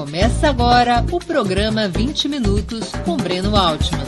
Começa 0.00 0.48
agora 0.48 1.04
o 1.12 1.18
programa 1.18 1.86
20 1.86 2.26
Minutos 2.26 2.90
com 3.04 3.18
Breno 3.18 3.54
Altman. 3.54 4.06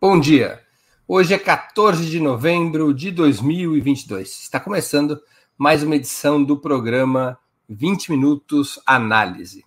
Bom 0.00 0.20
dia. 0.20 0.60
Hoje 1.08 1.34
é 1.34 1.38
14 1.40 2.08
de 2.08 2.20
novembro 2.20 2.94
de 2.94 3.10
2022. 3.10 4.42
Está 4.42 4.60
começando 4.60 5.20
mais 5.58 5.82
uma 5.82 5.96
edição 5.96 6.40
do 6.40 6.56
programa 6.56 7.36
20 7.68 8.12
Minutos 8.12 8.78
Análise. 8.86 9.64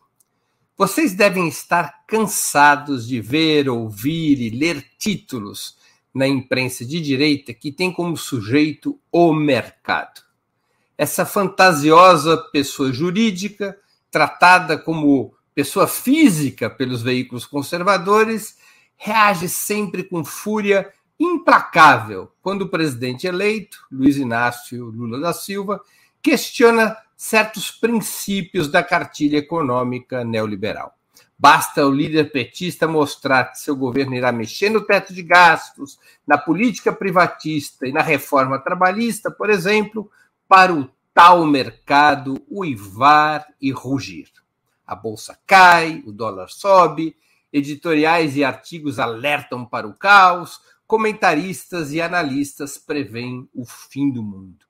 Vocês 0.77 1.13
devem 1.13 1.49
estar 1.49 2.05
cansados 2.07 3.05
de 3.05 3.19
ver, 3.19 3.67
ouvir 3.67 4.39
e 4.39 4.49
ler 4.49 4.81
títulos 4.97 5.75
na 6.13 6.25
imprensa 6.25 6.85
de 6.85 7.01
direita 7.01 7.53
que 7.53 7.73
tem 7.73 7.91
como 7.91 8.15
sujeito 8.15 8.97
o 9.11 9.33
mercado 9.33 10.23
essa 10.97 11.25
fantasiosa 11.25 12.37
pessoa 12.51 12.91
jurídica, 12.91 13.77
tratada 14.11 14.77
como 14.77 15.33
pessoa 15.55 15.87
física 15.87 16.69
pelos 16.69 17.01
veículos 17.01 17.45
conservadores, 17.45 18.57
reage 18.95 19.49
sempre 19.49 20.03
com 20.03 20.23
fúria 20.23 20.91
implacável 21.19 22.31
quando 22.41 22.63
o 22.63 22.69
presidente 22.69 23.27
eleito, 23.27 23.79
Luiz 23.91 24.17
Inácio 24.17 24.85
Lula 24.85 25.19
da 25.19 25.33
Silva, 25.33 25.81
questiona 26.21 26.97
certos 27.15 27.71
princípios 27.71 28.67
da 28.67 28.83
cartilha 28.83 29.37
econômica 29.37 30.23
neoliberal. 30.23 30.93
Basta 31.37 31.85
o 31.85 31.91
líder 31.91 32.31
petista 32.31 32.87
mostrar 32.87 33.51
que 33.51 33.59
seu 33.59 33.75
governo 33.75 34.15
irá 34.15 34.31
mexer 34.31 34.69
no 34.69 34.81
teto 34.81 35.13
de 35.13 35.21
gastos, 35.21 35.99
na 36.25 36.37
política 36.37 36.93
privatista 36.93 37.87
e 37.87 37.91
na 37.91 38.01
reforma 38.01 38.59
trabalhista, 38.59 39.29
por 39.29 39.49
exemplo, 39.49 40.09
para 40.55 40.71
o 40.71 40.87
tal 41.15 41.47
mercado 41.47 42.39
uivar 42.47 43.43
e 43.59 43.71
rugir. 43.71 44.27
A 44.85 44.93
bolsa 44.93 45.35
cai, 45.47 46.03
o 46.05 46.11
dólar 46.11 46.49
sobe, 46.51 47.17
editoriais 47.51 48.37
e 48.37 48.43
artigos 48.43 48.99
alertam 48.99 49.65
para 49.65 49.87
o 49.87 49.95
caos, 49.95 50.61
comentaristas 50.85 51.91
e 51.91 51.99
analistas 51.99 52.77
preveem 52.77 53.49
o 53.51 53.65
fim 53.65 54.11
do 54.11 54.21
mundo. 54.21 54.63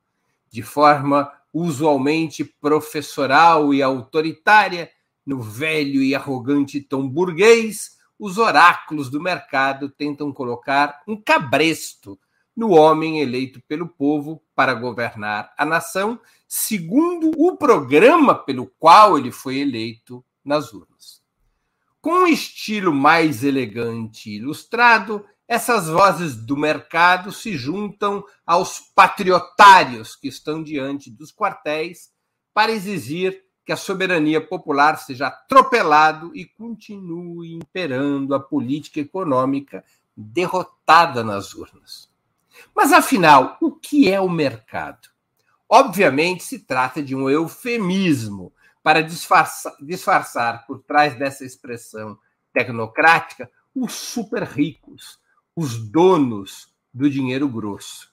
De 0.49 0.61
forma 0.61 1.29
usualmente 1.51 2.45
professoral 2.45 3.73
e 3.73 3.83
autoritária, 3.83 4.89
no 5.25 5.41
velho 5.41 6.01
e 6.01 6.15
arrogante 6.15 6.79
tom 6.79 7.09
burguês, 7.09 7.97
os 8.17 8.37
oráculos 8.37 9.09
do 9.09 9.19
mercado 9.19 9.89
tentam 9.89 10.31
colocar 10.31 11.01
um 11.05 11.21
cabresto 11.21 12.17
no 12.55 12.71
homem 12.71 13.21
eleito 13.21 13.61
pelo 13.67 13.87
povo 13.87 14.41
para 14.55 14.73
governar 14.73 15.53
a 15.57 15.65
nação, 15.65 16.19
segundo 16.47 17.31
o 17.37 17.57
programa 17.57 18.35
pelo 18.35 18.67
qual 18.77 19.17
ele 19.17 19.31
foi 19.31 19.57
eleito 19.57 20.23
nas 20.43 20.73
urnas. 20.73 21.21
Com 21.99 22.23
um 22.23 22.27
estilo 22.27 22.93
mais 22.93 23.43
elegante 23.43 24.29
e 24.29 24.35
ilustrado, 24.35 25.25
essas 25.47 25.87
vozes 25.87 26.35
do 26.35 26.55
mercado 26.55 27.31
se 27.31 27.55
juntam 27.57 28.23
aos 28.45 28.79
patriotários 28.79 30.15
que 30.15 30.27
estão 30.27 30.61
diante 30.61 31.09
dos 31.09 31.31
quartéis 31.31 32.11
para 32.53 32.71
exigir 32.71 33.43
que 33.65 33.71
a 33.71 33.77
soberania 33.77 34.45
popular 34.45 34.97
seja 34.97 35.27
atropelado 35.27 36.35
e 36.35 36.45
continue 36.45 37.53
imperando 37.53 38.35
a 38.35 38.39
política 38.39 38.99
econômica 38.99 39.83
derrotada 40.15 41.23
nas 41.23 41.53
urnas. 41.53 42.12
Mas 42.75 42.91
afinal, 42.91 43.57
o 43.61 43.71
que 43.71 44.09
é 44.09 44.19
o 44.19 44.29
mercado? 44.29 45.09
Obviamente 45.69 46.43
se 46.43 46.59
trata 46.59 47.01
de 47.01 47.15
um 47.15 47.29
eufemismo 47.29 48.53
para 48.83 49.01
disfarçar, 49.01 49.73
disfarçar 49.81 50.67
por 50.67 50.83
trás 50.83 51.17
dessa 51.17 51.45
expressão 51.45 52.17
tecnocrática 52.53 53.49
os 53.75 53.93
super 53.93 54.43
ricos, 54.43 55.19
os 55.55 55.77
donos 55.77 56.71
do 56.93 57.09
dinheiro 57.09 57.47
grosso. 57.47 58.11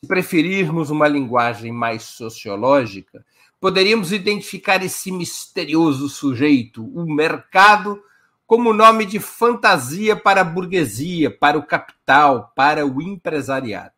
Se 0.00 0.08
preferirmos 0.08 0.90
uma 0.90 1.06
linguagem 1.06 1.72
mais 1.72 2.04
sociológica, 2.04 3.24
poderíamos 3.60 4.12
identificar 4.12 4.82
esse 4.82 5.12
misterioso 5.12 6.08
sujeito, 6.08 6.84
o 6.84 7.04
mercado, 7.12 8.02
como 8.48 8.72
nome 8.72 9.04
de 9.04 9.20
fantasia 9.20 10.16
para 10.16 10.40
a 10.40 10.44
burguesia, 10.44 11.30
para 11.30 11.58
o 11.58 11.66
capital, 11.66 12.50
para 12.56 12.86
o 12.86 13.02
empresariado. 13.02 13.92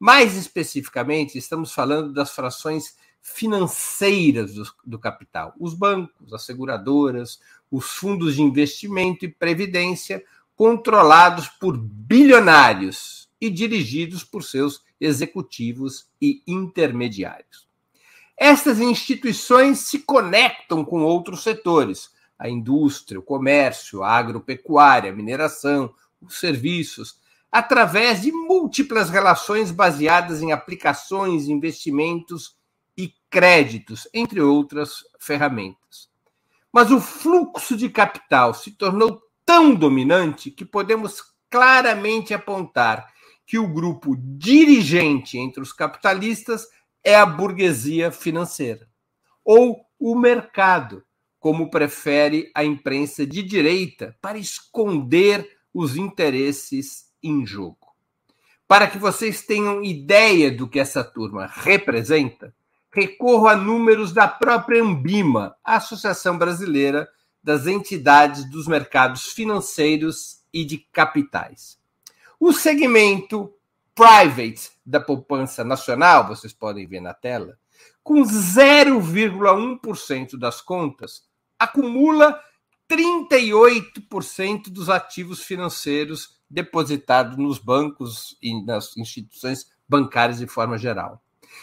Mais 0.00 0.34
especificamente, 0.34 1.36
estamos 1.36 1.74
falando 1.74 2.10
das 2.10 2.30
frações 2.30 2.96
financeiras 3.20 4.54
do, 4.54 4.64
do, 4.82 4.98
capital, 4.98 5.52
os 5.60 5.74
bancos, 5.74 6.32
as 6.32 6.42
seguradoras, 6.42 7.38
os 7.70 7.84
fundos 7.84 8.36
de 8.36 8.40
investimento 8.40 9.26
e 9.26 9.28
previdência, 9.28 10.24
controlados 10.56 11.48
por 11.48 11.76
bilionários 11.76 13.28
e 13.38 13.50
dirigidos 13.50 14.24
por 14.24 14.42
seus 14.42 14.82
executivos 14.98 16.06
e 16.18 16.42
intermediários. 16.46 17.68
Estas 18.38 18.80
instituições 18.80 19.80
se 19.80 19.98
conectam 19.98 20.82
com 20.82 21.02
outros 21.02 21.42
setores, 21.42 22.10
a 22.42 22.48
indústria, 22.48 23.20
o 23.20 23.22
comércio, 23.22 24.02
a 24.02 24.10
agropecuária, 24.10 25.12
a 25.12 25.14
mineração, 25.14 25.94
os 26.20 26.40
serviços, 26.40 27.20
através 27.52 28.22
de 28.22 28.32
múltiplas 28.32 29.08
relações 29.10 29.70
baseadas 29.70 30.42
em 30.42 30.50
aplicações, 30.50 31.46
investimentos 31.46 32.56
e 32.96 33.14
créditos, 33.30 34.08
entre 34.12 34.40
outras 34.40 35.04
ferramentas. 35.20 36.10
Mas 36.72 36.90
o 36.90 37.00
fluxo 37.00 37.76
de 37.76 37.88
capital 37.88 38.52
se 38.54 38.72
tornou 38.72 39.22
tão 39.46 39.72
dominante 39.72 40.50
que 40.50 40.64
podemos 40.64 41.22
claramente 41.48 42.34
apontar 42.34 43.06
que 43.46 43.56
o 43.56 43.68
grupo 43.68 44.16
dirigente 44.16 45.38
entre 45.38 45.62
os 45.62 45.72
capitalistas 45.72 46.66
é 47.04 47.14
a 47.14 47.24
burguesia 47.24 48.10
financeira, 48.10 48.88
ou 49.44 49.86
o 49.96 50.16
mercado, 50.16 51.04
como 51.42 51.68
prefere 51.68 52.50
a 52.54 52.64
imprensa 52.64 53.26
de 53.26 53.42
direita, 53.42 54.16
para 54.22 54.38
esconder 54.38 55.58
os 55.74 55.96
interesses 55.96 57.10
em 57.20 57.44
jogo. 57.44 57.92
Para 58.68 58.86
que 58.86 58.96
vocês 58.96 59.44
tenham 59.44 59.82
ideia 59.82 60.52
do 60.52 60.68
que 60.68 60.78
essa 60.78 61.02
turma 61.02 61.50
representa, 61.52 62.54
recorro 62.92 63.48
a 63.48 63.56
números 63.56 64.12
da 64.12 64.28
própria 64.28 64.80
Ambima, 64.80 65.56
a 65.64 65.78
Associação 65.78 66.38
Brasileira 66.38 67.08
das 67.42 67.66
Entidades 67.66 68.48
dos 68.48 68.68
Mercados 68.68 69.32
Financeiros 69.32 70.44
e 70.52 70.64
de 70.64 70.78
Capitais. 70.78 71.76
O 72.38 72.52
segmento 72.52 73.52
private 73.96 74.70
da 74.86 75.00
poupança 75.00 75.64
nacional, 75.64 76.28
vocês 76.28 76.52
podem 76.52 76.86
ver 76.86 77.00
na 77.00 77.12
tela, 77.12 77.58
com 78.00 78.22
0,1% 78.22 80.38
das 80.38 80.60
contas, 80.60 81.31
acumula 81.62 82.38
38% 82.90 84.68
dos 84.68 84.90
ativos 84.90 85.42
financeiros 85.42 86.40
depositados 86.50 87.38
nos 87.38 87.58
bancos 87.58 88.36
e 88.42 88.60
nas 88.64 88.96
instituições 88.96 89.70
bancárias 89.88 90.38
de 90.38 90.46
forma 90.46 90.76
geral. 90.76 91.22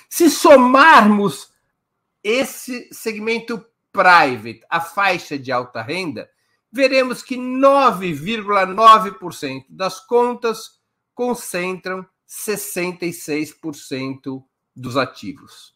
Se 0.09 0.29
somarmos 0.29 1.51
esse 2.23 2.87
segmento 2.91 3.63
private, 3.91 4.61
a 4.69 4.79
faixa 4.81 5.37
de 5.37 5.51
alta 5.51 5.81
renda, 5.81 6.29
veremos 6.71 7.21
que 7.21 7.35
9,9% 7.35 9.65
das 9.69 9.99
contas 9.99 10.79
concentram 11.13 12.07
66% 12.27 14.41
dos 14.75 14.95
ativos. 14.95 15.73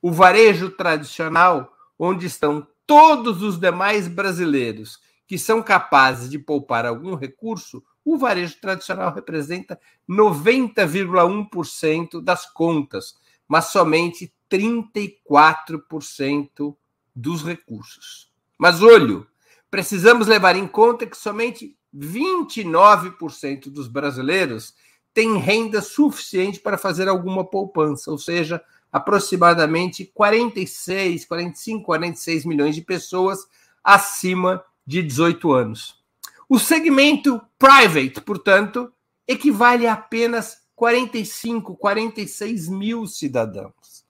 O 0.00 0.10
varejo 0.12 0.70
tradicional, 0.70 1.72
onde 1.98 2.26
estão 2.26 2.66
todos 2.86 3.42
os 3.42 3.58
demais 3.58 4.06
brasileiros 4.08 5.00
que 5.26 5.38
são 5.38 5.62
capazes 5.62 6.28
de 6.28 6.38
poupar 6.38 6.84
algum 6.84 7.14
recurso, 7.14 7.82
o 8.04 8.18
varejo 8.18 8.60
tradicional 8.60 9.14
representa 9.14 9.80
90,1% 10.08 12.20
das 12.20 12.44
contas, 12.52 13.14
mas 13.48 13.66
somente 13.66 14.34
34% 14.50 16.76
dos 17.14 17.44
recursos. 17.44 18.32
Mas 18.58 18.82
olho, 18.82 19.24
precisamos 19.70 20.26
levar 20.26 20.56
em 20.56 20.66
conta 20.66 21.06
que 21.06 21.16
somente 21.16 21.76
29% 21.96 23.70
dos 23.70 23.86
brasileiros 23.88 24.74
têm 25.14 25.38
renda 25.38 25.80
suficiente 25.80 26.60
para 26.60 26.76
fazer 26.78 27.08
alguma 27.08 27.44
poupança, 27.44 28.10
ou 28.10 28.18
seja, 28.18 28.60
aproximadamente 28.92 30.04
46, 30.04 31.24
45, 31.24 31.84
46 31.84 32.44
milhões 32.44 32.74
de 32.74 32.82
pessoas 32.82 33.46
acima 33.82 34.62
de 34.86 35.02
18 35.02 35.50
anos. 35.52 36.00
O 36.48 36.58
segmento 36.58 37.40
private, 37.58 38.20
portanto, 38.20 38.92
equivale 39.26 39.86
a 39.86 39.94
apenas 39.94 40.60
45, 40.76 41.74
46 41.76 42.68
mil 42.68 43.06
cidadãos. 43.06 44.04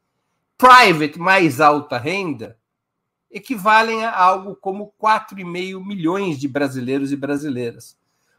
private 0.59 1.17
mais 1.19 1.61
alta 1.61 1.99
renda 1.99 2.59
equivalem 3.31 4.05
a 4.05 4.17
algo 4.17 4.57
como 4.57 4.93
4,5 5.01 5.85
milhões 5.85 6.39
de 6.39 6.47
brasileiros 6.47 7.11
e 7.13 7.17
brasileiras, 7.17 7.97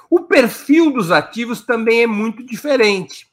O 0.10 0.22
perfil 0.22 0.92
dos 0.92 1.12
ativos 1.12 1.62
também 1.62 2.04
é 2.04 2.08
muito 2.08 2.42
diferente. 2.46 3.28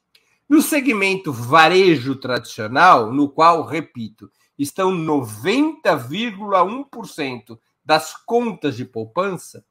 No 0.49 0.61
segmento 0.61 1.33
varejo 1.33 2.17
tradicional, 2.17 3.13
no 3.13 3.29
qual, 3.29 3.65
repito, 3.65 4.29
estão 4.59 4.91
90,1% 4.93 7.57
das 7.85 8.17
contas 8.25 8.77
de 8.77 8.85
poupança, 8.85 9.65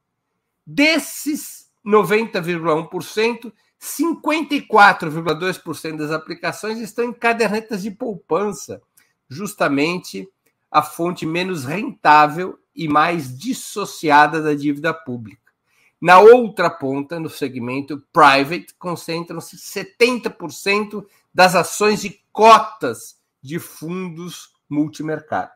desses 0.66 1.70
90,1%, 1.84 3.52
54,2% 3.80 5.96
das 5.96 6.10
aplicações 6.10 6.78
estão 6.78 7.04
em 7.04 7.12
cadernetas 7.12 7.82
de 7.82 7.90
poupança, 7.90 8.80
justamente 9.28 10.26
a 10.74 10.82
fonte 10.82 11.24
menos 11.24 11.64
rentável 11.64 12.58
e 12.74 12.88
mais 12.88 13.38
dissociada 13.38 14.42
da 14.42 14.54
dívida 14.54 14.92
pública. 14.92 15.52
Na 16.00 16.18
outra 16.18 16.68
ponta, 16.68 17.20
no 17.20 17.30
segmento 17.30 18.04
private, 18.12 18.74
concentram-se 18.76 19.56
70% 19.56 21.06
das 21.32 21.54
ações 21.54 22.02
de 22.02 22.20
cotas 22.32 23.20
de 23.40 23.60
fundos 23.60 24.52
multimercado. 24.68 25.52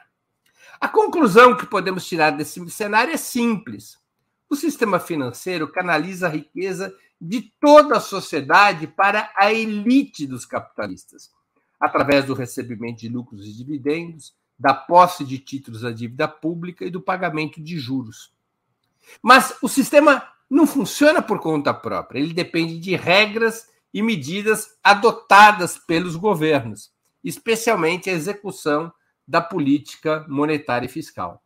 A 0.80 0.88
conclusão 0.88 1.56
que 1.56 1.66
podemos 1.66 2.06
tirar 2.06 2.30
desse 2.30 2.70
cenário 2.70 3.12
é 3.12 3.16
simples. 3.16 3.98
O 4.48 4.54
sistema 4.54 5.00
financeiro 5.00 5.66
canaliza 5.66 6.28
a 6.28 6.30
riqueza 6.30 6.94
de 7.20 7.52
toda 7.60 7.96
a 7.96 8.00
sociedade 8.00 8.86
para 8.86 9.32
a 9.36 9.52
elite 9.52 10.28
dos 10.28 10.46
capitalistas, 10.46 11.32
através 11.80 12.24
do 12.24 12.34
recebimento 12.34 13.00
de 13.00 13.08
lucros 13.08 13.44
e 13.44 13.52
dividendos, 13.52 14.32
da 14.58 14.75
posse 14.75 15.25
de 15.25 15.38
títulos 15.38 15.82
da 15.82 15.90
dívida 15.90 16.26
pública 16.26 16.84
e 16.84 16.90
do 16.90 17.00
pagamento 17.00 17.62
de 17.62 17.78
juros. 17.78 18.32
Mas 19.22 19.56
o 19.62 19.69
sistema 19.69 20.26
não 20.50 20.66
funciona 20.66 21.22
por 21.22 21.38
conta 21.38 21.72
própria, 21.72 22.19
ele 22.19 22.32
depende 22.32 22.78
de 22.78 22.96
regras 22.96 23.69
e 23.93 24.02
medidas 24.02 24.76
adotadas 24.82 25.78
pelos 25.78 26.16
governos, 26.16 26.90
especialmente 27.22 28.10
a 28.10 28.12
execução 28.12 28.93
da 29.26 29.40
política 29.40 30.25
monetária 30.28 30.87
e 30.87 30.90
fiscal. 30.90 31.43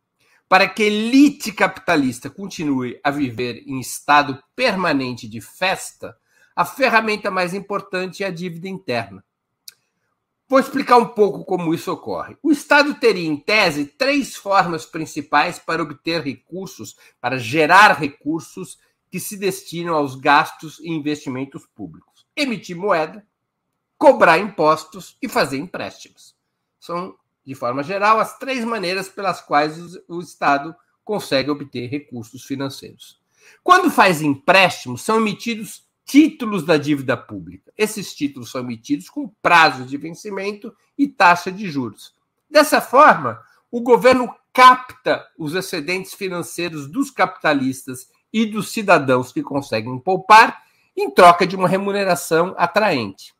Para 0.47 0.67
que 0.67 0.83
a 0.83 0.85
elite 0.85 1.51
capitalista 1.51 2.29
continue 2.29 2.99
a 3.03 3.09
viver 3.11 3.63
em 3.65 3.79
estado 3.79 4.41
permanente 4.55 5.27
de 5.27 5.41
festa, 5.41 6.15
a 6.55 6.63
ferramenta 6.63 7.31
mais 7.31 7.53
importante 7.53 8.23
é 8.23 8.27
a 8.27 8.31
dívida 8.31 8.67
interna. 8.67 9.23
Vou 10.47 10.59
explicar 10.59 10.97
um 10.97 11.07
pouco 11.07 11.45
como 11.45 11.73
isso 11.73 11.91
ocorre. 11.91 12.37
O 12.43 12.51
Estado 12.51 12.93
teria, 12.95 13.27
em 13.27 13.37
tese, 13.37 13.85
três 13.85 14.35
formas 14.35 14.85
principais 14.85 15.57
para 15.57 15.81
obter 15.81 16.21
recursos, 16.21 16.95
para 17.19 17.37
gerar 17.37 17.93
recursos 17.93 18.77
que 19.09 19.19
se 19.19 19.37
destinam 19.37 19.95
aos 19.95 20.15
gastos 20.15 20.79
e 20.79 20.89
investimentos 20.89 21.65
públicos: 21.75 22.25
emitir 22.35 22.75
moeda, 22.75 23.25
cobrar 23.97 24.37
impostos 24.37 25.17
e 25.21 25.29
fazer 25.29 25.57
empréstimos. 25.57 26.35
São 26.79 27.15
de 27.45 27.55
forma 27.55 27.83
geral, 27.83 28.19
as 28.19 28.37
três 28.37 28.63
maneiras 28.63 29.09
pelas 29.09 29.41
quais 29.41 29.77
o 30.07 30.21
Estado 30.21 30.73
consegue 31.03 31.49
obter 31.49 31.87
recursos 31.87 32.43
financeiros. 32.45 33.19
Quando 33.61 33.91
faz 33.91 34.21
empréstimos, 34.21 35.01
são 35.01 35.17
emitidos 35.17 35.85
títulos 36.05 36.63
da 36.63 36.77
dívida 36.77 37.15
pública. 37.15 37.71
Esses 37.77 38.13
títulos 38.13 38.51
são 38.51 38.61
emitidos 38.61 39.09
com 39.09 39.27
prazo 39.41 39.85
de 39.85 39.97
vencimento 39.97 40.75
e 40.97 41.07
taxa 41.07 41.51
de 41.51 41.69
juros. 41.69 42.13
Dessa 42.49 42.81
forma, 42.81 43.41
o 43.71 43.81
governo 43.81 44.33
capta 44.53 45.25
os 45.37 45.55
excedentes 45.55 46.13
financeiros 46.13 46.87
dos 46.87 47.09
capitalistas 47.09 48.07
e 48.31 48.45
dos 48.45 48.71
cidadãos 48.71 49.31
que 49.31 49.41
conseguem 49.41 49.97
poupar 49.97 50.63
em 50.95 51.09
troca 51.09 51.47
de 51.47 51.55
uma 51.55 51.67
remuneração 51.67 52.53
atraente. 52.57 53.33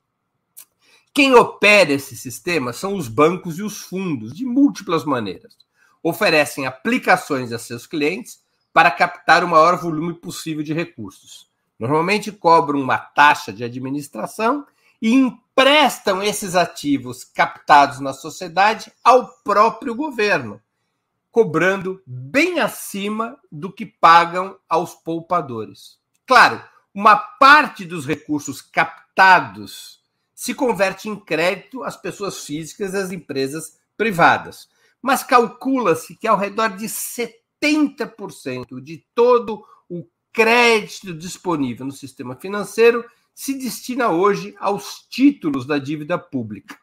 Quem 1.14 1.36
opera 1.36 1.94
esse 1.94 2.18
sistema 2.18 2.74
são 2.74 2.96
os 2.96 3.08
bancos 3.08 3.60
e 3.60 3.62
os 3.62 3.82
fundos, 3.82 4.34
de 4.34 4.46
múltiplas 4.46 5.06
maneiras. 5.06 5.56
Oferecem 6.02 6.66
aplicações 6.66 7.52
a 7.52 7.60
seus 7.60 7.86
clientes 7.86 8.42
para 8.74 8.90
captar 8.90 9.44
o 9.44 9.48
maior 9.48 9.78
volume 9.78 10.16
possível 10.16 10.64
de 10.64 10.74
recursos. 10.74 11.53
Normalmente 11.80 12.32
cobram 12.32 12.80
uma 12.80 12.98
taxa 12.98 13.52
de 13.52 13.64
administração 13.64 14.66
e 15.02 15.14
emprestam 15.14 16.24
esses 16.24 16.56
ativos 16.56 17.24
captados 17.24 18.00
na 18.00 18.14
sociedade 18.14 18.92
ao 19.04 19.28
próprio 19.44 19.94
governo, 19.94 20.62
cobrando 21.32 22.02
bem 22.06 22.60
acima 22.60 23.38
do 23.52 23.72
que 23.72 23.86
pagam 23.86 24.58
aos 24.70 24.94
poupadores. 24.94 25.98
Claro, 26.26 26.64
uma 26.94 27.18
parte 27.18 27.84
dos 27.86 28.06
recursos 28.06 28.62
captados 28.62 30.02
se 30.34 30.54
converte 30.54 31.10
em 31.10 31.16
crédito 31.16 31.84
às 31.84 31.98
pessoas 31.98 32.46
físicas 32.46 32.94
e 32.94 32.98
às 32.98 33.12
empresas 33.12 33.78
privadas. 33.98 34.70
Mas 35.02 35.24
calcula-se 35.24 36.16
que 36.16 36.28
ao 36.28 36.38
redor 36.38 36.78
de 36.78 36.86
70% 36.86 38.82
de 38.82 39.06
todo 39.14 39.66
crédito 40.34 41.14
disponível 41.14 41.86
no 41.86 41.92
sistema 41.92 42.36
financeiro 42.36 43.06
se 43.34 43.54
destina 43.54 44.10
hoje 44.10 44.56
aos 44.60 45.06
títulos 45.10 45.66
da 45.66 45.78
dívida 45.78 46.18
pública. 46.18 46.78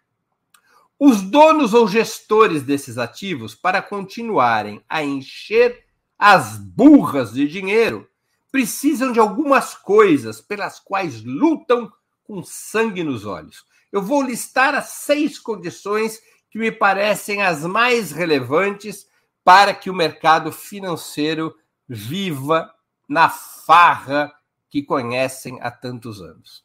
Os 0.99 1.23
donos 1.23 1.75
ou 1.75 1.88
gestores 1.88 2.62
desses 2.62 2.99
ativos, 2.99 3.55
para 3.55 3.82
continuarem 3.82 4.85
a 4.88 5.02
encher 5.02 5.85
as 6.19 6.56
burras 6.56 7.32
de 7.32 7.49
dinheiro, 7.49 8.06
precisam 8.52 9.11
de 9.11 9.19
algumas 9.19 9.75
coisas 9.75 10.41
pelas 10.41 10.79
quais 10.79 11.25
lutam 11.25 11.91
com 12.23 12.43
sangue 12.43 13.02
nos 13.02 13.25
olhos. 13.25 13.64
Eu 13.91 14.02
vou 14.02 14.23
listar 14.23 14.75
as 14.75 14.91
seis 14.91 15.38
condições 15.38 16.20
que 16.50 16.58
me 16.58 16.70
parecem 16.70 17.43
as 17.43 17.64
mais 17.64 18.12
relevantes 18.12 19.07
para 19.42 19.73
que 19.73 19.88
o 19.88 19.95
mercado 19.95 20.52
financeiro 20.52 21.54
viva 21.88 22.73
na 23.11 23.29
farra 23.29 24.33
que 24.69 24.85
conhecem 24.85 25.59
há 25.61 25.69
tantos 25.69 26.23
anos. 26.23 26.64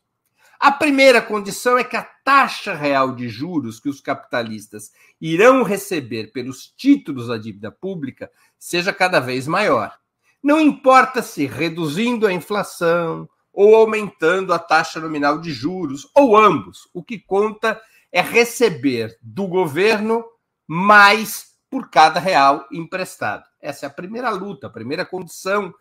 A 0.60 0.72
primeira 0.72 1.20
condição 1.20 1.76
é 1.76 1.84
que 1.84 1.98
a 1.98 2.04
taxa 2.04 2.76
real 2.76 3.16
de 3.16 3.28
juros 3.28 3.80
que 3.80 3.90
os 3.90 4.00
capitalistas 4.00 4.92
irão 5.20 5.64
receber 5.64 6.32
pelos 6.32 6.68
títulos 6.68 7.30
da 7.30 7.38
dívida 7.38 7.72
pública 7.72 8.30
seja 8.60 8.94
cada 8.94 9.20
vez 9.20 9.48
maior. 9.48 9.98
Não 10.42 10.62
importa 10.62 11.24
se 11.24 11.48
reduzindo 11.48 12.28
a 12.28 12.32
inflação, 12.32 13.28
ou 13.52 13.74
aumentando 13.74 14.54
a 14.54 14.60
taxa 14.60 15.00
nominal 15.00 15.40
de 15.40 15.52
juros, 15.52 16.08
ou 16.14 16.38
ambos. 16.38 16.88
O 16.94 17.04
que 17.04 17.18
conta 17.18 17.82
é 18.12 18.22
receber 18.22 19.18
do 19.20 19.48
governo 19.48 20.24
mais 20.68 21.56
por 21.72 21.90
cada 21.90 22.20
real 22.20 22.68
emprestado. 22.72 23.46
Essa 23.60 23.86
é 23.86 23.88
a 23.88 23.92
primeira 23.92 24.30
luta, 24.30 24.68
a 24.68 24.70
primeira 24.70 25.06
condição 25.06 25.74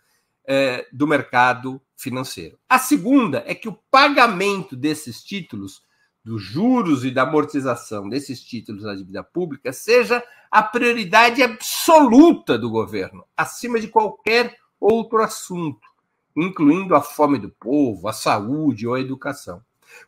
é, 0.46 0.86
do 0.92 1.06
mercado 1.06 1.80
financeiro. 1.96 2.58
A 2.68 2.78
segunda 2.78 3.42
é 3.46 3.54
que 3.54 3.68
o 3.68 3.78
pagamento 3.90 4.76
desses 4.76 5.22
títulos, 5.22 5.82
dos 6.24 6.42
juros 6.42 7.04
e 7.04 7.10
da 7.10 7.22
amortização 7.22 8.08
desses 8.08 8.42
títulos 8.42 8.82
da 8.82 8.94
dívida 8.94 9.22
pública, 9.22 9.72
seja 9.72 10.22
a 10.50 10.62
prioridade 10.62 11.42
absoluta 11.42 12.58
do 12.58 12.70
governo, 12.70 13.24
acima 13.36 13.80
de 13.80 13.88
qualquer 13.88 14.56
outro 14.80 15.22
assunto 15.22 15.94
incluindo 16.36 16.94
a 16.94 17.00
fome 17.00 17.38
do 17.38 17.50
povo, 17.50 18.08
a 18.08 18.12
saúde 18.12 18.86
ou 18.86 18.94
a 18.94 19.00
educação. 19.00 19.62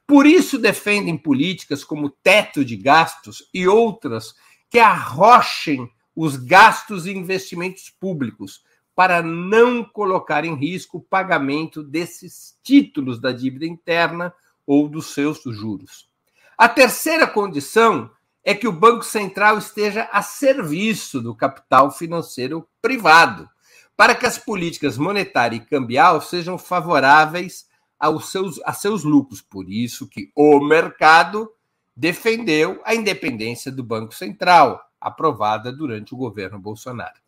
Por 0.06 0.26
isso 0.26 0.58
defendem 0.58 1.16
políticas 1.16 1.84
como 1.84 2.10
teto 2.10 2.64
de 2.64 2.76
gastos 2.76 3.48
e 3.54 3.68
outras 3.68 4.34
que 4.68 4.78
arrochem 4.78 5.88
os 6.14 6.36
gastos 6.36 7.06
e 7.06 7.12
investimentos 7.12 7.90
públicos 7.90 8.64
para 8.96 9.22
não 9.22 9.84
colocar 9.84 10.46
em 10.46 10.54
risco 10.54 10.96
o 10.96 11.02
pagamento 11.02 11.82
desses 11.82 12.58
títulos 12.62 13.20
da 13.20 13.30
dívida 13.30 13.66
interna 13.66 14.32
ou 14.66 14.88
dos 14.88 15.12
seus 15.12 15.42
juros. 15.44 16.08
A 16.56 16.66
terceira 16.66 17.26
condição 17.26 18.10
é 18.42 18.54
que 18.54 18.66
o 18.66 18.72
Banco 18.72 19.04
Central 19.04 19.58
esteja 19.58 20.08
a 20.10 20.22
serviço 20.22 21.20
do 21.20 21.34
capital 21.34 21.90
financeiro 21.90 22.66
privado, 22.80 23.46
para 23.94 24.14
que 24.14 24.24
as 24.24 24.38
políticas 24.38 24.96
monetária 24.96 25.56
e 25.56 25.60
cambial 25.60 26.22
sejam 26.22 26.56
favoráveis 26.56 27.66
aos 28.00 28.30
seus, 28.30 28.58
a 28.64 28.72
seus 28.72 29.04
lucros. 29.04 29.42
Por 29.42 29.68
isso 29.68 30.08
que 30.08 30.30
o 30.34 30.58
mercado 30.60 31.52
defendeu 31.94 32.80
a 32.82 32.94
independência 32.94 33.70
do 33.70 33.84
Banco 33.84 34.14
Central, 34.14 34.82
aprovada 34.98 35.70
durante 35.70 36.14
o 36.14 36.16
governo 36.16 36.58
Bolsonaro. 36.58 37.25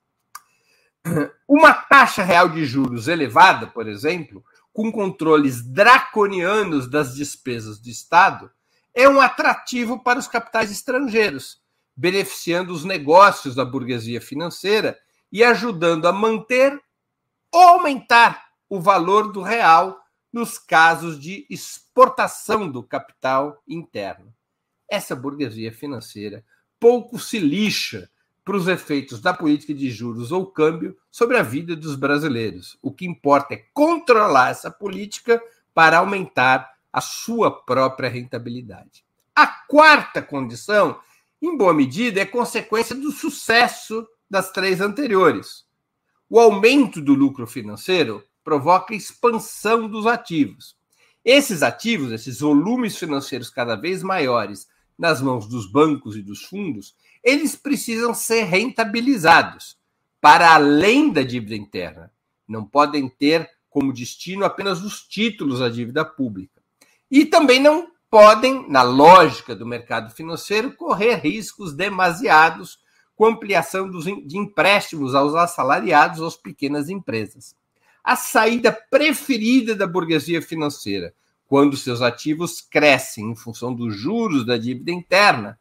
Uma 1.46 1.72
taxa 1.72 2.22
real 2.22 2.48
de 2.48 2.64
juros 2.64 3.08
elevada, 3.08 3.66
por 3.66 3.88
exemplo, 3.88 4.44
com 4.72 4.92
controles 4.92 5.62
draconianos 5.62 6.88
das 6.88 7.14
despesas 7.14 7.78
do 7.78 7.88
Estado, 7.88 8.50
é 8.94 9.08
um 9.08 9.20
atrativo 9.20 10.02
para 10.02 10.18
os 10.18 10.28
capitais 10.28 10.70
estrangeiros, 10.70 11.60
beneficiando 11.96 12.72
os 12.72 12.84
negócios 12.84 13.54
da 13.54 13.64
burguesia 13.64 14.20
financeira 14.20 14.98
e 15.30 15.42
ajudando 15.44 16.06
a 16.06 16.12
manter 16.12 16.80
ou 17.52 17.60
aumentar 17.60 18.48
o 18.68 18.80
valor 18.80 19.32
do 19.32 19.42
real 19.42 19.98
nos 20.32 20.58
casos 20.58 21.18
de 21.18 21.46
exportação 21.48 22.70
do 22.70 22.82
capital 22.82 23.62
interno. 23.66 24.32
Essa 24.88 25.16
burguesia 25.16 25.72
financeira 25.72 26.44
pouco 26.78 27.18
se 27.18 27.38
lixa 27.38 28.10
para 28.48 28.56
os 28.56 28.66
efeitos 28.66 29.20
da 29.20 29.34
política 29.34 29.74
de 29.74 29.90
juros 29.90 30.32
ou 30.32 30.46
câmbio 30.46 30.96
sobre 31.10 31.36
a 31.36 31.42
vida 31.42 31.76
dos 31.76 31.94
brasileiros. 31.94 32.78
O 32.80 32.90
que 32.90 33.04
importa 33.04 33.52
é 33.52 33.64
controlar 33.74 34.48
essa 34.48 34.70
política 34.70 35.38
para 35.74 35.98
aumentar 35.98 36.72
a 36.90 36.98
sua 37.02 37.50
própria 37.50 38.08
rentabilidade. 38.08 39.04
A 39.36 39.46
quarta 39.46 40.22
condição, 40.22 40.98
em 41.42 41.58
boa 41.58 41.74
medida, 41.74 42.22
é 42.22 42.24
consequência 42.24 42.96
do 42.96 43.12
sucesso 43.12 44.08
das 44.30 44.50
três 44.50 44.80
anteriores. 44.80 45.66
O 46.26 46.40
aumento 46.40 47.02
do 47.02 47.12
lucro 47.12 47.46
financeiro 47.46 48.24
provoca 48.42 48.94
expansão 48.94 49.86
dos 49.86 50.06
ativos. 50.06 50.74
Esses 51.22 51.62
ativos, 51.62 52.12
esses 52.12 52.40
volumes 52.40 52.96
financeiros 52.96 53.50
cada 53.50 53.76
vez 53.76 54.02
maiores 54.02 54.66
nas 54.96 55.20
mãos 55.20 55.46
dos 55.46 55.70
bancos 55.70 56.16
e 56.16 56.22
dos 56.22 56.44
fundos, 56.44 56.96
eles 57.28 57.54
precisam 57.54 58.14
ser 58.14 58.44
rentabilizados 58.44 59.76
para 60.18 60.54
além 60.54 61.12
da 61.12 61.22
dívida 61.22 61.54
interna. 61.54 62.10
Não 62.48 62.64
podem 62.64 63.06
ter 63.06 63.48
como 63.68 63.92
destino 63.92 64.46
apenas 64.46 64.82
os 64.82 65.02
títulos 65.02 65.60
da 65.60 65.68
dívida 65.68 66.06
pública. 66.06 66.62
E 67.10 67.26
também 67.26 67.60
não 67.60 67.88
podem, 68.10 68.66
na 68.70 68.82
lógica 68.82 69.54
do 69.54 69.66
mercado 69.66 70.10
financeiro, 70.10 70.72
correr 70.72 71.16
riscos 71.16 71.74
demasiados 71.74 72.78
com 73.14 73.26
ampliação 73.26 73.90
dos, 73.90 74.06
de 74.06 74.38
empréstimos 74.38 75.14
aos 75.14 75.34
assalariados 75.34 76.20
ou 76.20 76.28
às 76.28 76.36
pequenas 76.36 76.88
empresas. 76.88 77.54
A 78.02 78.16
saída 78.16 78.72
preferida 78.72 79.74
da 79.74 79.86
burguesia 79.86 80.40
financeira, 80.40 81.12
quando 81.46 81.76
seus 81.76 82.00
ativos 82.00 82.62
crescem 82.62 83.30
em 83.30 83.36
função 83.36 83.74
dos 83.74 83.94
juros 83.94 84.46
da 84.46 84.56
dívida 84.56 84.92
interna, 84.92 85.58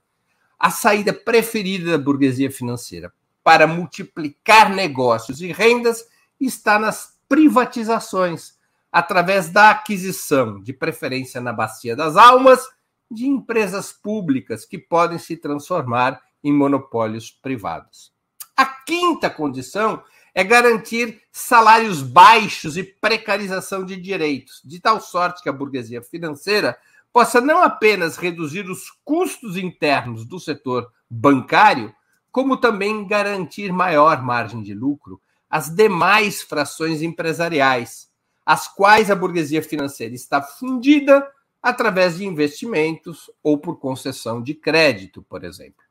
a 0.60 0.70
saída 0.70 1.14
preferida 1.14 1.92
da 1.92 1.98
burguesia 1.98 2.52
financeira 2.52 3.14
para 3.44 3.68
multiplicar 3.68 4.70
negócios 4.70 5.42
e 5.42 5.52
rendas 5.52 6.06
está 6.40 6.78
nas 6.78 7.18
privatizações, 7.30 8.58
através 8.92 9.50
da 9.50 9.72
aquisição, 9.72 10.60
de 10.60 10.74
preferência 10.74 11.40
na 11.40 11.54
bacia 11.54 11.96
das 11.96 12.16
almas, 12.18 12.68
de 13.10 13.26
empresas 13.26 13.92
públicas 13.92 14.66
que 14.66 14.78
podem 14.78 15.18
se 15.18 15.38
transformar 15.38 16.22
em 16.44 16.52
monopólios 16.52 17.32
privados. 17.32 18.12
A 18.56 18.66
quinta 18.66 19.30
condição 19.30 20.04
é 20.34 20.44
garantir 20.44 21.22
salários 21.32 22.02
baixos 22.02 22.78
e 22.78 22.84
precarização 22.84 23.86
de 23.86 23.96
direitos, 23.96 24.62
de 24.64 24.80
tal 24.80 25.00
sorte 25.00 25.42
que 25.42 25.50
a 25.50 25.54
burguesia 25.54 26.02
financeira 26.02 26.78
possa 27.18 27.42
não 27.42 27.64
apenas 27.64 28.16
reduzir 28.16 28.70
os 28.70 28.92
custos 29.04 29.58
internos 29.58 30.24
do 30.24 30.40
setor 30.40 30.94
bancário, 31.10 31.92
como 32.32 32.58
também 32.58 33.08
garantir 33.08 33.74
maior 33.74 34.22
margem 34.22 34.62
de 34.62 34.76
lucro 34.76 35.20
às 35.50 35.68
demais 35.68 36.44
frações 36.44 37.02
empresariais, 37.02 38.08
às 38.46 38.68
quais 38.68 39.10
a 39.10 39.16
burguesia 39.16 39.64
financeira 39.64 40.14
está 40.14 40.44
fundida 40.44 41.28
através 41.60 42.20
de 42.20 42.26
investimentos 42.28 43.32
ou 43.42 43.58
por 43.58 43.80
concessão 43.80 44.40
de 44.40 44.54
crédito, 44.54 45.24
por 45.24 45.44
exemplo. 45.44 45.84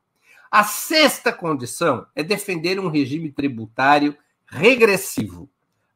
A 0.49 0.63
sexta 0.63 1.33
condição 1.33 2.07
é 2.15 2.23
defender 2.23 2.79
um 2.79 2.87
regime 2.87 3.29
tributário 3.33 4.15
regressivo, 4.45 5.49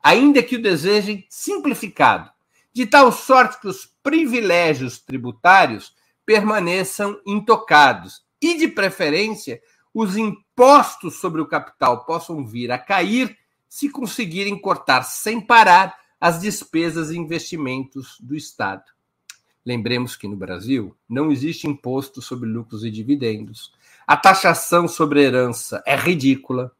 ainda 0.03 0.43
que 0.43 0.57
o 0.57 0.61
desejem 0.61 1.25
simplificado, 1.29 2.29
de 2.73 2.85
tal 2.85 3.13
sorte 3.13 3.61
que 3.61 3.69
os 3.69 3.90
privilégios 4.03 5.00
tributários 5.00 5.93
permaneçam 6.25 7.20
intocados 7.25 8.24
e, 8.41 8.58
de 8.58 8.67
preferência, 8.67 9.62
os 9.93 10.15
impostos 10.15 11.20
sobre 11.20 11.41
o 11.41 11.48
capital 11.48 12.05
possam 12.05 12.46
vir 12.46 12.72
a 12.72 12.77
cair 12.77 13.38
se 13.67 13.89
conseguirem 13.89 14.60
cortar 14.60 15.03
sem 15.03 15.39
parar 15.39 15.98
as 16.20 16.39
despesas 16.39 17.10
e 17.10 17.17
investimentos 17.17 18.17
do 18.20 18.36
Estado. 18.36 18.84
Lembremos 19.65 20.15
que 20.15 20.27
no 20.27 20.36
Brasil 20.36 20.96
não 21.08 21.31
existe 21.31 21.67
imposto 21.67 22.22
sobre 22.22 22.50
lucros 22.50 22.84
e 22.84 22.91
dividendos. 22.91 23.72
A 24.08 24.17
taxação 24.17 24.88
sobre 24.88 25.24
herança 25.24 25.84
é 25.86 25.96
ridícula. 25.96 26.72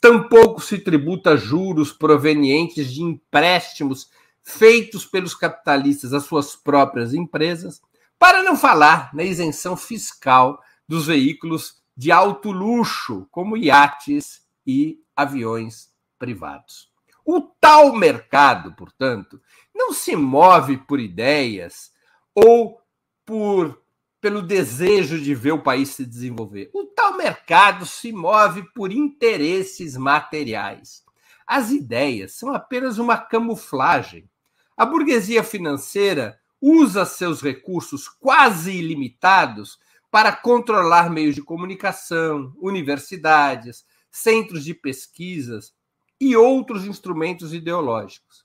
Tampouco 0.00 0.60
se 0.60 0.78
tributa 0.78 1.36
juros 1.36 1.92
provenientes 1.92 2.92
de 2.92 3.02
empréstimos 3.02 4.10
feitos 4.46 5.04
pelos 5.04 5.34
capitalistas 5.34 6.12
às 6.12 6.22
suas 6.22 6.54
próprias 6.54 7.12
empresas, 7.12 7.82
para 8.16 8.44
não 8.44 8.56
falar 8.56 9.12
na 9.12 9.24
isenção 9.24 9.76
fiscal 9.76 10.62
dos 10.88 11.06
veículos 11.08 11.82
de 11.96 12.12
alto 12.12 12.52
luxo, 12.52 13.26
como 13.32 13.56
iates 13.56 14.46
e 14.64 15.00
aviões 15.16 15.90
privados. 16.16 16.88
O 17.24 17.40
tal 17.40 17.92
mercado, 17.96 18.72
portanto, 18.76 19.40
não 19.74 19.92
se 19.92 20.14
move 20.14 20.76
por 20.76 21.00
ideias 21.00 21.90
ou 22.32 22.80
por 23.24 23.82
pelo 24.20 24.42
desejo 24.42 25.20
de 25.20 25.34
ver 25.34 25.52
o 25.52 25.62
país 25.62 25.90
se 25.90 26.04
desenvolver. 26.04 26.70
O 26.72 26.84
tal 26.84 27.16
mercado 27.16 27.84
se 27.84 28.12
move 28.12 28.62
por 28.74 28.92
interesses 28.92 29.96
materiais. 29.96 31.04
As 31.46 31.70
ideias 31.70 32.32
são 32.32 32.52
apenas 32.52 32.98
uma 32.98 33.18
camuflagem. 33.18 34.28
A 34.76 34.84
burguesia 34.84 35.42
financeira 35.42 36.38
usa 36.60 37.06
seus 37.06 37.40
recursos 37.40 38.08
quase 38.08 38.72
ilimitados 38.72 39.78
para 40.10 40.30
controlar 40.32 41.08
meios 41.08 41.34
de 41.34 41.42
comunicação, 41.42 42.52
universidades, 42.60 43.86
centros 44.10 44.64
de 44.64 44.74
pesquisas 44.74 45.72
e 46.20 46.36
outros 46.36 46.84
instrumentos 46.84 47.54
ideológicos. 47.54 48.44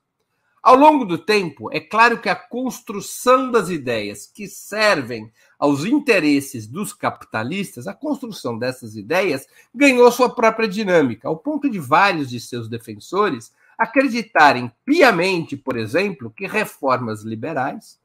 Ao 0.63 0.75
longo 0.75 1.05
do 1.05 1.17
tempo, 1.17 1.69
é 1.73 1.79
claro 1.79 2.21
que 2.21 2.29
a 2.29 2.35
construção 2.35 3.51
das 3.51 3.69
ideias 3.69 4.27
que 4.27 4.47
servem 4.47 5.31
aos 5.57 5.85
interesses 5.85 6.67
dos 6.67 6.93
capitalistas, 6.93 7.87
a 7.87 7.93
construção 7.93 8.57
dessas 8.57 8.95
ideias 8.95 9.47
ganhou 9.73 10.09
sua 10.11 10.29
própria 10.33 10.67
dinâmica, 10.67 11.27
ao 11.27 11.35
ponto 11.35 11.69
de 11.69 11.79
vários 11.79 12.29
de 12.29 12.39
seus 12.39 12.69
defensores 12.69 13.51
acreditarem 13.81 14.71
piamente, 14.85 15.57
por 15.57 15.75
exemplo, 15.75 16.29
que 16.29 16.45
reformas 16.45 17.23
liberais, 17.23 17.99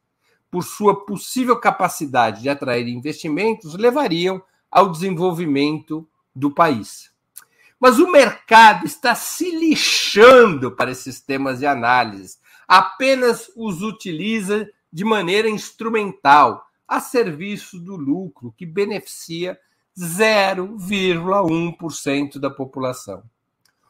por 0.50 0.62
sua 0.62 1.04
possível 1.04 1.60
capacidade 1.60 2.40
de 2.40 2.48
atrair 2.48 2.88
investimentos, 2.88 3.74
levariam 3.74 4.42
ao 4.70 4.90
desenvolvimento 4.90 6.08
do 6.34 6.50
país. 6.50 7.12
Mas 7.78 7.98
o 7.98 8.10
mercado 8.10 8.86
está 8.86 9.14
se 9.14 9.50
lixando 9.50 10.72
para 10.72 10.90
esses 10.90 11.20
temas 11.20 11.58
de 11.58 11.66
análise, 11.66 12.38
apenas 12.66 13.50
os 13.54 13.82
utiliza 13.82 14.66
de 14.90 15.04
maneira 15.04 15.46
instrumental, 15.46 16.64
a 16.88 17.00
serviço 17.00 17.78
do 17.78 17.96
lucro 17.96 18.54
que 18.56 18.64
beneficia 18.64 19.60
0,1% 19.98 22.38
da 22.38 22.48
população. 22.48 23.22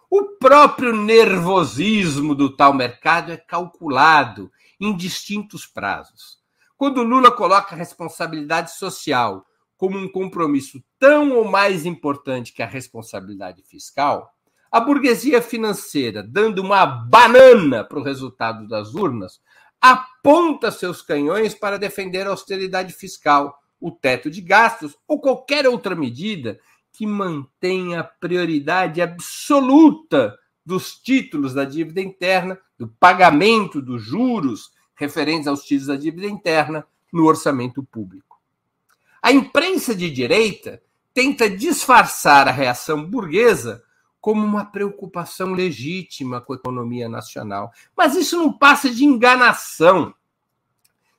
O 0.08 0.36
próprio 0.38 0.94
nervosismo 0.94 2.34
do 2.34 2.54
tal 2.54 2.72
mercado 2.72 3.32
é 3.32 3.36
calculado 3.36 4.50
em 4.80 4.96
distintos 4.96 5.66
prazos. 5.66 6.38
Quando 6.76 7.02
Lula 7.02 7.30
coloca 7.30 7.74
a 7.74 7.78
responsabilidade 7.78 8.76
social 8.76 9.44
como 9.76 9.98
um 9.98 10.08
compromisso 10.08 10.82
tão 10.98 11.32
ou 11.32 11.44
mais 11.44 11.84
importante 11.84 12.52
que 12.52 12.62
a 12.62 12.66
responsabilidade 12.66 13.62
fiscal, 13.62 14.32
a 14.70 14.80
burguesia 14.80 15.42
financeira, 15.42 16.22
dando 16.22 16.60
uma 16.60 16.86
banana 16.86 17.82
para 17.82 17.98
o 17.98 18.02
resultado 18.02 18.66
das 18.68 18.94
urnas, 18.94 19.40
aponta 19.80 20.70
seus 20.70 21.02
canhões 21.02 21.54
para 21.54 21.78
defender 21.78 22.26
a 22.26 22.30
austeridade 22.30 22.92
fiscal, 22.92 23.58
o 23.80 23.90
teto 23.90 24.30
de 24.30 24.40
gastos 24.40 24.96
ou 25.06 25.20
qualquer 25.20 25.66
outra 25.66 25.94
medida 25.94 26.58
que 26.96 27.06
mantenha 27.06 28.00
a 28.00 28.04
prioridade 28.04 29.02
absoluta 29.02 30.38
dos 30.64 30.98
títulos 30.98 31.52
da 31.52 31.62
dívida 31.62 32.00
interna, 32.00 32.58
do 32.78 32.88
pagamento 32.88 33.82
dos 33.82 34.02
juros 34.02 34.72
referentes 34.94 35.46
aos 35.46 35.62
títulos 35.62 35.88
da 35.88 35.96
dívida 35.96 36.26
interna 36.26 36.86
no 37.12 37.26
orçamento 37.26 37.82
público. 37.82 38.40
A 39.20 39.30
imprensa 39.30 39.94
de 39.94 40.10
direita 40.10 40.82
tenta 41.12 41.50
disfarçar 41.50 42.48
a 42.48 42.52
reação 42.52 43.04
burguesa 43.04 43.84
como 44.18 44.42
uma 44.42 44.64
preocupação 44.64 45.52
legítima 45.52 46.40
com 46.40 46.54
a 46.54 46.56
economia 46.56 47.10
nacional. 47.10 47.70
Mas 47.94 48.16
isso 48.16 48.38
não 48.38 48.50
passa 48.50 48.88
de 48.88 49.04
enganação. 49.04 50.14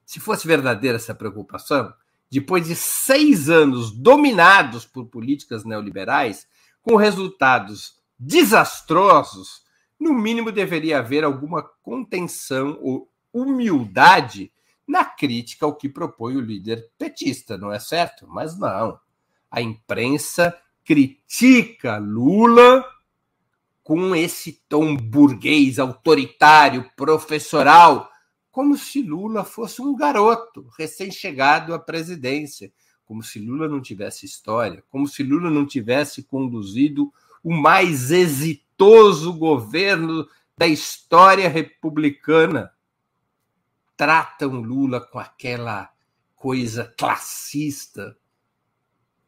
Se 0.03 0.19
fosse 0.19 0.47
verdadeira 0.47 0.97
essa 0.97 1.13
preocupação, 1.13 1.93
depois 2.29 2.67
de 2.67 2.75
seis 2.75 3.49
anos 3.49 3.91
dominados 3.91 4.85
por 4.85 5.05
políticas 5.05 5.63
neoliberais, 5.63 6.47
com 6.81 6.95
resultados 6.95 7.97
desastrosos, 8.19 9.61
no 9.99 10.13
mínimo 10.13 10.51
deveria 10.51 10.99
haver 10.99 11.23
alguma 11.23 11.63
contenção 11.81 12.77
ou 12.81 13.09
humildade 13.33 14.51
na 14.87 15.03
crítica 15.03 15.65
ao 15.65 15.75
que 15.75 15.89
propõe 15.89 16.37
o 16.37 16.41
líder 16.41 16.89
petista, 16.97 17.57
não 17.57 17.71
é 17.71 17.79
certo? 17.79 18.25
Mas 18.27 18.57
não. 18.57 18.99
A 19.51 19.61
imprensa 19.61 20.57
critica 20.83 21.97
Lula 21.97 22.85
com 23.83 24.13
esse 24.15 24.61
tom 24.67 24.97
burguês, 24.97 25.79
autoritário, 25.79 26.89
professoral, 26.95 28.09
como 28.57 28.75
se 28.75 29.03
Lula 29.03 29.43
fosse 29.43 29.83
um 29.83 29.95
garoto 29.95 30.67
recém-chegado 30.75 31.75
à 31.75 31.79
presidência, 31.79 32.73
como 33.05 33.21
se 33.21 33.37
Lula 33.37 33.67
não 33.67 33.79
tivesse 33.79 34.25
história, 34.25 34.83
como 34.89 35.07
se 35.07 35.21
Lula 35.21 35.51
não 35.51 35.63
tivesse 35.63 36.23
conduzido 36.23 37.13
o 37.43 37.53
mais 37.53 38.09
exitoso 38.09 39.31
governo 39.31 40.27
da 40.57 40.65
história 40.65 41.47
republicana. 41.47 42.73
Tratam 43.95 44.59
Lula 44.59 45.01
com 45.01 45.19
aquela 45.19 45.93
coisa 46.35 46.91
classista, 46.97 48.17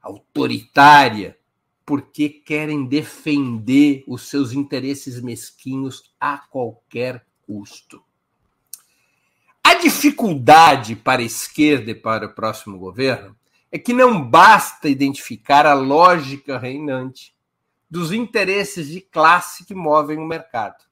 autoritária, 0.01 1.37
porque 1.85 2.29
querem 2.29 2.83
defender 2.83 4.03
os 4.07 4.23
seus 4.23 4.53
interesses 4.53 5.21
mesquinhos 5.21 6.15
a 6.19 6.39
qualquer 6.39 7.27
custo. 7.43 8.08
Dificuldade 9.81 10.95
para 10.95 11.21
a 11.21 11.25
esquerda 11.25 11.91
e 11.91 11.95
para 11.95 12.25
o 12.25 12.33
próximo 12.33 12.77
governo 12.77 13.35
é 13.71 13.77
que 13.77 13.93
não 13.93 14.21
basta 14.21 14.89
identificar 14.89 15.65
a 15.65 15.73
lógica 15.73 16.57
reinante 16.57 17.35
dos 17.89 18.11
interesses 18.11 18.87
de 18.87 19.01
classe 19.01 19.65
que 19.65 19.73
movem 19.73 20.17
o 20.17 20.25
mercado. 20.25 20.83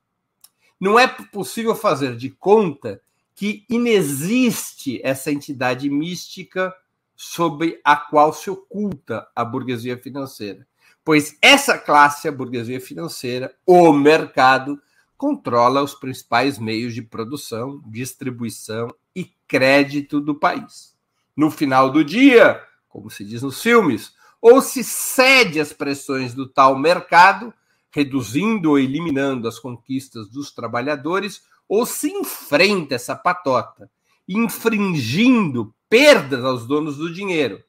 Não 0.80 0.98
é 0.98 1.08
possível 1.08 1.76
fazer 1.76 2.16
de 2.16 2.30
conta 2.30 3.02
que 3.36 3.66
inexiste 3.70 5.00
essa 5.04 5.32
entidade 5.32 5.90
mística 5.90 6.74
sob 7.16 7.80
a 7.84 7.96
qual 7.96 8.32
se 8.34 8.50
oculta 8.50 9.28
a 9.36 9.44
burguesia 9.44 9.98
financeira 9.98 10.68
pois 11.08 11.38
essa 11.42 11.78
classe, 11.78 12.28
a 12.28 12.32
burguesia 12.34 12.82
financeira, 12.82 13.56
o 13.66 13.94
mercado, 13.94 14.78
controla 15.18 15.82
os 15.82 15.96
principais 15.96 16.60
meios 16.60 16.94
de 16.94 17.02
produção, 17.02 17.82
distribuição 17.88 18.94
e 19.16 19.26
crédito 19.48 20.22
do 20.22 20.36
país. 20.36 20.96
No 21.36 21.50
final 21.50 21.90
do 21.90 22.04
dia, 22.04 22.64
como 22.88 23.10
se 23.10 23.26
diz 23.26 23.42
nos 23.42 23.62
filmes, 23.62 24.14
ou 24.40 24.62
se 24.62 24.84
cede 24.84 25.60
às 25.60 25.74
pressões 25.74 26.34
do 26.34 26.48
tal 26.48 26.78
mercado, 26.78 27.54
reduzindo 27.90 28.70
ou 28.70 28.80
eliminando 28.80 29.48
as 29.48 29.58
conquistas 29.58 30.30
dos 30.30 30.52
trabalhadores, 30.52 31.42
ou 31.68 31.86
se 31.86 32.12
enfrenta 32.12 32.96
essa 32.96 33.16
patota, 33.16 33.90
infringindo 34.28 35.74
perdas 35.90 36.46
aos 36.46 36.68
donos 36.68 36.98
do 36.98 37.12
dinheiro, 37.12 37.64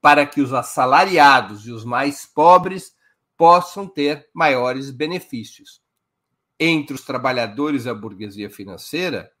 para 0.00 0.24
que 0.24 0.40
os 0.40 0.52
assalariados 0.52 1.66
e 1.66 1.72
os 1.72 1.84
mais 1.84 2.24
pobres 2.24 2.94
possam 3.36 3.88
ter 3.88 4.28
maiores 4.32 4.90
benefícios. 4.90 5.81
Entre 6.58 6.94
os 6.94 7.04
trabalhadores 7.04 7.84
e 7.84 7.88
a 7.88 7.94
burguesia 7.94 8.50
financeira, 8.50 9.32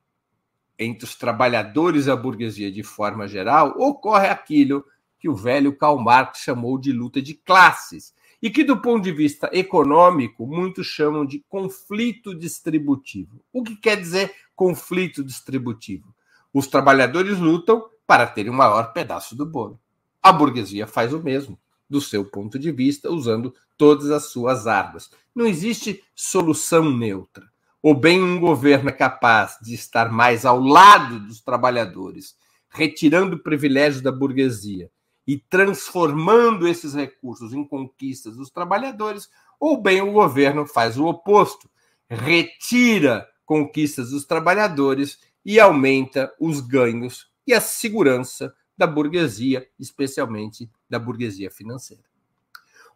entre 0.78 1.04
os 1.04 1.14
trabalhadores 1.14 2.06
e 2.06 2.10
a 2.10 2.16
burguesia 2.16 2.70
de 2.70 2.82
forma 2.82 3.28
geral, 3.28 3.74
ocorre 3.78 4.28
aquilo 4.28 4.84
que 5.18 5.28
o 5.28 5.34
velho 5.34 5.76
Karl 5.76 5.98
Marx 5.98 6.40
chamou 6.40 6.76
de 6.78 6.92
luta 6.92 7.22
de 7.22 7.34
classes, 7.34 8.12
e 8.42 8.50
que, 8.50 8.64
do 8.64 8.82
ponto 8.82 9.04
de 9.04 9.12
vista 9.12 9.48
econômico, 9.52 10.44
muitos 10.44 10.88
chamam 10.88 11.24
de 11.24 11.44
conflito 11.48 12.34
distributivo. 12.34 13.40
O 13.52 13.62
que 13.62 13.76
quer 13.76 13.96
dizer 13.96 14.34
conflito 14.56 15.22
distributivo? 15.22 16.12
Os 16.52 16.66
trabalhadores 16.66 17.38
lutam 17.38 17.88
para 18.04 18.26
terem 18.26 18.50
um 18.50 18.56
maior 18.56 18.92
pedaço 18.92 19.36
do 19.36 19.46
bolo. 19.46 19.80
A 20.20 20.32
burguesia 20.32 20.88
faz 20.88 21.12
o 21.14 21.22
mesmo, 21.22 21.56
do 21.88 22.00
seu 22.00 22.24
ponto 22.24 22.58
de 22.58 22.70
vista, 22.70 23.10
usando 23.10 23.54
todas 23.76 24.10
as 24.10 24.26
suas 24.26 24.66
armas. 24.66 25.10
Não 25.34 25.46
existe 25.46 26.02
solução 26.14 26.90
neutra. 26.90 27.50
Ou 27.82 27.94
bem 27.94 28.22
um 28.22 28.38
governo 28.38 28.90
é 28.90 28.92
capaz 28.92 29.58
de 29.60 29.74
estar 29.74 30.10
mais 30.10 30.44
ao 30.46 30.60
lado 30.60 31.18
dos 31.18 31.40
trabalhadores, 31.40 32.36
retirando 32.70 33.42
privilégios 33.42 34.00
da 34.00 34.12
burguesia 34.12 34.90
e 35.26 35.36
transformando 35.36 36.66
esses 36.66 36.94
recursos 36.94 37.52
em 37.52 37.64
conquistas 37.64 38.36
dos 38.36 38.50
trabalhadores, 38.50 39.28
ou 39.58 39.80
bem 39.80 40.00
o 40.00 40.12
governo 40.12 40.66
faz 40.66 40.96
o 40.96 41.06
oposto, 41.06 41.68
retira 42.08 43.26
conquistas 43.44 44.10
dos 44.10 44.24
trabalhadores 44.24 45.18
e 45.44 45.58
aumenta 45.58 46.32
os 46.40 46.60
ganhos 46.60 47.30
e 47.46 47.52
a 47.52 47.60
segurança 47.60 48.54
da 48.76 48.86
burguesia, 48.86 49.66
especialmente 49.78 50.70
da 50.92 50.98
burguesia 50.98 51.50
financeira. 51.50 52.04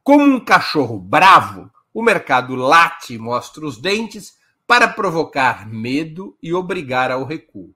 Como 0.04 0.22
um 0.22 0.38
cachorro 0.38 0.98
bravo, 0.98 1.70
o 1.94 2.02
mercado 2.02 2.54
late 2.54 3.14
e 3.14 3.18
mostra 3.18 3.64
os 3.64 3.78
dentes 3.78 4.36
para 4.66 4.86
provocar 4.86 5.66
medo 5.66 6.36
e 6.42 6.52
obrigar 6.52 7.10
ao 7.10 7.24
recuo. 7.24 7.74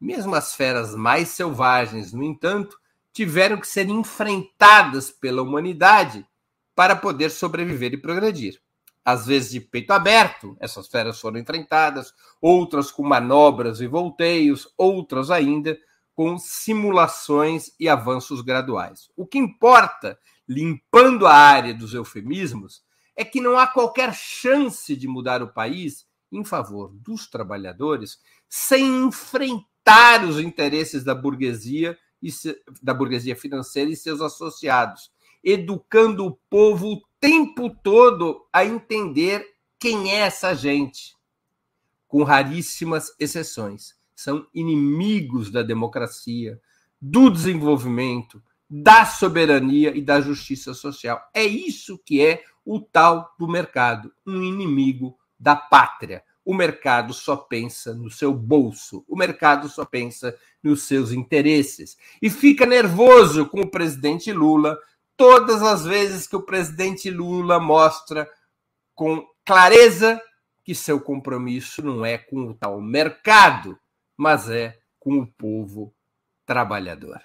Mesmo 0.00 0.34
as 0.34 0.56
feras 0.56 0.96
mais 0.96 1.28
selvagens, 1.28 2.12
no 2.12 2.24
entanto, 2.24 2.76
tiveram 3.12 3.58
que 3.58 3.68
ser 3.68 3.88
enfrentadas 3.88 5.12
pela 5.12 5.42
humanidade 5.42 6.26
para 6.74 6.96
poder 6.96 7.30
sobreviver 7.30 7.94
e 7.94 7.96
progredir. 7.96 8.60
Às 9.04 9.26
vezes 9.26 9.52
de 9.52 9.60
peito 9.60 9.92
aberto, 9.92 10.56
essas 10.58 10.88
feras 10.88 11.20
foram 11.20 11.38
enfrentadas, 11.38 12.12
outras 12.40 12.90
com 12.90 13.04
manobras 13.04 13.80
e 13.80 13.86
volteios, 13.86 14.68
outras 14.76 15.30
ainda 15.30 15.78
com 16.16 16.38
simulações 16.38 17.72
e 17.78 17.90
avanços 17.90 18.40
graduais. 18.40 19.10
O 19.14 19.26
que 19.26 19.36
importa, 19.36 20.18
limpando 20.48 21.26
a 21.26 21.34
área 21.34 21.74
dos 21.74 21.92
eufemismos, 21.92 22.82
é 23.14 23.22
que 23.22 23.38
não 23.38 23.58
há 23.58 23.66
qualquer 23.66 24.14
chance 24.14 24.96
de 24.96 25.06
mudar 25.06 25.42
o 25.42 25.52
país 25.52 26.06
em 26.32 26.42
favor 26.42 26.90
dos 26.94 27.28
trabalhadores 27.28 28.18
sem 28.48 29.04
enfrentar 29.04 30.24
os 30.24 30.40
interesses 30.40 31.04
da 31.04 31.14
burguesia 31.14 31.98
e 32.22 32.32
se, 32.32 32.58
da 32.82 32.94
burguesia 32.94 33.36
financeira 33.36 33.90
e 33.90 33.96
seus 33.96 34.22
associados, 34.22 35.12
educando 35.44 36.24
o 36.24 36.38
povo 36.48 36.94
o 36.94 37.02
tempo 37.20 37.68
todo 37.82 38.46
a 38.50 38.64
entender 38.64 39.46
quem 39.78 40.12
é 40.12 40.20
essa 40.20 40.54
gente, 40.54 41.14
com 42.08 42.22
raríssimas 42.22 43.14
exceções 43.20 43.95
são 44.16 44.46
inimigos 44.54 45.50
da 45.50 45.62
democracia, 45.62 46.60
do 47.00 47.30
desenvolvimento, 47.30 48.42
da 48.68 49.04
soberania 49.04 49.96
e 49.96 50.02
da 50.02 50.20
justiça 50.20 50.74
social. 50.74 51.20
É 51.32 51.44
isso 51.44 51.98
que 52.04 52.24
é 52.24 52.42
o 52.64 52.80
tal 52.80 53.32
do 53.38 53.46
mercado, 53.46 54.10
um 54.26 54.42
inimigo 54.42 55.16
da 55.38 55.54
pátria. 55.54 56.24
O 56.44 56.54
mercado 56.54 57.12
só 57.12 57.36
pensa 57.36 57.94
no 57.94 58.10
seu 58.10 58.32
bolso, 58.32 59.04
o 59.06 59.16
mercado 59.16 59.68
só 59.68 59.84
pensa 59.84 60.36
nos 60.62 60.84
seus 60.84 61.12
interesses. 61.12 61.96
E 62.20 62.30
fica 62.30 62.64
nervoso 62.64 63.46
com 63.46 63.60
o 63.60 63.70
presidente 63.70 64.32
Lula 64.32 64.78
todas 65.16 65.62
as 65.62 65.84
vezes 65.84 66.26
que 66.26 66.36
o 66.36 66.42
presidente 66.42 67.10
Lula 67.10 67.58
mostra 67.58 68.28
com 68.94 69.24
clareza 69.44 70.20
que 70.64 70.74
seu 70.74 71.00
compromisso 71.00 71.82
não 71.82 72.04
é 72.04 72.18
com 72.18 72.48
o 72.48 72.54
tal 72.54 72.80
mercado, 72.80 73.78
mas 74.16 74.48
é 74.48 74.78
com 74.98 75.18
o 75.18 75.26
povo 75.26 75.94
trabalhador. 76.44 77.20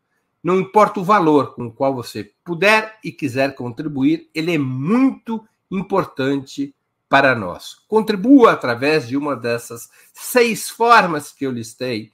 Não 0.43 0.61
importa 0.61 1.01
o 1.01 1.05
valor 1.05 1.55
com 1.55 1.67
o 1.67 1.73
qual 1.73 1.95
você 1.95 2.33
puder 2.45 2.99
e 3.03 3.11
quiser 3.11 3.55
contribuir, 3.55 4.31
ele 4.35 4.55
é 4.55 4.59
muito 4.59 5.47
importante 5.71 6.75
para 7.09 7.35
nós. 7.35 7.77
Contribua 7.87 8.53
através 8.53 9.07
de 9.07 9.17
uma 9.17 9.37
dessas 9.37 9.89
seis 10.13 10.69
formas 10.69 11.33
que 11.33 11.47
eu 11.47 11.53
listei, 11.53 12.13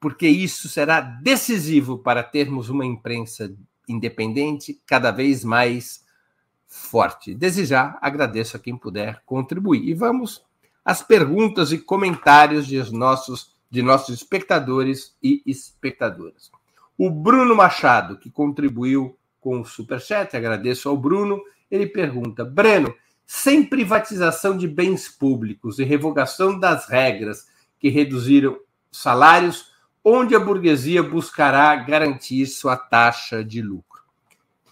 porque 0.00 0.26
isso 0.26 0.68
será 0.68 1.00
decisivo 1.00 1.98
para 1.98 2.22
termos 2.22 2.68
uma 2.68 2.84
imprensa 2.84 3.54
independente 3.88 4.80
cada 4.86 5.10
vez 5.10 5.44
mais 5.44 6.04
forte. 6.66 7.34
Desde 7.34 7.64
já, 7.64 7.98
agradeço 8.00 8.56
a 8.56 8.60
quem 8.60 8.76
puder 8.76 9.22
contribuir. 9.26 9.88
E 9.88 9.94
vamos 9.94 10.42
às 10.84 11.02
perguntas 11.02 11.72
e 11.72 11.78
comentários 11.78 12.66
de 12.66 12.80
nossos, 12.92 13.54
de 13.68 13.82
nossos 13.82 14.14
espectadores 14.14 15.16
e 15.22 15.42
espectadoras. 15.44 16.50
O 16.96 17.10
Bruno 17.10 17.54
Machado, 17.54 18.18
que 18.18 18.30
contribuiu 18.30 19.16
com 19.40 19.60
o 19.60 19.64
Superchat, 19.64 20.36
agradeço 20.36 20.88
ao 20.88 20.96
Bruno, 20.96 21.42
ele 21.70 21.86
pergunta: 21.86 22.44
Breno, 22.44 22.94
sem 23.32 23.64
privatização 23.64 24.56
de 24.56 24.66
bens 24.66 25.08
públicos 25.08 25.78
e 25.78 25.84
revogação 25.84 26.58
das 26.58 26.88
regras 26.88 27.46
que 27.78 27.88
reduziram 27.88 28.58
salários, 28.90 29.70
onde 30.04 30.34
a 30.34 30.40
burguesia 30.40 31.00
buscará 31.00 31.76
garantir 31.76 32.44
sua 32.46 32.76
taxa 32.76 33.44
de 33.44 33.62
lucro? 33.62 34.02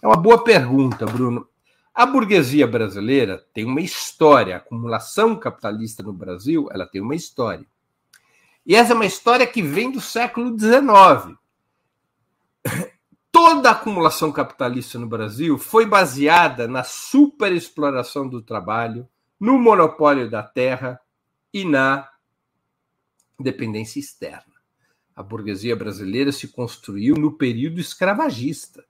É 0.01 0.05
uma 0.05 0.17
boa 0.17 0.43
pergunta, 0.43 1.05
Bruno. 1.05 1.47
A 1.95 2.05
burguesia 2.05 2.67
brasileira 2.67 3.41
tem 3.53 3.63
uma 3.63 3.79
história, 3.79 4.55
a 4.55 4.57
acumulação 4.57 5.37
capitalista 5.37 6.03
no 6.03 6.11
Brasil, 6.11 6.67
ela 6.69 6.85
tem 6.85 6.99
uma 6.99 7.15
história. 7.15 7.65
E 8.65 8.75
essa 8.75 8.91
é 8.91 8.95
uma 8.95 9.05
história 9.05 9.47
que 9.47 9.61
vem 9.61 9.89
do 9.89 10.01
século 10.01 10.59
XIX 10.59 11.37
toda 13.55 13.69
a 13.69 13.71
acumulação 13.71 14.31
capitalista 14.31 14.99
no 14.99 15.07
Brasil 15.07 15.57
foi 15.57 15.83
baseada 15.83 16.67
na 16.67 16.83
superexploração 16.83 18.29
do 18.29 18.43
trabalho, 18.43 19.09
no 19.39 19.57
monopólio 19.57 20.29
da 20.29 20.43
terra 20.43 21.01
e 21.51 21.65
na 21.65 22.07
dependência 23.39 23.99
externa. 23.99 24.53
A 25.15 25.23
burguesia 25.23 25.75
brasileira 25.75 26.31
se 26.31 26.49
construiu 26.49 27.15
no 27.15 27.31
período 27.31 27.79
escravagista, 27.79 28.85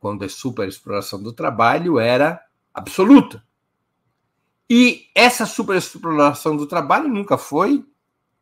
quando 0.00 0.24
a 0.24 0.30
superexploração 0.30 1.22
do 1.22 1.34
trabalho 1.34 1.98
era 1.98 2.40
absoluta. 2.72 3.44
E 4.68 5.10
essa 5.14 5.44
superexploração 5.44 6.56
do 6.56 6.66
trabalho 6.66 7.06
nunca 7.06 7.36
foi 7.36 7.84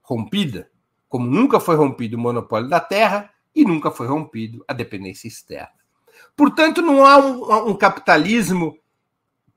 rompida, 0.02 0.70
como 1.08 1.26
nunca 1.26 1.58
foi 1.58 1.74
rompido 1.74 2.16
o 2.16 2.20
monopólio 2.20 2.68
da 2.68 2.78
terra 2.78 3.31
e 3.54 3.64
nunca 3.64 3.90
foi 3.90 4.06
rompido 4.06 4.64
a 4.66 4.72
dependência 4.72 5.28
externa. 5.28 5.82
Portanto, 6.36 6.80
não 6.80 7.04
há 7.04 7.18
um, 7.18 7.70
um 7.70 7.74
capitalismo 7.74 8.76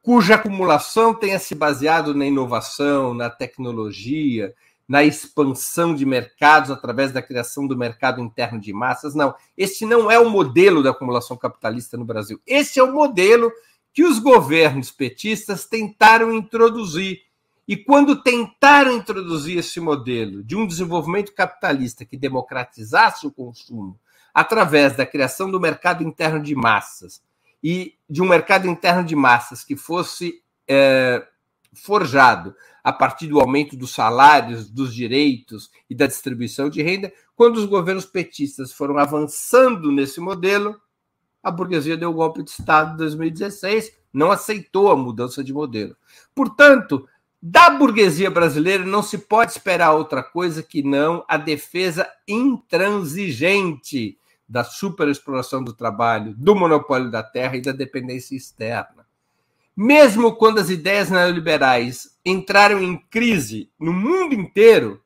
cuja 0.01 0.35
acumulação 0.35 1.13
tenha 1.13 1.39
se 1.39 1.55
baseado 1.55 2.13
na 2.13 2.25
inovação, 2.25 3.13
na 3.13 3.29
tecnologia, 3.29 4.53
na 4.87 5.03
expansão 5.03 5.95
de 5.95 6.05
mercados 6.05 6.69
através 6.69 7.11
da 7.11 7.21
criação 7.21 7.65
do 7.65 7.75
mercado 7.75 8.21
interno 8.21 8.59
de 8.59 8.71
massas. 8.71 9.15
Não, 9.15 9.33
este 9.57 9.85
não 9.85 10.11
é 10.11 10.19
o 10.19 10.29
modelo 10.29 10.83
da 10.83 10.91
acumulação 10.91 11.35
capitalista 11.35 11.97
no 11.97 12.05
Brasil. 12.05 12.39
Esse 12.45 12.79
é 12.79 12.83
o 12.83 12.93
modelo 12.93 13.51
que 13.91 14.03
os 14.03 14.19
governos 14.19 14.91
petistas 14.91 15.65
tentaram 15.65 16.31
introduzir 16.31 17.21
e 17.67 17.75
quando 17.75 18.21
tentaram 18.21 18.95
introduzir 18.95 19.57
esse 19.57 19.79
modelo 19.79 20.43
de 20.43 20.55
um 20.55 20.67
desenvolvimento 20.67 21.33
capitalista 21.33 22.05
que 22.05 22.17
democratizasse 22.17 23.25
o 23.25 23.31
consumo 23.31 23.99
através 24.33 24.95
da 24.95 25.05
criação 25.05 25.49
do 25.49 25.59
mercado 25.59 26.03
interno 26.03 26.41
de 26.41 26.53
massas 26.53 27.23
e 27.63 27.95
de 28.07 28.21
um 28.21 28.27
mercado 28.27 28.67
interno 28.67 29.03
de 29.03 29.15
massas 29.15 29.63
que 29.63 29.75
fosse 29.75 30.43
é, 30.67 31.25
forjado 31.73 32.55
a 32.83 32.93
partir 32.93 33.27
do 33.27 33.39
aumento 33.39 33.75
dos 33.75 33.93
salários, 33.93 34.69
dos 34.69 34.93
direitos 34.93 35.71
e 35.89 35.95
da 35.95 36.05
distribuição 36.05 36.69
de 36.69 36.83
renda, 36.83 37.11
quando 37.35 37.57
os 37.57 37.65
governos 37.65 38.05
petistas 38.05 38.71
foram 38.71 38.99
avançando 38.99 39.91
nesse 39.91 40.19
modelo, 40.19 40.79
a 41.41 41.49
burguesia 41.49 41.97
deu 41.97 42.11
o 42.11 42.13
golpe 42.13 42.43
de 42.43 42.51
Estado 42.51 42.93
em 42.93 42.97
2016, 42.97 43.91
não 44.13 44.31
aceitou 44.31 44.91
a 44.91 44.95
mudança 44.95 45.43
de 45.43 45.51
modelo. 45.51 45.95
Portanto, 46.33 47.07
da 47.41 47.69
burguesia 47.69 48.31
brasileira 48.31 48.85
não 48.85 49.03
se 49.03 49.17
pode 49.17 49.51
esperar 49.51 49.93
outra 49.93 50.23
coisa 50.23 50.63
que 50.63 50.81
não 50.81 51.23
a 51.27 51.37
defesa 51.37 52.09
intransigente 52.27 54.17
da 54.47 54.63
superexploração 54.63 55.63
do 55.63 55.73
trabalho, 55.73 56.33
do 56.35 56.55
monopólio 56.55 57.09
da 57.09 57.23
terra 57.23 57.57
e 57.57 57.61
da 57.61 57.71
dependência 57.71 58.35
externa. 58.35 59.05
Mesmo 59.75 60.35
quando 60.35 60.59
as 60.59 60.69
ideias 60.69 61.09
neoliberais 61.09 62.17
entraram 62.25 62.81
em 62.81 62.97
crise 62.97 63.69
no 63.79 63.91
mundo 63.91 64.33
inteiro, 64.33 65.01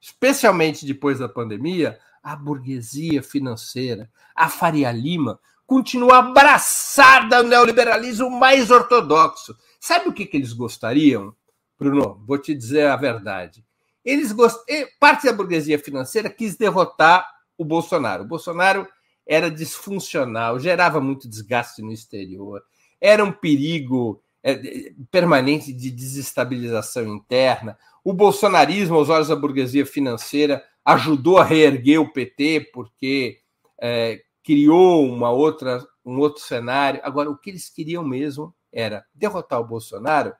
especialmente 0.00 0.84
depois 0.84 1.18
da 1.18 1.28
pandemia, 1.28 1.98
a 2.22 2.34
burguesia 2.34 3.22
financeira, 3.22 4.10
a 4.34 4.48
Faria 4.48 4.90
Lima, 4.90 5.38
continua 5.66 6.18
abraçada 6.18 7.36
ao 7.36 7.44
neoliberalismo 7.44 8.30
mais 8.30 8.70
ortodoxo. 8.70 9.56
Sabe 9.78 10.08
o 10.08 10.12
que, 10.12 10.26
que 10.26 10.36
eles 10.36 10.52
gostariam? 10.52 11.34
Bruno, 11.78 12.22
vou 12.26 12.38
te 12.38 12.54
dizer 12.54 12.86
a 12.86 12.96
verdade. 12.96 13.64
Eles 14.04 14.32
gost... 14.32 14.58
Parte 14.98 15.26
da 15.26 15.32
burguesia 15.32 15.78
financeira 15.78 16.28
quis 16.28 16.56
derrotar 16.56 17.28
o 17.56 17.64
Bolsonaro. 17.64 18.24
O 18.24 18.26
Bolsonaro 18.26 18.86
era 19.26 19.50
disfuncional, 19.50 20.58
gerava 20.58 21.00
muito 21.00 21.28
desgaste 21.28 21.82
no 21.82 21.92
exterior, 21.92 22.62
era 22.98 23.22
um 23.22 23.30
perigo 23.30 24.22
é, 24.42 24.90
permanente 25.10 25.72
de 25.72 25.90
desestabilização 25.90 27.06
interna. 27.06 27.78
O 28.02 28.14
bolsonarismo, 28.14 28.96
aos 28.96 29.10
olhos 29.10 29.28
da 29.28 29.36
burguesia 29.36 29.84
financeira, 29.84 30.64
ajudou 30.84 31.36
a 31.36 31.44
reerguer 31.44 32.00
o 32.00 32.10
PT 32.10 32.70
porque 32.72 33.40
é, 33.78 34.22
criou 34.42 35.04
uma 35.04 35.30
outra, 35.30 35.86
um 36.04 36.18
outro 36.18 36.42
cenário. 36.42 37.00
Agora, 37.04 37.30
o 37.30 37.36
que 37.36 37.50
eles 37.50 37.68
queriam 37.68 38.02
mesmo 38.02 38.54
era 38.72 39.04
derrotar 39.14 39.60
o 39.60 39.66
Bolsonaro 39.66 40.32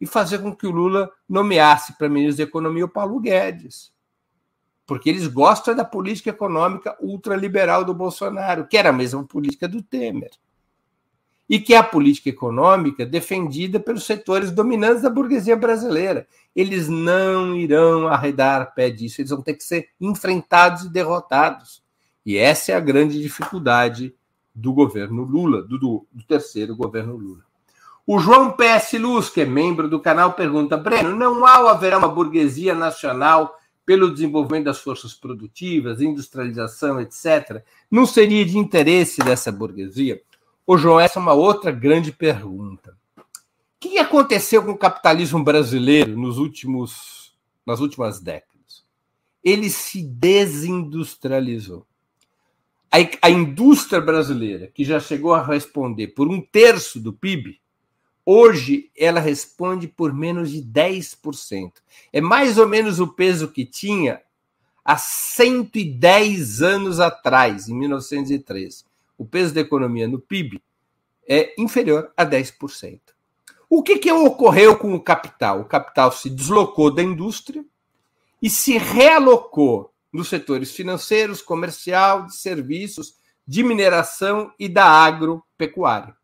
e 0.00 0.06
fazer 0.06 0.38
com 0.38 0.54
que 0.54 0.66
o 0.66 0.70
Lula 0.70 1.10
nomeasse 1.28 1.96
para 1.98 2.08
ministro 2.08 2.38
da 2.38 2.48
Economia 2.48 2.84
o 2.84 2.88
Paulo 2.88 3.20
Guedes. 3.20 3.92
Porque 4.86 5.10
eles 5.10 5.26
gostam 5.26 5.74
da 5.74 5.84
política 5.84 6.30
econômica 6.30 6.96
ultraliberal 7.00 7.84
do 7.84 7.94
Bolsonaro, 7.94 8.66
que 8.66 8.76
era 8.76 8.88
a 8.88 8.92
mesma 8.92 9.22
política 9.24 9.68
do 9.68 9.82
Temer. 9.82 10.30
E 11.48 11.60
que 11.60 11.74
é 11.74 11.76
a 11.76 11.82
política 11.82 12.28
econômica 12.28 13.04
defendida 13.04 13.78
pelos 13.78 14.04
setores 14.04 14.50
dominantes 14.50 15.02
da 15.02 15.10
burguesia 15.10 15.56
brasileira. 15.56 16.26
Eles 16.54 16.88
não 16.88 17.54
irão 17.54 18.08
arredar 18.08 18.74
pé 18.74 18.90
disso, 18.90 19.20
eles 19.20 19.30
vão 19.30 19.42
ter 19.42 19.54
que 19.54 19.64
ser 19.64 19.90
enfrentados 20.00 20.84
e 20.84 20.88
derrotados. 20.88 21.82
E 22.24 22.36
essa 22.36 22.72
é 22.72 22.74
a 22.74 22.80
grande 22.80 23.20
dificuldade 23.20 24.14
do 24.54 24.72
governo 24.72 25.22
Lula, 25.22 25.62
do, 25.62 25.78
do, 25.78 26.24
terceiro 26.26 26.76
governo 26.76 27.16
Lula. 27.16 27.44
O 28.12 28.18
João 28.18 28.50
PS 28.50 28.94
Luz, 28.94 29.30
que 29.30 29.42
é 29.42 29.44
membro 29.44 29.88
do 29.88 30.00
canal, 30.00 30.32
pergunta: 30.32 30.76
Breno, 30.76 31.14
não 31.14 31.46
há 31.46 31.70
haverá 31.70 31.96
uma 31.96 32.08
burguesia 32.08 32.74
nacional 32.74 33.56
pelo 33.86 34.12
desenvolvimento 34.12 34.64
das 34.64 34.80
forças 34.80 35.14
produtivas, 35.14 36.00
industrialização, 36.00 37.00
etc. 37.00 37.62
Não 37.88 38.04
seria 38.04 38.44
de 38.44 38.58
interesse 38.58 39.22
dessa 39.22 39.52
burguesia? 39.52 40.20
Ô, 40.66 40.76
João, 40.76 40.98
essa 40.98 41.20
é 41.20 41.22
uma 41.22 41.34
outra 41.34 41.70
grande 41.70 42.10
pergunta. 42.10 42.98
O 43.16 43.22
que 43.78 43.96
aconteceu 43.96 44.64
com 44.64 44.72
o 44.72 44.76
capitalismo 44.76 45.44
brasileiro 45.44 46.16
nos 46.16 46.36
últimos, 46.36 47.32
nas 47.64 47.78
últimas 47.78 48.18
décadas? 48.18 48.84
Ele 49.44 49.70
se 49.70 50.02
desindustrializou. 50.02 51.86
A, 52.90 52.96
a 53.22 53.30
indústria 53.30 54.00
brasileira, 54.00 54.66
que 54.66 54.84
já 54.84 54.98
chegou 54.98 55.32
a 55.32 55.46
responder 55.46 56.08
por 56.08 56.26
um 56.26 56.40
terço 56.40 56.98
do 56.98 57.12
PIB, 57.12 57.59
Hoje 58.32 58.92
ela 58.96 59.18
responde 59.18 59.88
por 59.88 60.14
menos 60.14 60.52
de 60.52 60.62
10%. 60.62 61.72
É 62.12 62.20
mais 62.20 62.58
ou 62.58 62.68
menos 62.68 63.00
o 63.00 63.08
peso 63.08 63.50
que 63.50 63.64
tinha 63.64 64.22
há 64.84 64.96
110 64.96 66.62
anos 66.62 67.00
atrás, 67.00 67.68
em 67.68 67.74
1903. 67.74 68.86
O 69.18 69.24
peso 69.24 69.52
da 69.52 69.60
economia 69.60 70.06
no 70.06 70.20
PIB 70.20 70.62
é 71.28 71.60
inferior 71.60 72.12
a 72.16 72.24
10%. 72.24 73.00
O 73.68 73.82
que, 73.82 73.98
que 73.98 74.12
ocorreu 74.12 74.78
com 74.78 74.94
o 74.94 75.00
capital? 75.00 75.62
O 75.62 75.64
capital 75.64 76.12
se 76.12 76.30
deslocou 76.30 76.94
da 76.94 77.02
indústria 77.02 77.64
e 78.40 78.48
se 78.48 78.78
realocou 78.78 79.92
nos 80.12 80.28
setores 80.28 80.70
financeiros, 80.70 81.42
comercial, 81.42 82.26
de 82.26 82.36
serviços, 82.36 83.16
de 83.44 83.64
mineração 83.64 84.52
e 84.56 84.68
da 84.68 84.84
agropecuária 84.84 86.14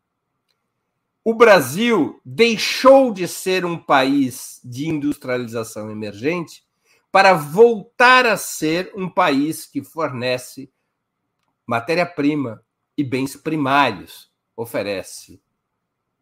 o 1.29 1.33
Brasil 1.33 2.21
deixou 2.23 3.11
de 3.11 3.27
ser 3.27 3.65
um 3.65 3.77
país 3.77 4.61
de 4.63 4.87
industrialização 4.87 5.91
emergente 5.91 6.63
para 7.11 7.33
voltar 7.33 8.25
a 8.25 8.37
ser 8.37 8.93
um 8.95 9.09
país 9.09 9.65
que 9.65 9.83
fornece 9.83 10.71
matéria-prima 11.65 12.63
e 12.97 13.03
bens 13.03 13.35
primários, 13.35 14.31
oferece 14.55 15.41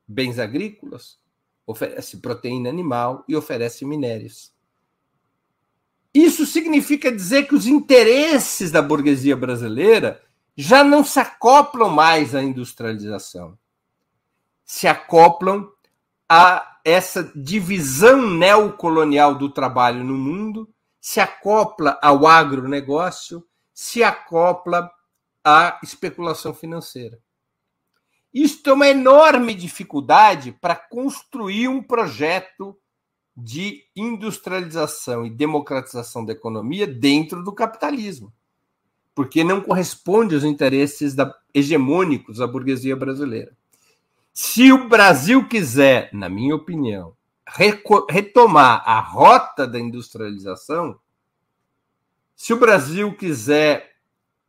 bens 0.08 0.40
agrícolas, 0.40 1.20
oferece 1.68 2.18
proteína 2.18 2.68
animal 2.68 3.24
e 3.28 3.36
oferece 3.36 3.86
minérios. 3.86 4.56
Isso 6.12 6.48
significa 6.48 7.12
dizer 7.12 7.48
que 7.48 7.54
os 7.54 7.68
interesses 7.68 8.72
da 8.72 8.82
burguesia 8.82 9.38
brasileira 9.38 10.20
já 10.58 10.84
não 10.84 11.04
se 11.04 11.20
acoplam 11.20 11.92
mais 11.92 12.34
à 12.34 12.42
industrialização 12.42 13.56
se 14.66 14.88
acoplam 14.88 15.70
a 16.28 16.80
essa 16.84 17.32
divisão 17.36 18.30
neocolonial 18.30 19.36
do 19.36 19.50
trabalho 19.50 20.04
no 20.04 20.16
mundo, 20.16 20.70
se 21.00 21.20
acopla 21.20 22.00
ao 22.02 22.26
agronegócio, 22.26 23.46
se 23.74 24.04
acopla 24.04 24.92
à 25.44 25.80
especulação 25.84 26.54
financeira. 26.54 27.20
Isto 28.34 28.72
é 28.72 28.74
uma 28.74 28.88
enorme 28.88 29.54
dificuldade 29.54 30.52
para 30.52 30.76
construir 30.76 31.68
um 31.68 31.82
projeto 31.82 32.78
de 33.38 33.84
industrialização 33.96 35.26
e 35.26 35.30
democratização 35.30 36.26
da 36.26 36.34
economia 36.34 36.88
dentro 36.88 37.44
do 37.44 37.54
capitalismo, 37.54 38.34
porque 39.14 39.44
não 39.44 39.62
corresponde 39.62 40.36
aos 40.36 40.44
interesses 40.44 41.14
da, 41.14 41.34
hegemônicos 41.54 42.38
da 42.38 42.48
burguesia 42.48 42.96
brasileira. 42.96 43.56
Se 44.38 44.70
o 44.74 44.90
Brasil 44.90 45.48
quiser, 45.48 46.10
na 46.12 46.28
minha 46.28 46.54
opinião, 46.54 47.16
retomar 48.10 48.84
a 48.86 49.00
rota 49.00 49.66
da 49.66 49.80
industrialização, 49.80 51.00
se 52.36 52.52
o 52.52 52.60
Brasil 52.60 53.16
quiser 53.16 53.96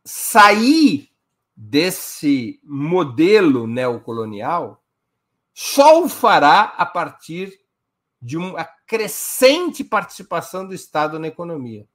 sair 0.03 1.09
desse 1.55 2.59
modelo 2.65 3.65
neocolonial, 3.65 4.83
só 5.53 6.03
o 6.03 6.09
fará 6.09 6.73
a 6.77 6.85
partir 6.85 7.57
de 8.21 8.35
uma 8.35 8.65
crescente 8.85 9.85
participação 9.85 10.67
do 10.67 10.73
Estado 10.73 11.17
na 11.17 11.29
economia, 11.29 11.87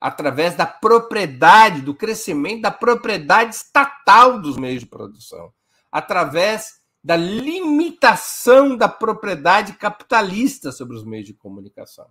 através 0.00 0.54
da 0.54 0.64
propriedade, 0.64 1.82
do 1.82 1.94
crescimento 1.94 2.62
da 2.62 2.70
propriedade 2.70 3.54
estatal 3.54 4.40
dos 4.40 4.56
meios 4.56 4.80
de 4.80 4.86
produção, 4.86 5.52
através 5.92 6.77
da 7.02 7.16
limitação 7.16 8.76
da 8.76 8.88
propriedade 8.88 9.74
capitalista 9.74 10.72
sobre 10.72 10.96
os 10.96 11.04
meios 11.04 11.26
de 11.26 11.34
comunicação. 11.34 12.06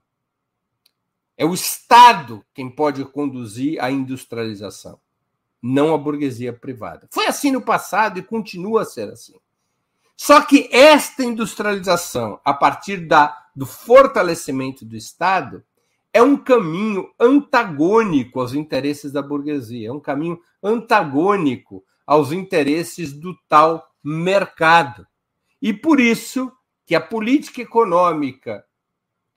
É 1.37 1.45
o 1.45 1.53
Estado 1.53 2.43
quem 2.53 2.69
pode 2.69 3.05
conduzir 3.05 3.81
a 3.83 3.91
industrialização, 3.91 4.99
não 5.61 5.93
a 5.93 5.97
burguesia 5.97 6.51
privada. 6.51 7.07
Foi 7.11 7.27
assim 7.27 7.51
no 7.51 7.61
passado 7.61 8.17
e 8.17 8.23
continua 8.23 8.81
a 8.81 8.85
ser 8.85 9.09
assim. 9.09 9.35
Só 10.15 10.41
que 10.41 10.67
esta 10.71 11.23
industrialização, 11.23 12.39
a 12.43 12.53
partir 12.53 13.05
da, 13.05 13.37
do 13.55 13.67
fortalecimento 13.67 14.83
do 14.83 14.95
Estado, 14.95 15.63
é 16.11 16.23
um 16.23 16.35
caminho 16.35 17.07
antagônico 17.19 18.39
aos 18.39 18.55
interesses 18.55 19.11
da 19.11 19.21
burguesia, 19.21 19.89
é 19.89 19.91
um 19.91 19.99
caminho 19.99 20.39
antagônico 20.63 21.83
aos 22.07 22.31
interesses 22.31 23.13
do 23.13 23.37
tal 23.47 23.87
mercado. 24.09 25.05
E 25.61 25.73
por 25.73 25.99
isso 25.99 26.49
que 26.85 26.95
a 26.95 27.01
política 27.01 27.61
econômica, 27.61 28.65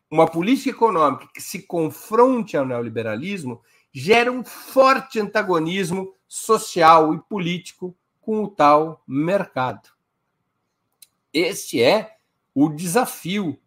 uma 0.08 0.28
política 0.28 0.70
econômica 0.70 1.26
que 1.34 1.42
se 1.42 1.62
confronte 1.62 2.56
ao 2.56 2.64
neoliberalismo, 2.64 3.60
gera 3.92 4.30
um 4.30 4.44
forte 4.44 5.18
antagonismo 5.18 6.14
social 6.28 7.12
e 7.12 7.18
político 7.18 7.96
com 8.20 8.44
o 8.44 8.48
tal 8.48 9.02
mercado. 9.08 9.88
Esse 11.32 11.82
é 11.82 12.16
o 12.54 12.68
desafio 12.68 13.58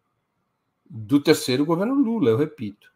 do 0.88 1.20
terceiro 1.20 1.66
governo 1.66 1.94
Lula, 1.94 2.30
eu 2.30 2.38
repito. 2.38 2.90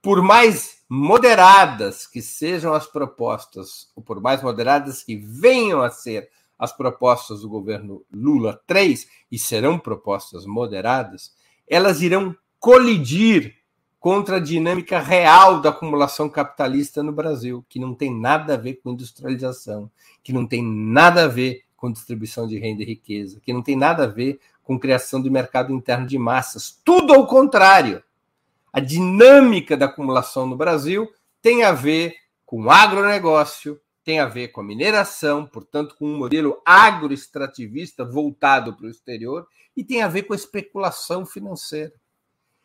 Por 0.00 0.22
mais 0.22 0.82
moderadas 0.88 2.06
que 2.06 2.22
sejam 2.22 2.72
as 2.72 2.86
propostas, 2.86 3.92
ou 3.94 4.02
por 4.02 4.18
mais 4.18 4.42
moderadas 4.42 5.02
que 5.02 5.16
venham 5.16 5.82
a 5.82 5.90
ser 5.90 6.30
as 6.60 6.76
propostas 6.76 7.40
do 7.40 7.48
governo 7.48 8.04
Lula 8.12 8.60
3, 8.66 9.08
e 9.32 9.38
serão 9.38 9.78
propostas 9.78 10.44
moderadas, 10.44 11.32
elas 11.66 12.02
irão 12.02 12.36
colidir 12.58 13.56
contra 13.98 14.36
a 14.36 14.40
dinâmica 14.40 14.98
real 14.98 15.60
da 15.60 15.70
acumulação 15.70 16.28
capitalista 16.28 17.02
no 17.02 17.12
Brasil, 17.12 17.64
que 17.66 17.78
não 17.78 17.94
tem 17.94 18.14
nada 18.14 18.54
a 18.54 18.56
ver 18.58 18.74
com 18.74 18.90
industrialização, 18.90 19.90
que 20.22 20.34
não 20.34 20.46
tem 20.46 20.62
nada 20.62 21.24
a 21.24 21.28
ver 21.28 21.64
com 21.76 21.90
distribuição 21.90 22.46
de 22.46 22.58
renda 22.58 22.82
e 22.82 22.86
riqueza, 22.86 23.40
que 23.40 23.54
não 23.54 23.62
tem 23.62 23.74
nada 23.74 24.04
a 24.04 24.06
ver 24.06 24.38
com 24.62 24.78
criação 24.78 25.20
do 25.20 25.30
mercado 25.30 25.72
interno 25.72 26.06
de 26.06 26.18
massas. 26.18 26.78
Tudo 26.84 27.14
ao 27.14 27.26
contrário. 27.26 28.02
A 28.70 28.80
dinâmica 28.80 29.76
da 29.76 29.86
acumulação 29.86 30.46
no 30.46 30.56
Brasil 30.56 31.10
tem 31.40 31.64
a 31.64 31.72
ver 31.72 32.14
com 32.44 32.70
agronegócio, 32.70 33.80
tem 34.04 34.18
a 34.18 34.26
ver 34.26 34.48
com 34.48 34.60
a 34.60 34.64
mineração, 34.64 35.46
portanto, 35.46 35.94
com 35.96 36.06
um 36.06 36.16
modelo 36.16 36.60
agroextrativista 36.64 38.04
voltado 38.04 38.74
para 38.74 38.86
o 38.86 38.90
exterior, 38.90 39.46
e 39.76 39.84
tem 39.84 40.02
a 40.02 40.08
ver 40.08 40.22
com 40.24 40.32
a 40.32 40.36
especulação 40.36 41.26
financeira. 41.26 41.92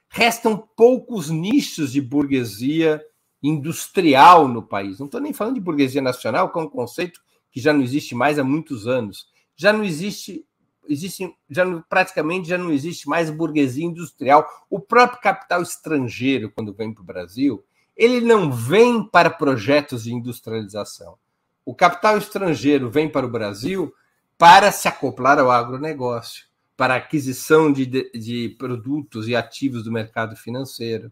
Restam 0.10 0.58
poucos 0.76 1.30
nichos 1.30 1.92
de 1.92 2.02
burguesia 2.02 3.04
industrial 3.44 4.48
no 4.48 4.64
país. 4.64 4.98
Não 4.98 5.06
estou 5.06 5.22
nem 5.22 5.34
falando 5.34 5.56
de 5.56 5.62
burguesia 5.62 6.02
nacional, 6.02 6.52
que 6.52 6.58
é 6.58 6.62
um 6.62 6.70
conceito 6.70 7.22
que 7.52 7.60
já 7.60 7.74
não 7.74 7.82
existe 7.82 8.16
mais 8.16 8.40
há 8.40 8.44
muitos 8.44 8.88
anos. 8.88 9.28
Já 9.56 9.72
não 9.74 9.84
existe, 9.84 10.46
existe 10.88 11.34
já 11.50 11.66
praticamente 11.90 12.48
já 12.48 12.58
não 12.58 12.72
existe 12.72 13.08
mais 13.08 13.30
burguesia 13.30 13.86
industrial. 13.86 14.48
O 14.70 14.80
próprio 14.80 15.22
capital 15.22 15.62
estrangeiro, 15.62 16.52
quando 16.52 16.74
vem 16.74 16.94
para 16.94 17.02
o 17.02 17.06
Brasil, 17.06 17.64
ele 17.96 18.22
não 18.22 18.52
vem 18.52 19.04
para 19.04 19.30
projetos 19.30 20.04
de 20.04 20.14
industrialização 20.14 21.18
o 21.66 21.74
capital 21.74 22.18
estrangeiro 22.18 22.90
vem 22.90 23.10
para 23.10 23.26
o 23.26 23.30
Brasil 23.30 23.94
para 24.38 24.72
se 24.72 24.88
acoplar 24.88 25.40
ao 25.40 25.50
agronegócio, 25.50 26.46
para 26.78 26.96
aquisição 26.96 27.72
de, 27.72 27.86
de 28.12 28.56
produtos 28.60 29.28
e 29.28 29.36
ativos 29.36 29.84
do 29.84 29.92
mercado 29.92 30.36
financeiro, 30.36 31.12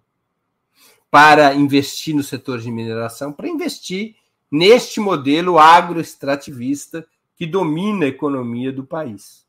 para 1.09 1.53
investir 1.53 2.15
no 2.15 2.23
setor 2.23 2.59
de 2.59 2.71
mineração, 2.71 3.31
para 3.31 3.47
investir 3.47 4.15
neste 4.51 4.99
modelo 4.99 5.57
agroextrativista 5.57 7.05
que 7.35 7.47
domina 7.47 8.05
a 8.05 8.09
economia 8.09 8.71
do 8.71 8.83
país. 8.83 9.45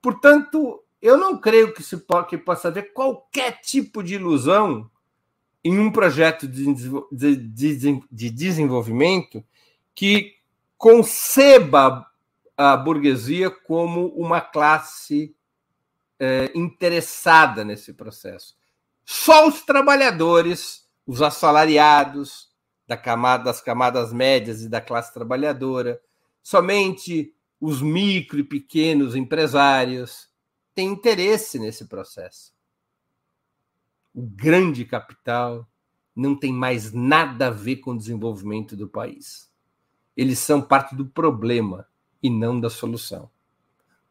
Portanto, 0.00 0.82
eu 1.02 1.18
não 1.18 1.38
creio 1.38 1.74
que, 1.74 1.82
se 1.82 1.96
pode, 1.98 2.28
que 2.28 2.38
possa 2.38 2.68
haver 2.68 2.92
qualquer 2.92 3.60
tipo 3.60 4.02
de 4.02 4.14
ilusão 4.14 4.90
em 5.62 5.78
um 5.78 5.90
projeto 5.90 6.48
de, 6.48 6.72
de, 7.12 7.36
de, 7.36 8.02
de 8.10 8.30
desenvolvimento 8.30 9.44
que 9.94 10.36
conceba 10.76 12.06
a 12.56 12.76
burguesia 12.76 13.50
como 13.50 14.08
uma 14.08 14.40
classe 14.40 15.34
é, 16.18 16.50
interessada 16.54 17.64
nesse 17.64 17.94
processo. 17.94 18.54
Só 19.04 19.48
os 19.48 19.62
trabalhadores, 19.62 20.88
os 21.06 21.22
assalariados 21.22 22.50
da 22.86 22.96
camada, 22.96 23.44
das 23.44 23.60
camadas 23.60 24.12
médias 24.12 24.62
e 24.62 24.68
da 24.68 24.80
classe 24.80 25.12
trabalhadora, 25.12 26.00
somente 26.42 27.34
os 27.60 27.82
micro 27.82 28.38
e 28.38 28.44
pequenos 28.44 29.14
empresários 29.14 30.28
têm 30.74 30.88
interesse 30.88 31.58
nesse 31.58 31.86
processo. 31.86 32.52
O 34.14 34.22
grande 34.22 34.84
capital 34.84 35.68
não 36.14 36.38
tem 36.38 36.52
mais 36.52 36.92
nada 36.92 37.48
a 37.48 37.50
ver 37.50 37.76
com 37.76 37.92
o 37.92 37.98
desenvolvimento 37.98 38.76
do 38.76 38.88
país. 38.88 39.49
Eles 40.16 40.38
são 40.38 40.60
parte 40.60 40.94
do 40.94 41.06
problema 41.06 41.86
e 42.22 42.28
não 42.28 42.58
da 42.58 42.68
solução. 42.68 43.30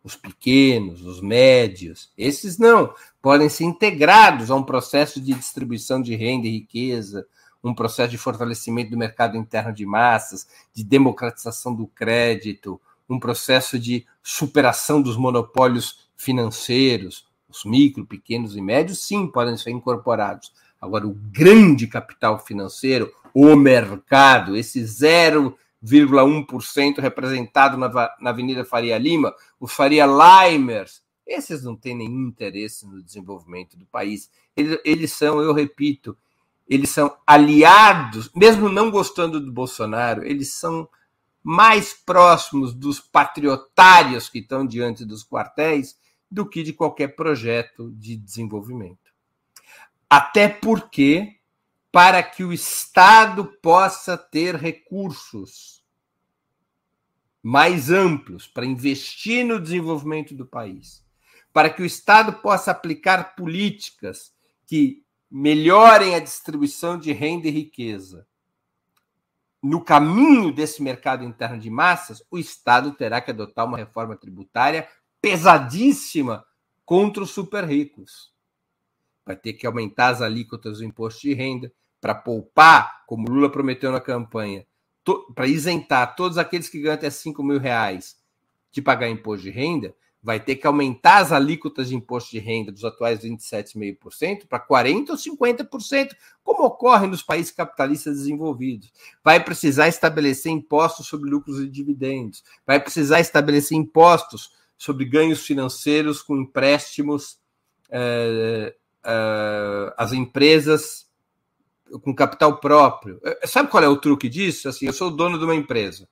Os 0.04 0.16
pequenos, 0.16 1.06
os 1.06 1.22
médios, 1.22 2.12
esses 2.18 2.58
não, 2.58 2.94
podem 3.22 3.50
ser 3.50 3.66
integrados 3.66 4.50
a 4.50 4.56
um 4.56 4.64
processo 4.64 5.20
de 5.20 5.34
distribuição 5.34 6.02
de 6.02 6.16
renda 6.16 6.48
e 6.48 6.52
riqueza, 6.52 7.28
um 7.64 7.74
processo 7.74 8.12
de 8.12 8.18
fortalecimento 8.18 8.92
do 8.92 8.98
mercado 8.98 9.38
interno 9.38 9.74
de 9.74 9.86
massas, 9.86 10.48
de 10.74 10.84
democratização 10.84 11.76
do 11.76 11.86
crédito, 11.86 12.80
um 13.10 13.20
processo 13.20 13.78
de 13.78 14.06
superação 14.24 15.02
dos 15.02 15.18
monopólios 15.18 16.08
financeiros. 16.16 17.28
Os 17.50 17.66
micro, 17.66 18.06
pequenos 18.06 18.56
e 18.56 18.62
médios, 18.62 19.04
sim, 19.04 19.28
podem 19.28 19.58
ser 19.58 19.72
incorporados. 19.72 20.54
Agora, 20.80 21.06
o 21.06 21.14
grande 21.14 21.88
capital 21.88 22.40
financeiro, 22.40 23.12
o 23.34 23.56
mercado, 23.56 24.56
esse 24.56 24.80
0,1% 25.84 27.00
representado 27.00 27.78
na, 27.78 27.90
na 28.20 28.30
Avenida 28.30 28.66
Faria 28.66 28.98
Lima, 28.98 29.34
os 29.60 29.72
Faria 29.72 30.06
Limers, 30.06 31.02
esses 31.26 31.64
não 31.64 31.76
têm 31.76 31.96
nenhum 31.96 32.28
interesse 32.28 32.88
no 32.88 33.04
desenvolvimento 33.04 33.78
do 33.78 33.86
país. 33.86 34.30
Eles, 34.56 34.80
eles 34.84 35.14
são, 35.14 35.40
eu 35.40 35.54
repito, 35.54 36.18
eles 36.68 36.90
são 36.90 37.16
aliados, 37.26 38.32
mesmo 38.36 38.68
não 38.68 38.92
gostando 38.92 39.40
do 39.40 39.52
Bolsonaro, 39.52 40.26
eles 40.26 40.54
são 40.54 40.90
mais 41.42 41.94
próximos 41.94 42.74
dos 42.74 43.00
patriotários 43.00 44.30
que 44.30 44.40
estão 44.40 44.66
diante 44.66 45.06
dos 45.06 45.24
quartéis 45.24 45.98
do 46.30 46.48
que 46.48 46.62
de 46.62 46.74
qualquer 46.74 47.16
projeto 47.16 47.92
de 47.92 48.16
desenvolvimento. 48.16 49.10
Até 50.10 50.48
porque, 50.48 51.39
para 51.92 52.22
que 52.22 52.44
o 52.44 52.54
Estado 52.54 53.46
possa 53.46 54.18
ter 54.18 54.56
recursos 54.56 55.84
mais 57.42 57.90
amplos 57.90 58.48
para 58.48 58.66
investir 58.66 59.46
no 59.46 59.60
desenvolvimento 59.60 60.36
do 60.36 60.46
país, 60.46 61.04
para 61.52 61.70
que 61.70 61.82
o 61.82 61.86
Estado 61.86 62.34
possa 62.34 62.72
aplicar 62.72 63.36
políticas 63.36 64.34
que 64.68 65.04
melhorem 65.32 66.16
a 66.16 66.20
distribuição 66.20 66.98
de 66.98 67.12
renda 67.12 67.48
e 67.48 67.52
riqueza, 67.52 68.28
no 69.62 69.84
caminho 69.84 70.54
desse 70.54 70.82
mercado 70.82 71.24
interno 71.24 71.60
de 71.60 71.70
massas, 71.70 72.24
o 72.32 72.38
Estado 72.38 72.94
terá 72.94 73.20
que 73.20 73.32
adotar 73.32 73.66
uma 73.66 73.78
reforma 73.78 74.16
tributária 74.16 74.88
pesadíssima 75.22 76.46
contra 76.86 77.24
os 77.24 77.32
super 77.32 77.66
ricos 77.66 78.32
vai 79.26 79.36
ter 79.36 79.54
que 79.54 79.68
aumentar 79.68 80.10
as 80.10 80.22
alíquotas 80.22 80.80
do 80.80 80.86
imposto 80.86 81.22
de 81.22 81.34
renda 81.34 81.72
para 82.02 82.16
poupar, 82.16 83.04
como 83.06 83.30
Lula 83.30 83.50
prometeu 83.52 83.92
na 83.92 84.00
campanha, 84.00 84.66
para 85.36 85.48
isentar 85.48 86.16
todos 86.16 86.38
aqueles 86.38 86.70
que 86.70 86.80
ganham 86.80 86.94
até 86.94 87.10
5 87.10 87.44
mil 87.44 87.60
reais 87.60 88.18
de 88.72 88.82
pagar 88.82 89.10
imposto 89.10 89.44
de 89.44 89.50
renda, 89.50 89.94
vai 90.22 90.40
ter 90.40 90.58
que 90.58 90.68
aumentar 90.68 91.20
as 91.20 91.32
alíquotas 91.32 91.90
de 91.90 91.96
imposto 91.96 92.32
de 92.32 92.40
renda 92.40 92.72
dos 92.72 92.84
atuais 92.84 93.20
27,5% 93.22 94.48
para 94.48 94.60
40% 94.60 95.10
ou 95.10 95.16
50%, 95.16 96.10
como 96.44 96.66
ocorre 96.66 97.08
nos 97.08 97.24
países 97.24 97.52
capitalistas 97.52 98.18
desenvolvidos. 98.18 98.92
Vai 99.24 99.42
precisar 99.44 99.88
estabelecer 99.88 100.52
impostos 100.52 101.08
sobre 101.08 101.30
lucros 101.30 101.60
e 101.60 101.68
dividendos, 101.68 102.44
vai 102.68 102.80
precisar 102.80 103.22
estabelecer 103.22 103.78
impostos 103.78 104.52
sobre 104.78 105.06
ganhos 105.06 105.46
financeiros 105.46 106.22
com 106.22 106.38
empréstimos 106.38 107.38
eh, 107.90 108.76
uh, 109.06 109.94
as 109.98 110.14
empresas 110.14 111.08
com 112.04 112.14
capital 112.14 112.60
próprio. 112.60 113.20
Eh, 113.24 113.48
sabe 113.48 113.70
qual 113.70 113.84
é 113.84 113.88
o 113.88 113.98
truque 113.98 114.30
disso? 114.30 114.70
Assim, 114.70 114.86
eu 114.86 114.94
sou 114.94 115.10
dono 115.10 115.38
de 115.40 115.44
uma 115.44 115.56
empresa. 115.56 116.08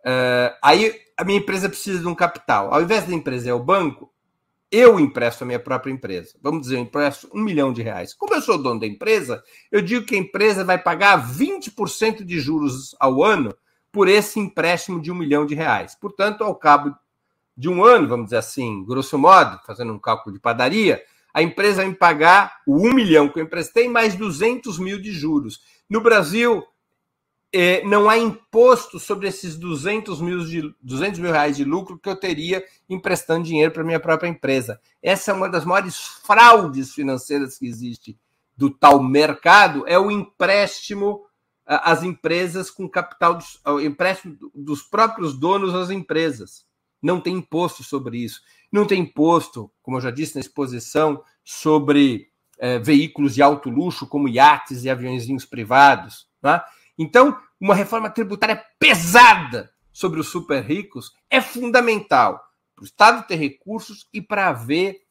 Uh, 0.00 0.54
aí 0.62 0.94
a 1.16 1.24
minha 1.24 1.38
empresa 1.38 1.68
precisa 1.68 1.98
de 1.98 2.06
um 2.06 2.14
capital. 2.14 2.72
Ao 2.72 2.80
invés 2.80 3.04
da 3.04 3.12
empresa 3.12 3.50
é 3.50 3.52
o 3.52 3.58
banco, 3.58 4.12
eu 4.70 5.00
empresto 5.00 5.42
a 5.42 5.46
minha 5.46 5.58
própria 5.58 5.90
empresa. 5.90 6.36
Vamos 6.40 6.62
dizer, 6.62 6.76
eu 6.76 6.80
empresto 6.82 7.28
um 7.34 7.40
milhão 7.40 7.72
de 7.72 7.82
reais. 7.82 8.14
Como 8.14 8.34
eu 8.34 8.40
sou 8.40 8.62
dono 8.62 8.80
da 8.80 8.86
empresa, 8.86 9.42
eu 9.72 9.82
digo 9.82 10.04
que 10.04 10.14
a 10.14 10.18
empresa 10.18 10.64
vai 10.64 10.78
pagar 10.78 11.28
20% 11.28 12.22
de 12.22 12.38
juros 12.38 12.94
ao 13.00 13.24
ano 13.24 13.54
por 13.90 14.08
esse 14.08 14.38
empréstimo 14.38 15.00
de 15.00 15.10
um 15.10 15.14
milhão 15.14 15.46
de 15.46 15.54
reais. 15.54 15.94
Portanto, 15.94 16.44
ao 16.44 16.54
cabo 16.54 16.94
de 17.56 17.68
um 17.68 17.82
ano, 17.82 18.06
vamos 18.06 18.26
dizer 18.26 18.36
assim, 18.36 18.84
grosso 18.84 19.18
modo, 19.18 19.58
fazendo 19.66 19.92
um 19.92 19.98
cálculo 19.98 20.34
de 20.34 20.40
padaria, 20.40 21.02
a 21.38 21.42
empresa 21.42 21.76
vai 21.76 21.86
me 21.86 21.94
pagar 21.94 22.62
o 22.66 22.84
1 22.88 22.92
milhão 22.92 23.28
que 23.28 23.38
eu 23.38 23.44
emprestei, 23.44 23.88
mais 23.88 24.16
200 24.16 24.76
mil 24.80 25.00
de 25.00 25.12
juros. 25.12 25.60
No 25.88 26.00
Brasil, 26.00 26.64
é, 27.52 27.80
não 27.84 28.10
há 28.10 28.18
imposto 28.18 28.98
sobre 28.98 29.28
esses 29.28 29.54
200 29.54 30.20
mil, 30.20 30.44
de, 30.44 30.74
200 30.82 31.20
mil 31.20 31.30
reais 31.30 31.56
de 31.56 31.62
lucro 31.62 31.96
que 31.96 32.08
eu 32.08 32.16
teria 32.16 32.64
emprestando 32.88 33.44
dinheiro 33.44 33.70
para 33.70 33.84
minha 33.84 34.00
própria 34.00 34.28
empresa. 34.28 34.80
Essa 35.00 35.30
é 35.30 35.34
uma 35.34 35.48
das 35.48 35.64
maiores 35.64 35.96
fraudes 35.96 36.92
financeiras 36.92 37.56
que 37.56 37.68
existe 37.68 38.18
do 38.56 38.68
tal 38.68 39.00
mercado, 39.00 39.84
é 39.86 39.96
o 39.96 40.10
empréstimo 40.10 41.24
às 41.64 42.02
empresas 42.02 42.68
com 42.68 42.88
capital, 42.88 43.36
dos, 43.36 43.60
empréstimo 43.84 44.36
dos 44.52 44.82
próprios 44.82 45.38
donos 45.38 45.72
às 45.72 45.88
empresas. 45.90 46.66
Não 47.02 47.20
tem 47.20 47.36
imposto 47.36 47.82
sobre 47.82 48.18
isso. 48.18 48.40
Não 48.70 48.86
tem 48.86 49.02
imposto, 49.02 49.70
como 49.82 49.96
eu 49.96 50.00
já 50.00 50.10
disse 50.10 50.34
na 50.34 50.40
exposição, 50.40 51.22
sobre 51.44 52.28
é, 52.58 52.78
veículos 52.78 53.34
de 53.34 53.42
alto 53.42 53.70
luxo, 53.70 54.06
como 54.06 54.28
iates 54.28 54.84
e 54.84 54.90
aviãozinhos 54.90 55.44
privados. 55.44 56.28
Tá? 56.40 56.64
Então, 56.98 57.38
uma 57.60 57.74
reforma 57.74 58.10
tributária 58.10 58.62
pesada 58.78 59.70
sobre 59.92 60.20
os 60.20 60.28
super 60.28 60.62
ricos 60.62 61.12
é 61.30 61.40
fundamental 61.40 62.44
para 62.74 62.82
o 62.82 62.86
Estado 62.86 63.26
ter 63.26 63.36
recursos 63.36 64.08
e 64.12 64.22
para 64.22 64.48
haver 64.48 65.02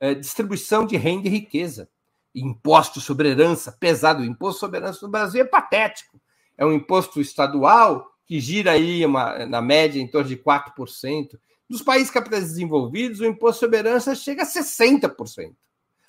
é, 0.00 0.14
distribuição 0.14 0.84
de 0.84 0.96
renda 0.96 1.28
e 1.28 1.30
riqueza. 1.30 1.88
Imposto 2.34 3.00
sobre 3.00 3.28
herança 3.28 3.70
pesado. 3.70 4.22
O 4.22 4.24
imposto 4.24 4.60
sobre 4.60 4.78
herança 4.78 5.04
no 5.06 5.12
Brasil 5.12 5.42
é 5.42 5.44
patético. 5.44 6.20
É 6.56 6.66
um 6.66 6.72
imposto 6.72 7.20
estadual 7.20 8.11
que 8.32 8.40
gira 8.40 8.72
aí 8.72 9.04
uma, 9.04 9.44
na 9.44 9.60
média 9.60 10.00
em 10.00 10.06
torno 10.06 10.26
de 10.26 10.38
4%. 10.38 11.38
Dos 11.68 11.82
países 11.82 12.10
capitais 12.10 12.44
desenvolvidos, 12.44 13.20
o 13.20 13.26
imposto 13.26 13.60
sobre 13.60 13.76
herança 13.76 14.14
chega 14.14 14.42
a 14.42 14.46
60%, 14.46 15.52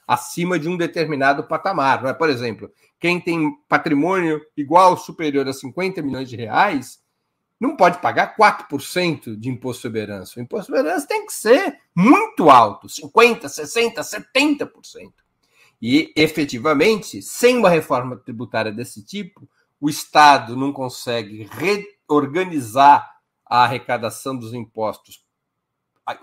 acima 0.08 0.58
de 0.58 0.70
um 0.70 0.78
determinado 0.78 1.44
patamar. 1.44 2.06
É? 2.06 2.14
Por 2.14 2.30
exemplo, 2.30 2.72
quem 2.98 3.20
tem 3.20 3.52
patrimônio 3.68 4.40
igual 4.56 4.92
ou 4.92 4.98
superior 4.98 5.46
a 5.50 5.52
50 5.52 6.02
milhões 6.02 6.30
de 6.30 6.38
reais 6.38 7.02
não 7.60 7.76
pode 7.76 8.00
pagar 8.00 8.38
4% 8.38 9.38
de 9.38 9.50
imposto 9.50 9.82
sobre 9.82 10.00
herança. 10.00 10.40
O 10.40 10.42
imposto 10.42 10.68
sobre 10.68 10.80
herança 10.80 11.06
tem 11.06 11.26
que 11.26 11.34
ser 11.34 11.78
muito 11.94 12.50
alto, 12.50 12.88
50%, 12.88 13.42
60%, 13.50 13.96
70%. 13.98 15.12
E, 15.82 16.14
efetivamente, 16.16 17.22
sem 17.22 17.58
uma 17.58 17.70
reforma 17.70 18.16
tributária 18.16 18.72
desse 18.72 19.04
tipo, 19.04 19.46
o 19.84 19.90
Estado 19.90 20.56
não 20.56 20.72
consegue 20.72 21.44
reorganizar 22.10 23.10
a 23.46 23.64
arrecadação 23.64 24.38
dos 24.38 24.54
impostos 24.54 25.24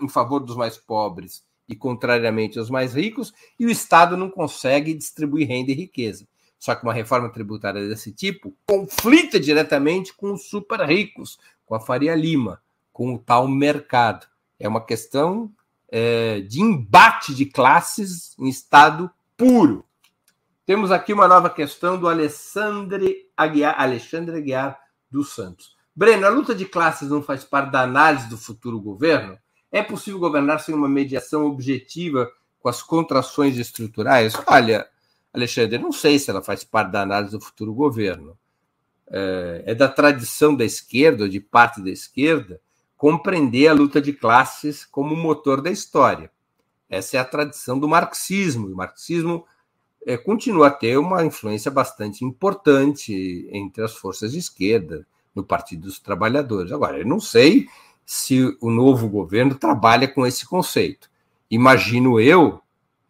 em 0.01 0.09
favor 0.09 0.39
dos 0.39 0.55
mais 0.55 0.77
pobres 0.77 1.43
e 1.67 1.75
contrariamente 1.75 2.59
aos 2.59 2.69
mais 2.69 2.93
ricos, 2.93 3.33
e 3.57 3.65
o 3.65 3.69
Estado 3.69 4.17
não 4.17 4.29
consegue 4.29 4.93
distribuir 4.93 5.47
renda 5.47 5.71
e 5.71 5.75
riqueza. 5.75 6.27
Só 6.59 6.75
que 6.75 6.83
uma 6.83 6.93
reforma 6.93 7.29
tributária 7.29 7.87
desse 7.87 8.11
tipo 8.11 8.53
conflita 8.67 9.39
diretamente 9.39 10.13
com 10.13 10.33
os 10.33 10.49
super 10.49 10.81
ricos, 10.81 11.39
com 11.65 11.73
a 11.73 11.79
Faria 11.79 12.13
Lima, 12.13 12.61
com 12.91 13.15
o 13.15 13.17
tal 13.17 13.47
mercado. 13.47 14.27
É 14.59 14.67
uma 14.67 14.85
questão 14.85 15.51
é, 15.89 16.41
de 16.41 16.61
embate 16.61 17.33
de 17.33 17.45
classes 17.45 18.37
em 18.37 18.47
estado 18.47 19.09
puro. 19.35 19.85
Temos 20.65 20.91
aqui 20.91 21.13
uma 21.13 21.27
nova 21.27 21.49
questão 21.49 21.99
do 21.99 22.07
Alexandre 22.07 23.29
Aguiar, 23.35 23.79
Alexandre 23.79 24.37
Aguiar 24.37 24.80
dos 25.11 25.33
Santos. 25.33 25.75
Breno, 25.95 26.25
a 26.25 26.29
luta 26.29 26.55
de 26.55 26.65
classes 26.65 27.09
não 27.09 27.21
faz 27.21 27.43
parte 27.43 27.71
da 27.71 27.81
análise 27.81 28.29
do 28.29 28.37
futuro 28.37 28.79
governo? 28.79 29.37
É 29.71 29.83
possível 29.83 30.19
governar 30.19 30.59
sem 30.59 30.73
uma 30.73 30.87
mediação 30.87 31.45
objetiva 31.45 32.31
com 32.59 32.69
as 32.69 32.81
contrações 32.81 33.57
estruturais? 33.57 34.33
Olha, 34.47 34.87
Alexandre, 35.33 35.77
não 35.77 35.91
sei 35.91 36.19
se 36.19 36.29
ela 36.29 36.41
faz 36.41 36.63
parte 36.63 36.91
da 36.91 37.01
análise 37.01 37.31
do 37.31 37.41
futuro 37.41 37.73
governo. 37.73 38.37
É, 39.09 39.63
é 39.67 39.75
da 39.75 39.89
tradição 39.89 40.55
da 40.55 40.63
esquerda, 40.63 41.23
ou 41.23 41.29
de 41.29 41.39
parte 41.39 41.81
da 41.81 41.89
esquerda, 41.89 42.61
compreender 42.95 43.67
a 43.67 43.73
luta 43.73 44.01
de 44.01 44.13
classes 44.13 44.85
como 44.85 45.15
motor 45.15 45.61
da 45.61 45.71
história. 45.71 46.31
Essa 46.89 47.17
é 47.17 47.19
a 47.19 47.25
tradição 47.25 47.79
do 47.79 47.87
marxismo. 47.87 48.67
O 48.67 48.75
marxismo 48.75 49.45
é, 50.05 50.17
continua 50.17 50.67
a 50.67 50.71
ter 50.71 50.97
uma 50.97 51.23
influência 51.23 51.69
bastante 51.69 52.25
importante 52.25 53.47
entre 53.51 53.83
as 53.83 53.93
forças 53.93 54.31
de 54.31 54.39
esquerda, 54.39 55.05
no 55.33 55.43
Partido 55.43 55.83
dos 55.83 55.99
Trabalhadores. 55.99 56.71
Agora, 56.71 56.99
eu 56.99 57.05
não 57.05 57.19
sei 57.19 57.67
se 58.05 58.55
o 58.59 58.69
novo 58.69 59.07
governo 59.07 59.55
trabalha 59.55 60.07
com 60.07 60.25
esse 60.25 60.45
conceito. 60.45 61.09
Imagino 61.49 62.19
eu 62.19 62.61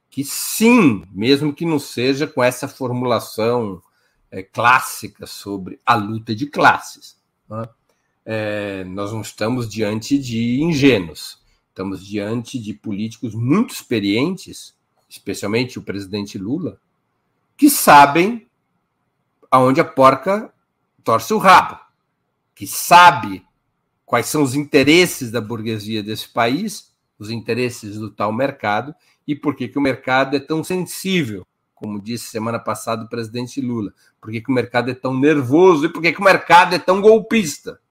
que 0.10 0.24
sim, 0.24 1.04
mesmo 1.12 1.54
que 1.54 1.66
não 1.66 1.80
seja 1.80 2.28
com 2.28 2.44
essa 2.44 2.68
formulação 2.68 3.82
é, 4.30 4.44
clássica 4.44 5.26
sobre 5.26 5.80
a 5.86 5.96
luta 5.96 6.36
de 6.36 6.48
classes. 6.48 7.20
Né? 7.50 7.68
É, 8.26 8.84
nós 8.84 9.12
não 9.12 9.22
estamos 9.22 9.70
diante 9.70 10.18
de 10.18 10.62
ingênuos, 10.62 11.40
estamos 11.70 12.06
diante 12.06 12.60
de 12.60 12.74
políticos 12.74 13.34
muito 13.34 13.74
experientes, 13.74 14.76
especialmente 15.12 15.78
o 15.78 15.82
presidente 15.82 16.38
Lula, 16.38 16.80
que 17.58 17.70
sabem 17.70 18.48
aonde 19.50 19.82
a 19.82 19.86
porca 19.86 20.54
torce 21.04 21.34
o 21.34 21.38
rabo, 21.38 21.78
que 22.56 22.66
sabe 22.66 23.46
quais 24.06 24.28
são 24.28 24.42
os 24.42 24.56
interesses 24.56 25.30
da 25.30 25.42
burguesia 25.42 26.02
desse 26.02 26.30
país, 26.30 26.94
os 27.20 27.30
interesses 27.30 27.98
do 27.98 28.10
tal 28.10 28.32
mercado, 28.32 28.96
e 29.28 29.36
por 29.36 29.54
que, 29.54 29.68
que 29.68 29.78
o 29.78 29.82
mercado 29.82 30.38
é 30.38 30.40
tão 30.40 30.64
sensível, 30.64 31.46
como 31.76 32.02
disse 32.02 32.28
semana 32.28 32.58
passada 32.58 33.04
o 33.04 33.10
presidente 33.10 33.60
Lula, 33.60 33.94
por 34.22 34.32
que, 34.32 34.40
que 34.40 34.50
o 34.50 34.54
mercado 34.56 34.92
é 34.92 34.94
tão 34.94 35.20
nervoso 35.20 35.86
e 35.86 35.90
por 35.90 36.02
que, 36.02 36.14
que 36.14 36.22
o 36.22 36.24
mercado 36.24 36.74
é 36.74 36.80
tão 36.80 37.02
golpista. 37.02 37.82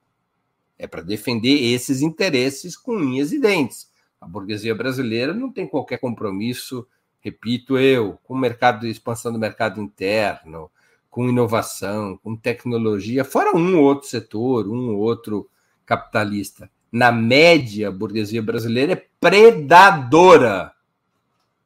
É 0.78 0.86
para 0.86 1.02
defender 1.02 1.74
esses 1.74 2.00
interesses 2.00 2.78
com 2.78 2.96
unhas 2.96 3.30
e 3.30 3.38
dentes. 3.38 3.90
A 4.18 4.26
burguesia 4.26 4.74
brasileira 4.74 5.34
não 5.34 5.52
tem 5.52 5.66
qualquer 5.66 5.98
compromisso, 5.98 6.86
repito 7.20 7.78
eu, 7.78 8.18
com 8.24 8.34
o 8.34 8.38
mercado 8.38 8.86
expansão 8.86 9.32
do 9.32 9.38
mercado 9.38 9.80
interno, 9.80 10.70
com 11.10 11.28
inovação, 11.28 12.16
com 12.16 12.36
tecnologia, 12.36 13.24
fora 13.24 13.56
um 13.56 13.78
ou 13.78 13.84
outro 13.84 14.08
setor, 14.08 14.68
um 14.68 14.94
ou 14.94 14.98
outro 14.98 15.50
capitalista. 15.84 16.70
Na 16.90 17.10
média, 17.12 17.88
a 17.88 17.92
burguesia 17.92 18.42
brasileira 18.42 18.92
é 18.92 19.08
predadora. 19.20 20.72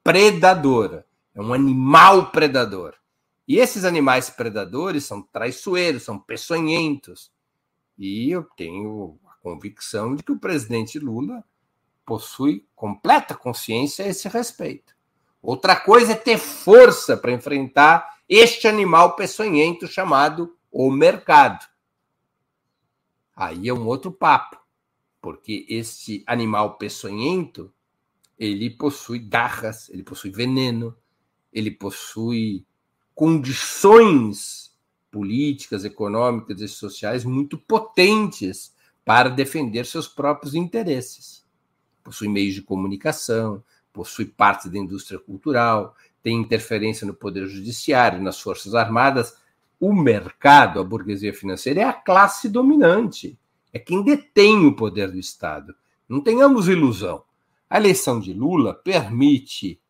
Predadora. 0.02 1.07
É 1.34 1.40
um 1.40 1.52
animal 1.52 2.30
predador. 2.30 2.94
E 3.46 3.59
esses 3.59 3.84
animais 3.84 4.30
predadores 4.30 5.05
são 5.05 5.20
traiçoeiros, 5.20 6.02
são 6.02 6.18
peçonhentos. 6.18 7.30
E 7.98 8.30
eu 8.30 8.44
tenho 8.57 9.18
a 9.26 9.34
convicção 9.42 10.14
de 10.14 10.22
que 10.22 10.32
o 10.32 10.38
presidente 10.38 10.98
Lula 10.98 11.44
possui 12.07 12.66
completa 12.74 13.34
consciência 13.34 14.05
a 14.05 14.09
esse 14.09 14.28
respeito. 14.28 14.93
Outra 15.45 15.76
coisa 15.76 16.12
é 16.12 16.16
ter 16.16 16.38
força 16.38 17.18
para 17.18 17.30
enfrentar 17.30 18.16
este 18.26 18.66
animal 18.66 19.14
peçonhento 19.14 19.86
chamado 19.86 20.57
o 20.72 20.90
mercado. 20.90 21.66
Aí 23.36 23.68
é 23.68 23.74
um 23.74 23.86
outro 23.86 24.11
papo, 24.11 24.57
porque 25.20 25.66
este 25.68 26.24
animal 26.26 26.78
peçonhento, 26.78 27.70
ele 28.38 28.70
possui 28.70 29.18
garras, 29.18 29.90
ele 29.90 30.03
possui 30.03 30.30
veneno, 30.30 30.97
ele 31.53 31.70
possui 31.70 32.64
condições 33.14 34.74
políticas, 35.11 35.84
econômicas 35.84 36.62
e 36.62 36.68
sociais 36.68 37.22
muito 37.22 37.59
potentes 37.59 38.74
para 39.05 39.28
defender 39.28 39.84
seus 39.84 40.09
próprios 40.09 40.55
interesses. 40.55 41.45
Possui 42.03 42.28
meios 42.28 42.55
de 42.55 42.62
comunicação, 42.62 43.62
possui 43.95 44.26
parte 44.26 44.68
da 44.68 44.76
indústria 44.76 45.20
cultural, 45.20 45.95
tem 46.20 46.36
interferência 46.36 47.07
no 47.07 47.14
poder 47.14 47.47
judiciário, 47.47 48.20
nas 48.20 48.40
forças 48.40 48.74
armadas, 48.74 49.38
o 49.78 49.95
mercado, 49.95 50.80
a 50.80 50.84
burguesia 50.84 51.32
financeira, 51.32 51.80
é 51.80 51.84
a 51.84 51.92
classe 51.92 52.49
dominante, 52.49 53.38
é 53.72 53.78
quem 53.78 54.03
detém 54.03 54.66
o 54.66 54.74
poder 54.74 55.11
do 55.11 55.18
Estado. 55.18 55.74
Não 56.09 56.20
tenhamos 56.20 56.68
ilusão. 56.68 57.22
A 57.70 57.78
eleição 57.78 58.20
de 58.20 58.32
Lula 58.32 58.74
permite 58.74 59.80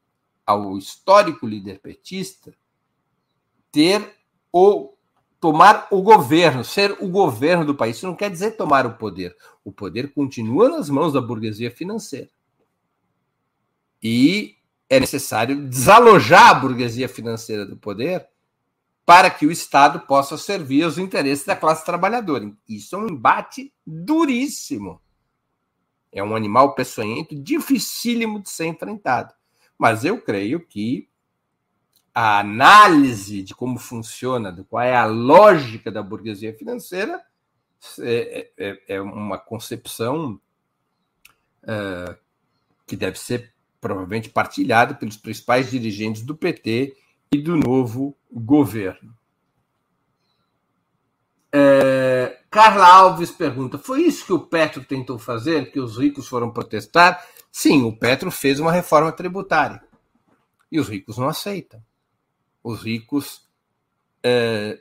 ao 0.46 0.76
histórico 0.76 1.46
líder 1.46 1.80
petista 1.80 2.54
ter 3.72 4.14
o 4.52 4.92
tomar 5.40 5.88
o 5.90 6.00
governo, 6.00 6.64
ser 6.64 6.96
o 7.00 7.08
governo 7.08 7.66
do 7.66 7.74
país. 7.74 7.96
Isso 7.96 8.06
não 8.06 8.14
quer 8.14 8.30
dizer 8.30 8.52
tomar 8.52 8.86
o 8.86 8.96
poder. 8.96 9.36
O 9.62 9.70
poder 9.70 10.12
continua 10.14 10.70
nas 10.70 10.88
mãos 10.88 11.12
da 11.12 11.20
burguesia 11.20 11.70
financeira. 11.70 12.30
E 14.04 14.58
é 14.90 15.00
necessário 15.00 15.66
desalojar 15.66 16.50
a 16.50 16.54
burguesia 16.54 17.08
financeira 17.08 17.64
do 17.64 17.74
poder 17.74 18.28
para 19.06 19.30
que 19.30 19.46
o 19.46 19.50
Estado 19.50 20.00
possa 20.00 20.36
servir 20.36 20.82
aos 20.82 20.98
interesses 20.98 21.46
da 21.46 21.56
classe 21.56 21.84
trabalhadora. 21.86 22.52
Isso 22.68 22.94
é 22.94 22.98
um 22.98 23.08
embate 23.08 23.72
duríssimo. 23.86 25.00
É 26.12 26.22
um 26.22 26.36
animal 26.36 26.74
peçonhento 26.74 27.34
dificílimo 27.34 28.42
de 28.42 28.50
ser 28.50 28.66
enfrentado. 28.66 29.34
Mas 29.78 30.04
eu 30.04 30.20
creio 30.20 30.60
que 30.60 31.08
a 32.14 32.38
análise 32.38 33.42
de 33.42 33.54
como 33.54 33.78
funciona, 33.78 34.52
de 34.52 34.62
qual 34.64 34.82
é 34.82 34.94
a 34.94 35.06
lógica 35.06 35.90
da 35.90 36.02
burguesia 36.02 36.54
financeira, 36.54 37.20
é, 37.98 38.50
é, 38.56 38.82
é 38.88 39.00
uma 39.00 39.38
concepção 39.38 40.40
é, 41.64 42.16
que 42.86 42.96
deve 42.96 43.18
ser 43.18 43.53
provavelmente 43.84 44.30
partilhada 44.30 44.94
pelos 44.94 45.18
principais 45.18 45.70
dirigentes 45.70 46.22
do 46.22 46.34
PT 46.34 46.96
e 47.30 47.36
do 47.36 47.54
novo 47.54 48.16
governo. 48.32 49.14
É, 51.52 52.40
Carla 52.50 52.86
Alves 52.86 53.30
pergunta: 53.30 53.76
foi 53.76 54.04
isso 54.04 54.24
que 54.24 54.32
o 54.32 54.40
Petro 54.40 54.82
tentou 54.82 55.18
fazer, 55.18 55.70
que 55.70 55.78
os 55.78 55.98
ricos 55.98 56.26
foram 56.26 56.50
protestar? 56.50 57.22
Sim, 57.52 57.82
o 57.82 57.94
Petro 57.94 58.30
fez 58.30 58.58
uma 58.58 58.72
reforma 58.72 59.12
tributária. 59.12 59.82
E 60.72 60.80
os 60.80 60.88
ricos 60.88 61.18
não 61.18 61.28
aceitam. 61.28 61.78
Os 62.62 62.82
ricos 62.82 63.46
é, 64.22 64.80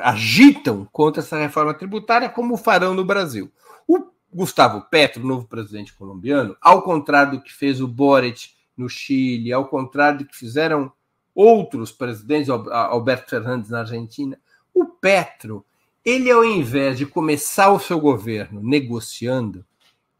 agitam 0.00 0.86
contra 0.92 1.22
essa 1.22 1.38
reforma 1.38 1.72
tributária, 1.72 2.28
como 2.28 2.58
farão 2.58 2.92
no 2.92 3.06
Brasil. 3.06 3.50
O 3.88 4.15
Gustavo 4.32 4.82
Petro, 4.90 5.24
novo 5.26 5.46
presidente 5.46 5.92
colombiano, 5.92 6.56
ao 6.60 6.82
contrário 6.82 7.38
do 7.38 7.42
que 7.42 7.52
fez 7.52 7.80
o 7.80 7.88
Boric 7.88 8.50
no 8.76 8.88
Chile, 8.88 9.52
ao 9.52 9.66
contrário 9.68 10.20
do 10.20 10.26
que 10.26 10.36
fizeram 10.36 10.92
outros 11.34 11.92
presidentes, 11.92 12.48
Alberto 12.48 13.30
Fernandes 13.30 13.70
na 13.70 13.80
Argentina, 13.80 14.38
o 14.74 14.84
Petro, 14.86 15.64
ele 16.04 16.30
ao 16.30 16.44
invés 16.44 16.98
de 16.98 17.06
começar 17.06 17.70
o 17.70 17.80
seu 17.80 18.00
governo 18.00 18.62
negociando, 18.62 19.64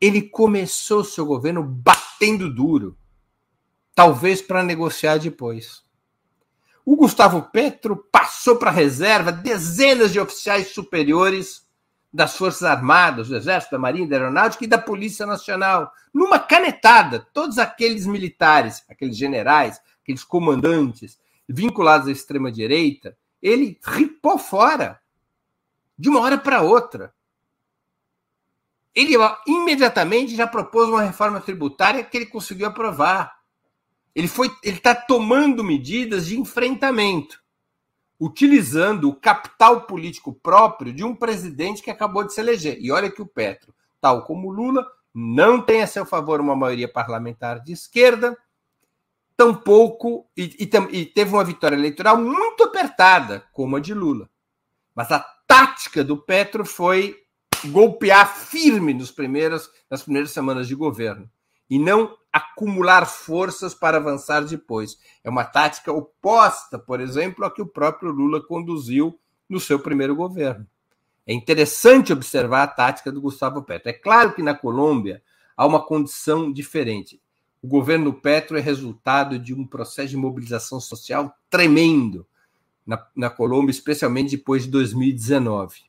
ele 0.01 0.23
começou 0.23 1.01
o 1.01 1.05
seu 1.05 1.25
governo 1.25 1.63
batendo 1.63 2.53
duro, 2.53 2.97
talvez 3.95 4.43
para 4.43 4.63
negociar 4.63 5.19
depois. 5.19 5.83
O 6.85 6.97
Gustavo 6.97 7.51
Petro 7.51 7.97
passou 7.97 8.57
para 8.57 8.71
a 8.71 8.75
reserva 8.75 9.33
dezenas 9.33 10.13
de 10.13 10.21
oficiais 10.21 10.69
superiores 10.69 11.66
das 12.13 12.37
Forças 12.37 12.63
Armadas, 12.63 13.29
do 13.29 13.37
Exército, 13.37 13.73
da 13.73 13.79
Marinha, 13.79 14.09
da 14.09 14.17
Aeronáutica 14.17 14.65
e 14.65 14.69
da 14.69 14.79
Polícia 14.79 15.27
Nacional. 15.27 15.93
Numa 16.13 16.39
canetada, 16.39 17.21
todos 17.33 17.59
aqueles 17.59 18.07
militares, 18.07 18.85
aqueles 18.89 19.17
generais, 19.17 19.81
aqueles 20.03 20.25
comandantes 20.25 21.19
vinculados 21.49 22.09
à 22.09 22.13
extrema-direita, 22.13 23.17
ele 23.43 23.79
ripou 23.83 24.39
fora, 24.39 25.01
de 25.99 26.09
uma 26.09 26.21
hora 26.21 26.39
para 26.39 26.63
outra. 26.63 27.15
Ele 28.95 29.15
imediatamente 29.47 30.35
já 30.35 30.47
propôs 30.47 30.89
uma 30.89 31.03
reforma 31.03 31.41
tributária 31.41 32.03
que 32.03 32.17
ele 32.17 32.27
conseguiu 32.27 32.67
aprovar. 32.67 33.37
Ele 34.15 34.31
está 34.63 34.95
tomando 34.95 35.63
medidas 35.63 36.27
de 36.27 36.41
enfrentamento 36.41 37.45
utilizando 38.19 39.09
o 39.09 39.15
capital 39.15 39.83
político 39.83 40.33
próprio 40.33 40.93
de 40.93 41.05
um 41.05 41.15
presidente 41.15 41.83
que 41.83 41.91
acabou 41.91 42.25
de 42.25 42.33
se 42.33 42.41
eleger. 42.41 42.79
E 42.81 42.91
olha 42.91 43.11
que 43.11 43.23
o 43.23 43.27
Petro, 43.27 43.75
tal 44.01 44.25
como 44.25 44.51
Lula, 44.51 44.87
não 45.15 45.61
tem 45.61 45.83
a 45.83 45.87
seu 45.87 46.05
favor 46.07 46.41
uma 46.41 46.57
maioria 46.57 46.91
parlamentar 46.91 47.61
de 47.61 47.73
esquerda, 47.73 48.37
tampouco, 49.37 50.29
e, 50.37 50.57
e, 50.59 50.99
e 50.99 51.07
teve 51.07 51.33
uma 51.33 51.45
vitória 51.45 51.77
eleitoral 51.77 52.17
muito 52.17 52.65
apertada, 52.65 53.45
como 53.53 53.77
a 53.77 53.81
de 53.81 53.93
Lula. 53.93 54.29
Mas 54.95 55.13
a 55.13 55.21
tática 55.47 56.03
do 56.03 56.17
Petro 56.17 56.65
foi 56.65 57.17
golpear 57.67 58.35
firme 58.35 58.95
nos 58.95 59.11
primeiros, 59.11 59.71
nas 59.91 60.03
primeiras 60.03 60.31
semanas 60.31 60.67
de 60.67 60.75
governo 60.75 61.31
e 61.69 61.79
não 61.79 62.17
acumular 62.33 63.07
forças 63.07 63.75
para 63.75 63.97
avançar 63.97 64.45
depois. 64.45 64.99
É 65.25 65.31
uma 65.31 65.45
tática 65.45 65.93
oposta, 65.93 66.79
por 66.79 67.01
exemplo, 67.01 67.45
à 67.45 67.51
que 67.51 67.63
o 67.63 67.67
próprio 67.67 68.11
Lula 68.11 68.43
conduziu 68.43 69.19
no 69.49 69.59
seu 69.59 69.79
primeiro 69.79 70.15
governo. 70.15 70.67
É 71.27 71.33
interessante 71.33 72.13
observar 72.13 72.63
a 72.63 72.69
tática 72.69 73.11
do 73.11 73.21
Gustavo 73.21 73.63
Petro. 73.63 73.89
É 73.89 73.93
claro 73.93 74.33
que 74.33 74.43
na 74.43 74.55
Colômbia 74.55 75.23
há 75.57 75.67
uma 75.67 75.85
condição 75.85 76.53
diferente. 76.53 77.21
O 77.63 77.67
governo 77.67 78.13
Petro 78.13 78.57
é 78.57 78.61
resultado 78.61 79.39
de 79.39 79.53
um 79.53 79.67
processo 79.67 80.11
de 80.11 80.17
mobilização 80.17 80.79
social 80.79 81.37
tremendo 81.51 82.27
na, 82.87 83.05
na 83.17 83.29
Colômbia, 83.29 83.73
especialmente 83.73 84.37
depois 84.37 84.65
de 84.65 84.71
2019. 84.71 85.81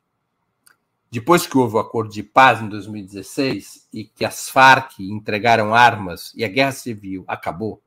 Depois 1.09 1.47
que 1.47 1.57
houve 1.57 1.75
o 1.75 1.79
acordo 1.79 2.11
de 2.11 2.21
paz 2.21 2.61
em 2.61 2.67
2016 2.67 3.87
e 3.93 4.03
que 4.03 4.25
as 4.25 4.49
Farc 4.49 4.99
entregaram 4.99 5.73
armas 5.73 6.33
e 6.35 6.43
a 6.43 6.47
guerra 6.49 6.73
civil 6.73 7.23
acabou, 7.27 7.81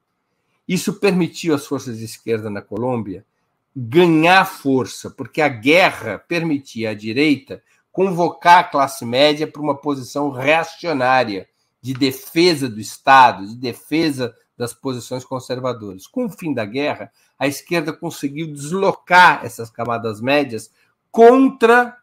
isso 0.67 0.95
permitiu 0.95 1.55
às 1.55 1.67
forças 1.67 1.99
de 1.99 2.05
esquerda 2.05 2.49
na 2.49 2.63
Colômbia 2.63 3.25
ganhar 3.75 4.45
força, 4.45 5.11
porque 5.11 5.41
a 5.41 5.49
guerra 5.49 6.19
permitia 6.19 6.91
à 6.91 6.95
direita 6.95 7.63
convocar 7.93 8.59
a 8.59 8.65
classe 8.65 9.05
média 9.05 9.47
para 9.47 9.63
uma 9.63 9.77
posição 9.77 10.31
reacionária 10.31 11.49
de 11.83 11.95
defesa 11.95 12.69
do 12.69 12.81
Estado, 12.81 13.47
de 13.47 13.57
defesa 13.57 14.35
das 14.57 14.73
posições 14.73 15.25
conservadoras. 15.25 16.07
Com 16.07 16.27
o 16.27 16.31
fim 16.31 16.53
da 16.53 16.65
guerra, 16.65 17.11
a 17.39 17.47
esquerda 17.47 17.93
conseguiu 17.93 18.53
deslocar 18.53 19.45
essas 19.45 19.71
camadas 19.71 20.21
médias 20.21 20.71
contra 21.11 21.97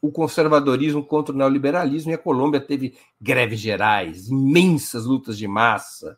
o 0.00 0.10
conservadorismo, 0.10 1.04
contra 1.04 1.34
o 1.34 1.38
neoliberalismo, 1.38 2.10
e 2.10 2.14
a 2.14 2.18
Colômbia 2.18 2.60
teve 2.60 2.96
greves 3.20 3.60
gerais, 3.60 4.28
imensas 4.28 5.04
lutas 5.04 5.36
de 5.36 5.46
massa, 5.46 6.16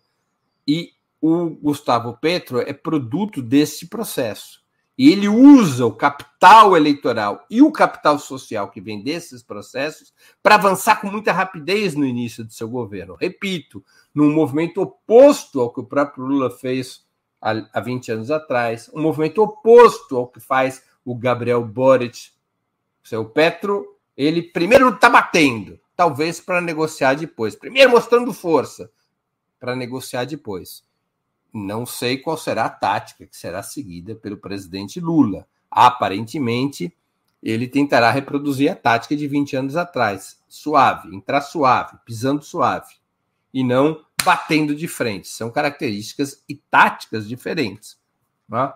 e 0.67 0.91
o 1.21 1.51
Gustavo 1.51 2.17
Petro 2.21 2.61
é 2.61 2.73
produto 2.73 3.41
desse 3.41 3.89
processo. 3.89 4.63
E 4.99 5.11
ele 5.11 5.27
usa 5.27 5.87
o 5.87 5.95
capital 5.95 6.77
eleitoral 6.77 7.47
e 7.51 7.63
o 7.63 7.73
capital 7.73 8.19
social 8.19 8.71
que 8.71 8.81
vem 8.81 9.03
desses 9.03 9.43
processos 9.43 10.13
para 10.43 10.57
avançar 10.57 11.01
com 11.01 11.11
muita 11.11 11.33
rapidez 11.33 11.95
no 11.95 12.05
início 12.05 12.45
do 12.45 12.53
seu 12.53 12.69
governo. 12.69 13.17
Repito, 13.19 13.83
num 14.15 14.31
movimento 14.33 14.83
oposto 14.83 15.61
ao 15.61 15.73
que 15.73 15.81
o 15.81 15.87
próprio 15.87 16.25
Lula 16.25 16.51
fez 16.51 17.07
há 17.41 17.81
20 17.81 18.13
anos 18.13 18.31
atrás, 18.31 18.91
um 18.95 19.01
movimento 19.01 19.43
oposto 19.43 20.17
ao 20.17 20.29
que 20.29 20.39
faz 20.39 20.85
o 21.05 21.17
Gabriel 21.17 21.65
Boric. 21.65 22.31
O 23.05 23.09
seu 23.09 23.25
Petro, 23.25 23.99
ele 24.17 24.43
primeiro 24.43 24.89
está 24.91 25.11
batendo, 25.11 25.79
talvez 25.97 26.41
para 26.41 26.61
negociar 26.61 27.15
depois. 27.15 27.57
Primeiro 27.57 27.91
mostrando 27.91 28.33
força, 28.33 28.91
para 29.59 29.77
negociar 29.77 30.25
depois. 30.25 30.85
Não 31.53 31.85
sei 31.85 32.19
qual 32.19 32.37
será 32.37 32.65
a 32.65 32.71
tática 32.71 33.27
que 33.27 33.37
será 33.37 33.63
seguida 33.63 34.15
pelo 34.15 34.37
presidente 34.37 35.01
Lula. 35.01 35.47
Aparentemente, 35.71 36.97
ele 37.43 37.67
tentará 37.67 38.11
reproduzir 38.11 38.71
a 38.71 38.77
tática 38.77 39.17
de 39.17 39.27
20 39.27 39.57
anos 39.57 39.77
atrás, 39.77 40.39
suave, 40.49 41.15
entrar 41.15 41.41
suave, 41.41 41.99
pisando 42.07 42.43
suave, 42.43 42.95
e 43.53 43.65
não 43.65 44.05
batendo 44.25 44.75
de 44.75 44.87
frente. 44.87 45.29
São 45.29 45.51
características 45.51 46.43
e 46.49 46.55
táticas 46.55 47.29
diferentes. 47.29 47.99
Né? 48.49 48.73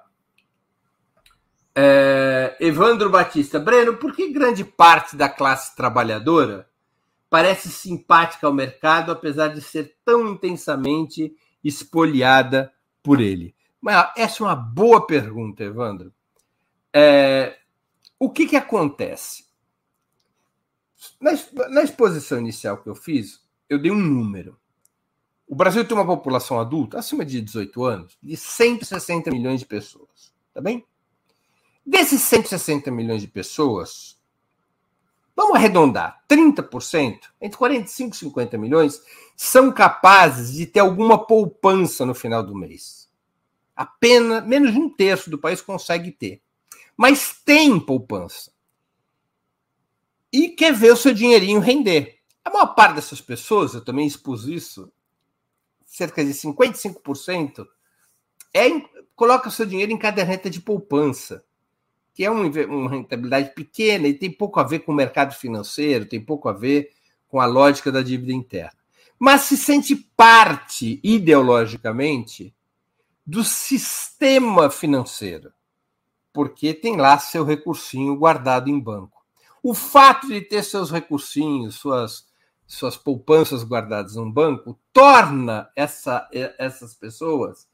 É, 1.78 2.56
Evandro 2.58 3.10
Batista, 3.10 3.60
Breno, 3.60 3.98
por 3.98 4.16
que 4.16 4.32
grande 4.32 4.64
parte 4.64 5.14
da 5.14 5.28
classe 5.28 5.76
trabalhadora 5.76 6.66
parece 7.28 7.68
simpática 7.68 8.46
ao 8.46 8.52
mercado, 8.54 9.12
apesar 9.12 9.48
de 9.48 9.60
ser 9.60 9.94
tão 10.02 10.26
intensamente 10.26 11.36
espoliada 11.62 12.72
por 13.02 13.20
ele? 13.20 13.54
Mas 13.78 14.10
essa 14.16 14.42
é 14.42 14.46
uma 14.46 14.56
boa 14.56 15.06
pergunta, 15.06 15.62
Evandro. 15.62 16.10
É, 16.94 17.58
o 18.18 18.30
que, 18.30 18.46
que 18.46 18.56
acontece? 18.56 19.44
Na, 21.20 21.32
na 21.68 21.82
exposição 21.82 22.38
inicial 22.38 22.78
que 22.78 22.88
eu 22.88 22.94
fiz, 22.94 23.44
eu 23.68 23.78
dei 23.78 23.90
um 23.90 24.00
número. 24.00 24.58
O 25.46 25.54
Brasil 25.54 25.86
tem 25.86 25.94
uma 25.94 26.06
população 26.06 26.58
adulta, 26.58 26.98
acima 26.98 27.22
de 27.22 27.42
18 27.42 27.84
anos, 27.84 28.18
de 28.22 28.34
160 28.34 29.30
milhões 29.30 29.60
de 29.60 29.66
pessoas. 29.66 30.34
Tá 30.54 30.62
bem? 30.62 30.82
Desses 31.86 32.20
160 32.22 32.90
milhões 32.90 33.22
de 33.22 33.28
pessoas, 33.28 34.16
Vamos 35.36 35.54
arredondar: 35.54 36.24
30%, 36.26 37.20
entre 37.40 37.58
45 37.58 38.14
e 38.14 38.18
50 38.18 38.56
milhões, 38.56 39.02
são 39.36 39.70
capazes 39.70 40.54
de 40.54 40.64
ter 40.64 40.80
alguma 40.80 41.26
poupança 41.26 42.06
no 42.06 42.14
final 42.14 42.42
do 42.42 42.56
mês. 42.56 43.06
Apenas 43.76 44.46
menos 44.46 44.72
de 44.72 44.78
um 44.78 44.88
terço 44.88 45.28
do 45.28 45.38
país 45.38 45.60
consegue 45.60 46.10
ter. 46.10 46.40
Mas 46.96 47.38
tem 47.44 47.78
poupança. 47.78 48.50
E 50.32 50.48
quer 50.48 50.72
ver 50.72 50.92
o 50.92 50.96
seu 50.96 51.12
dinheirinho 51.12 51.60
render. 51.60 52.18
A 52.42 52.48
maior 52.48 52.74
parte 52.74 52.94
dessas 52.94 53.20
pessoas, 53.20 53.74
eu 53.74 53.84
também 53.84 54.06
expus 54.06 54.46
isso, 54.46 54.90
cerca 55.84 56.24
de 56.24 56.32
55%, 56.32 57.66
é, 58.54 58.70
coloca 59.14 59.48
o 59.48 59.52
seu 59.52 59.66
dinheiro 59.66 59.92
em 59.92 59.98
caderneta 59.98 60.48
de 60.48 60.60
poupança 60.60 61.44
que 62.16 62.24
é 62.24 62.30
uma 62.30 62.88
rentabilidade 62.88 63.50
pequena 63.54 64.08
e 64.08 64.14
tem 64.14 64.32
pouco 64.32 64.58
a 64.58 64.62
ver 64.62 64.78
com 64.78 64.90
o 64.90 64.94
mercado 64.94 65.34
financeiro, 65.34 66.06
tem 66.06 66.18
pouco 66.18 66.48
a 66.48 66.52
ver 66.52 66.90
com 67.28 67.38
a 67.38 67.44
lógica 67.44 67.92
da 67.92 68.00
dívida 68.00 68.32
interna. 68.32 68.72
Mas 69.18 69.42
se 69.42 69.54
sente 69.54 69.94
parte, 70.16 70.98
ideologicamente, 71.04 72.54
do 73.24 73.44
sistema 73.44 74.70
financeiro, 74.70 75.52
porque 76.32 76.72
tem 76.72 76.96
lá 76.96 77.18
seu 77.18 77.44
recursinho 77.44 78.16
guardado 78.16 78.70
em 78.70 78.80
banco. 78.80 79.22
O 79.62 79.74
fato 79.74 80.26
de 80.26 80.40
ter 80.40 80.62
seus 80.62 80.90
recursinhos, 80.90 81.74
suas, 81.74 82.26
suas 82.66 82.96
poupanças 82.96 83.62
guardadas 83.62 84.16
em 84.16 84.30
banco, 84.30 84.78
torna 84.90 85.68
essa, 85.76 86.26
essas 86.32 86.94
pessoas 86.94 87.68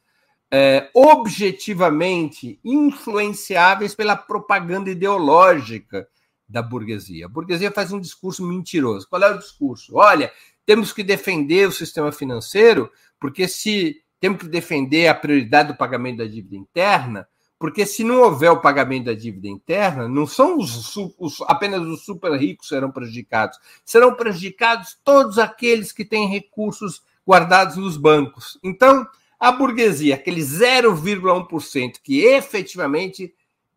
é, 0.55 0.91
objetivamente 0.93 2.61
influenciáveis 2.63 3.95
pela 3.95 4.15
propaganda 4.15 4.91
ideológica 4.91 6.07
da 6.47 6.61
burguesia. 6.61 7.25
A 7.25 7.29
burguesia 7.29 7.71
faz 7.71 7.91
um 7.91 7.99
discurso 7.99 8.45
mentiroso. 8.47 9.09
Qual 9.09 9.23
é 9.23 9.31
o 9.31 9.39
discurso? 9.39 9.97
Olha, 9.97 10.31
temos 10.67 10.93
que 10.93 11.03
defender 11.03 11.67
o 11.67 11.73
sistema 11.73 12.13
financeiro, 12.13 12.93
porque 13.19 13.49
se 13.49 14.03
temos 14.21 14.41
que 14.41 14.49
defender 14.49 15.09
a 15.09 15.15
prioridade 15.15 15.69
do 15.69 15.77
pagamento 15.79 16.19
da 16.19 16.27
dívida 16.27 16.57
interna, 16.57 17.27
porque 17.59 17.87
se 17.87 18.05
não 18.05 18.21
houver 18.21 18.51
o 18.51 18.61
pagamento 18.61 19.07
da 19.07 19.15
dívida 19.15 19.49
interna, 19.49 20.07
não 20.07 20.27
são 20.27 20.59
os, 20.59 20.95
os, 20.97 21.41
apenas 21.43 21.81
os 21.81 22.05
super 22.05 22.33
ricos 22.39 22.69
serão 22.69 22.91
prejudicados, 22.91 23.59
serão 23.85 24.15
prejudicados 24.15 24.99
todos 25.03 25.39
aqueles 25.39 25.93
que 25.93 26.05
têm 26.05 26.29
recursos 26.29 27.03
guardados 27.27 27.77
nos 27.77 27.97
bancos. 27.97 28.59
Então, 28.63 29.07
a 29.43 29.51
burguesia, 29.51 30.14
aquele 30.14 30.40
0,1% 30.40 31.95
que 32.01 32.20
efetivamente 32.20 33.34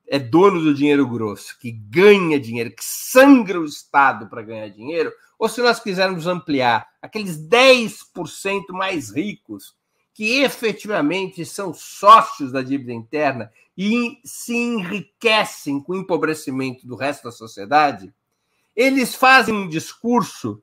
é 0.08 0.20
dono 0.20 0.62
do 0.62 0.76
dinheiro 0.76 1.08
grosso, 1.08 1.58
que 1.58 1.72
ganha 1.72 2.40
dinheiro, 2.40 2.70
que 2.70 2.86
sangra 2.86 3.60
o 3.60 3.66
Estado 3.66 4.28
para 4.28 4.44
ganhar 4.44 4.70
dinheiro, 4.70 5.12
ou 5.40 5.50
se 5.50 5.64
nós 5.64 5.80
quisermos 5.80 6.28
ampliar, 6.28 6.88
aqueles 7.02 7.36
10% 7.40 8.66
mais 8.70 9.10
ricos, 9.10 9.76
que 10.14 10.44
efetivamente 10.44 11.44
são 11.44 11.74
sócios 11.74 12.52
da 12.52 12.62
dívida 12.62 12.94
interna 12.94 13.52
e 13.76 14.20
se 14.24 14.56
enriquecem 14.56 15.82
com 15.82 15.94
o 15.94 15.98
empobrecimento 15.98 16.86
do 16.86 16.96
resto 16.96 17.24
da 17.24 17.32
sociedade, 17.32 18.14
eles 18.76 19.16
fazem 19.16 19.56
um 19.56 19.68
discurso 19.68 20.62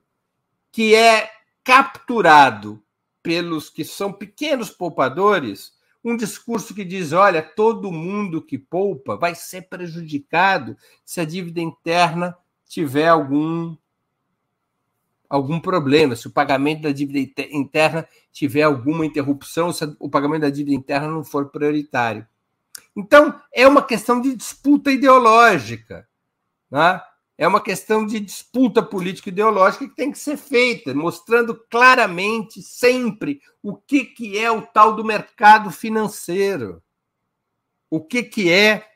que 0.71 0.95
é 0.95 1.29
capturado 1.61 2.81
pelos 3.23 3.69
que 3.69 3.85
são 3.85 4.13
pequenos 4.13 4.69
poupadores 4.69 5.73
um 6.03 6.17
discurso 6.17 6.75
que 6.75 6.83
diz: 6.83 7.13
olha, 7.13 7.41
todo 7.41 7.91
mundo 7.91 8.41
que 8.41 8.57
poupa 8.57 9.15
vai 9.15 9.33
ser 9.33 9.63
prejudicado 9.63 10.75
se 11.05 11.21
a 11.21 11.25
dívida 11.25 11.61
interna 11.61 12.37
tiver 12.67 13.07
algum 13.07 13.75
algum 15.29 15.59
problema, 15.59 16.15
se 16.15 16.27
o 16.27 16.31
pagamento 16.31 16.83
da 16.83 16.91
dívida 16.91 17.41
interna 17.51 18.07
tiver 18.31 18.61
alguma 18.61 19.03
interrupção, 19.03 19.73
se 19.73 19.83
o 19.97 20.07
pagamento 20.07 20.41
da 20.41 20.49
dívida 20.51 20.75
interna 20.75 21.07
não 21.07 21.23
for 21.23 21.49
prioritário. 21.49 22.27
Então, 22.95 23.41
é 23.51 23.67
uma 23.67 23.81
questão 23.81 24.21
de 24.21 24.35
disputa 24.35 24.91
ideológica. 24.91 26.07
Né? 26.69 27.01
É 27.37 27.47
uma 27.47 27.61
questão 27.61 28.05
de 28.05 28.19
disputa 28.19 28.83
política 28.83 29.29
ideológica 29.29 29.87
que 29.87 29.95
tem 29.95 30.11
que 30.11 30.19
ser 30.19 30.37
feita, 30.37 30.93
mostrando 30.93 31.55
claramente 31.69 32.61
sempre 32.61 33.41
o 33.61 33.75
que, 33.75 34.05
que 34.05 34.37
é 34.37 34.49
o 34.51 34.61
tal 34.61 34.95
do 34.95 35.03
mercado 35.03 35.71
financeiro. 35.71 36.81
O 37.89 37.99
que, 37.99 38.23
que 38.23 38.49
é 38.51 38.87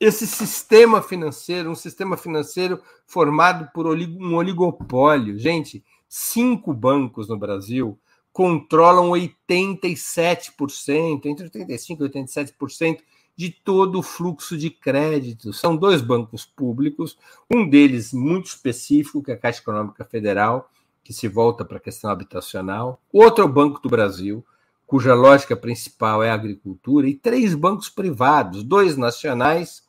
esse 0.00 0.26
sistema 0.26 1.02
financeiro, 1.02 1.70
um 1.70 1.74
sistema 1.74 2.16
financeiro 2.16 2.80
formado 3.04 3.70
por 3.72 3.86
um 3.86 4.34
oligopólio. 4.34 5.38
Gente, 5.38 5.84
cinco 6.08 6.72
bancos 6.72 7.28
no 7.28 7.36
Brasil 7.36 8.00
controlam 8.32 9.10
87%, 9.10 11.26
entre 11.26 11.50
85% 11.50 11.90
e 11.90 11.96
87% 11.96 13.02
de 13.38 13.50
todo 13.50 14.00
o 14.00 14.02
fluxo 14.02 14.58
de 14.58 14.68
crédito. 14.68 15.52
São 15.52 15.76
dois 15.76 16.02
bancos 16.02 16.44
públicos, 16.44 17.16
um 17.48 17.70
deles 17.70 18.12
muito 18.12 18.46
específico, 18.46 19.22
que 19.22 19.30
é 19.30 19.34
a 19.34 19.38
Caixa 19.38 19.60
Econômica 19.60 20.04
Federal, 20.04 20.68
que 21.04 21.12
se 21.12 21.28
volta 21.28 21.64
para 21.64 21.76
a 21.76 21.80
questão 21.80 22.10
habitacional, 22.10 23.00
outro 23.12 23.44
é 23.44 23.46
o 23.46 23.52
Banco 23.52 23.80
do 23.80 23.88
Brasil, 23.88 24.44
cuja 24.84 25.14
lógica 25.14 25.56
principal 25.56 26.20
é 26.20 26.30
a 26.30 26.34
agricultura, 26.34 27.08
e 27.08 27.14
três 27.14 27.54
bancos 27.54 27.88
privados, 27.88 28.64
dois 28.64 28.96
nacionais, 28.96 29.86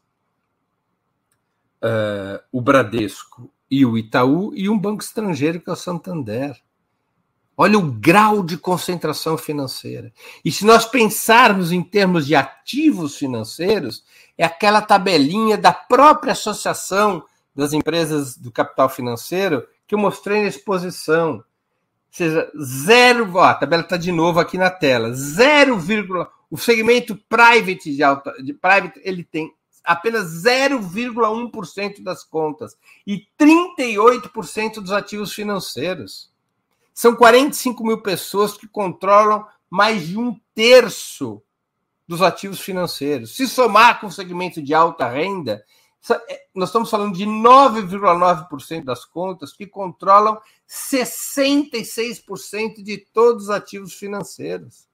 uh, 1.84 2.40
o 2.52 2.62
Bradesco 2.62 3.52
e 3.70 3.84
o 3.84 3.98
Itaú, 3.98 4.54
e 4.54 4.70
um 4.70 4.78
banco 4.78 5.02
estrangeiro 5.02 5.60
que 5.60 5.72
é 5.72 5.74
o 5.74 5.76
Santander. 5.76 6.56
Olha 7.62 7.78
o 7.78 7.92
grau 7.92 8.42
de 8.42 8.58
concentração 8.58 9.38
financeira. 9.38 10.14
E 10.46 10.50
se 10.50 10.66
nós 10.66 10.86
pensarmos 10.86 11.74
em 11.74 11.84
termos 11.84 12.26
de 12.26 12.34
ativos 12.34 13.18
financeiros, 13.18 14.06
é 14.38 14.46
aquela 14.46 14.82
tabelinha 14.82 15.58
da 15.58 15.74
própria 15.74 16.32
Associação 16.32 17.22
das 17.54 17.74
Empresas 17.74 18.38
do 18.38 18.50
Capital 18.50 18.88
Financeiro 18.88 19.68
que 19.86 19.94
eu 19.94 20.00
mostrei 20.00 20.42
na 20.42 20.48
exposição. 20.48 21.34
Ou 21.34 21.44
seja, 22.10 22.50
zero. 22.64 23.30
Ó, 23.36 23.44
a 23.44 23.54
tabela 23.54 23.84
está 23.84 23.98
de 23.98 24.14
novo 24.14 24.40
aqui 24.40 24.58
na 24.58 24.70
tela. 24.70 25.12
Zero 25.14 25.78
vírgula. 25.78 26.32
O 26.50 26.58
segmento 26.58 27.14
private 27.28 27.94
de 27.94 28.02
alta, 28.02 28.32
de 28.42 28.54
private, 28.54 29.02
ele 29.04 29.26
tem 29.26 29.54
apenas 29.84 30.46
0,1% 30.46 32.02
das 32.04 32.24
contas 32.24 32.78
e 33.06 33.28
38% 33.38 34.76
dos 34.76 34.94
ativos 34.94 35.34
financeiros. 35.34 36.29
São 37.00 37.16
45 37.16 37.82
mil 37.82 38.02
pessoas 38.02 38.58
que 38.58 38.68
controlam 38.68 39.48
mais 39.70 40.06
de 40.06 40.18
um 40.18 40.38
terço 40.54 41.42
dos 42.06 42.22
ativos 42.22 42.60
financeiros. 42.60 43.38
Se 43.38 43.48
somar 43.48 44.02
com 44.02 44.08
o 44.08 44.12
segmento 44.12 44.62
de 44.62 44.74
alta 44.74 45.08
renda, 45.08 45.64
é, 46.28 46.48
nós 46.54 46.68
estamos 46.68 46.90
falando 46.90 47.16
de 47.16 47.26
9,9% 47.26 48.84
das 48.84 49.06
contas 49.06 49.54
que 49.54 49.66
controlam 49.66 50.38
66% 50.68 52.84
de 52.84 52.98
todos 52.98 53.44
os 53.44 53.50
ativos 53.50 53.94
financeiros. 53.94 54.86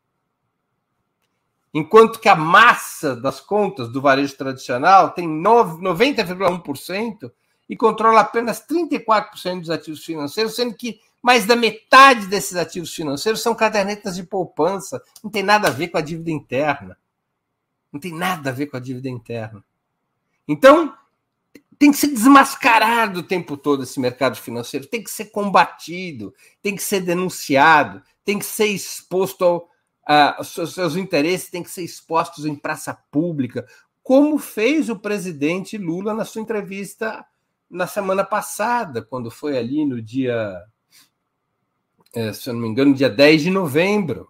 Enquanto 1.73 2.19
que 2.19 2.29
a 2.29 2.35
massa 2.35 3.15
das 3.15 3.39
contas 3.39 3.91
do 3.91 3.99
varejo 3.99 4.37
tradicional 4.37 5.09
tem 5.09 5.27
90,1% 5.27 7.31
e 7.67 7.75
controla 7.75 8.21
apenas 8.21 8.63
34% 8.63 9.61
dos 9.61 9.71
ativos 9.71 10.05
financeiros, 10.05 10.55
sendo 10.55 10.75
que 10.75 10.99
mais 11.25 11.43
da 11.43 11.55
metade 11.55 12.27
desses 12.27 12.55
ativos 12.55 12.93
financeiros 12.93 13.41
são 13.41 13.55
cadernetas 13.55 14.15
de 14.15 14.21
poupança. 14.21 15.01
Não 15.23 15.31
tem 15.31 15.41
nada 15.41 15.69
a 15.69 15.71
ver 15.71 15.87
com 15.87 15.97
a 15.97 16.01
dívida 16.01 16.29
interna. 16.29 16.95
Não 17.91 17.99
tem 17.99 18.13
nada 18.13 18.51
a 18.51 18.53
ver 18.53 18.67
com 18.67 18.77
a 18.77 18.79
dívida 18.79 19.09
interna. 19.09 19.65
Então, 20.47 20.95
tem 21.79 21.89
que 21.89 21.97
ser 21.97 22.09
desmascarado 22.09 23.21
o 23.21 23.23
tempo 23.23 23.57
todo 23.57 23.81
esse 23.81 23.99
mercado 23.99 24.37
financeiro, 24.37 24.85
tem 24.85 25.03
que 25.03 25.09
ser 25.09 25.25
combatido, 25.31 26.31
tem 26.61 26.75
que 26.75 26.83
ser 26.83 27.01
denunciado, 27.01 28.03
tem 28.23 28.37
que 28.37 28.45
ser 28.45 28.67
exposto 28.67 29.43
ao. 29.43 29.69
Uh, 30.07 30.43
seus, 30.43 30.95
interesses 30.95 31.49
têm 31.49 31.63
que 31.63 31.71
ser 31.71 31.81
expostos 31.81 32.45
em 32.45 32.55
praça 32.55 32.93
pública, 33.09 33.65
como 34.03 34.37
fez 34.37 34.91
o 34.91 34.99
presidente 34.99 35.75
Lula 35.75 36.13
na 36.13 36.23
sua 36.23 36.43
entrevista 36.43 37.25
na 37.67 37.87
semana 37.87 38.23
passada, 38.23 39.01
quando 39.01 39.31
foi 39.31 39.57
ali 39.57 39.83
no 39.83 39.99
dia 39.99 40.63
se 42.33 42.49
eu 42.49 42.53
não 42.53 42.61
me 42.61 42.67
engano, 42.67 42.93
dia 42.93 43.09
10 43.09 43.43
de 43.43 43.49
novembro. 43.49 44.29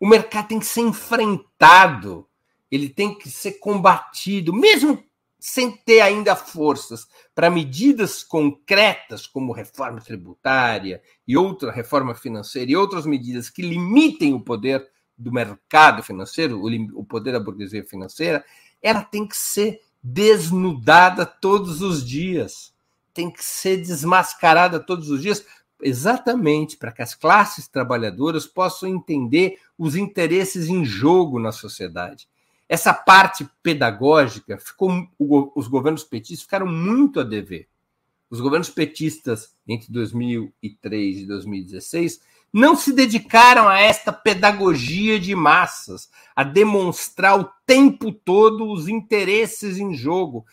O 0.00 0.06
mercado 0.06 0.48
tem 0.48 0.58
que 0.58 0.66
ser 0.66 0.80
enfrentado, 0.80 2.26
ele 2.70 2.88
tem 2.88 3.16
que 3.16 3.30
ser 3.30 3.52
combatido, 3.52 4.52
mesmo 4.52 5.02
sem 5.38 5.72
ter 5.72 6.00
ainda 6.00 6.36
forças 6.36 7.06
para 7.34 7.50
medidas 7.50 8.22
concretas, 8.22 9.26
como 9.26 9.52
reforma 9.52 10.00
tributária 10.00 11.02
e 11.26 11.36
outra 11.36 11.72
reforma 11.72 12.14
financeira 12.14 12.70
e 12.70 12.76
outras 12.76 13.06
medidas 13.06 13.50
que 13.50 13.62
limitem 13.62 14.34
o 14.34 14.40
poder 14.40 14.88
do 15.18 15.32
mercado 15.32 16.02
financeiro, 16.02 16.62
o 16.94 17.04
poder 17.04 17.32
da 17.32 17.40
burguesia 17.40 17.84
financeira, 17.84 18.44
ela 18.80 19.02
tem 19.02 19.26
que 19.26 19.36
ser 19.36 19.80
desnudada 20.02 21.24
todos 21.24 21.82
os 21.82 22.04
dias, 22.04 22.72
tem 23.14 23.30
que 23.30 23.44
ser 23.44 23.76
desmascarada 23.78 24.80
todos 24.80 25.10
os 25.10 25.22
dias, 25.22 25.44
exatamente 25.82 26.76
para 26.76 26.92
que 26.92 27.02
as 27.02 27.14
classes 27.14 27.66
trabalhadoras 27.68 28.46
possam 28.46 28.88
entender 28.88 29.58
os 29.76 29.96
interesses 29.96 30.68
em 30.68 30.84
jogo 30.84 31.38
na 31.38 31.52
sociedade. 31.52 32.28
Essa 32.68 32.94
parte 32.94 33.46
pedagógica 33.62 34.56
ficou, 34.56 35.08
os 35.54 35.68
governos 35.68 36.04
petistas 36.04 36.42
ficaram 36.42 36.66
muito 36.66 37.20
a 37.20 37.24
dever. 37.24 37.68
Os 38.30 38.40
governos 38.40 38.70
petistas 38.70 39.54
entre 39.68 39.92
2003 39.92 41.18
e 41.18 41.26
2016 41.26 42.20
não 42.52 42.74
se 42.74 42.92
dedicaram 42.92 43.68
a 43.68 43.78
esta 43.78 44.12
pedagogia 44.12 45.18
de 45.18 45.34
massas, 45.34 46.10
a 46.34 46.42
demonstrar 46.42 47.38
o 47.40 47.50
tempo 47.66 48.12
todo 48.12 48.70
os 48.70 48.88
interesses 48.88 49.78
em 49.78 49.94
jogo 49.94 50.44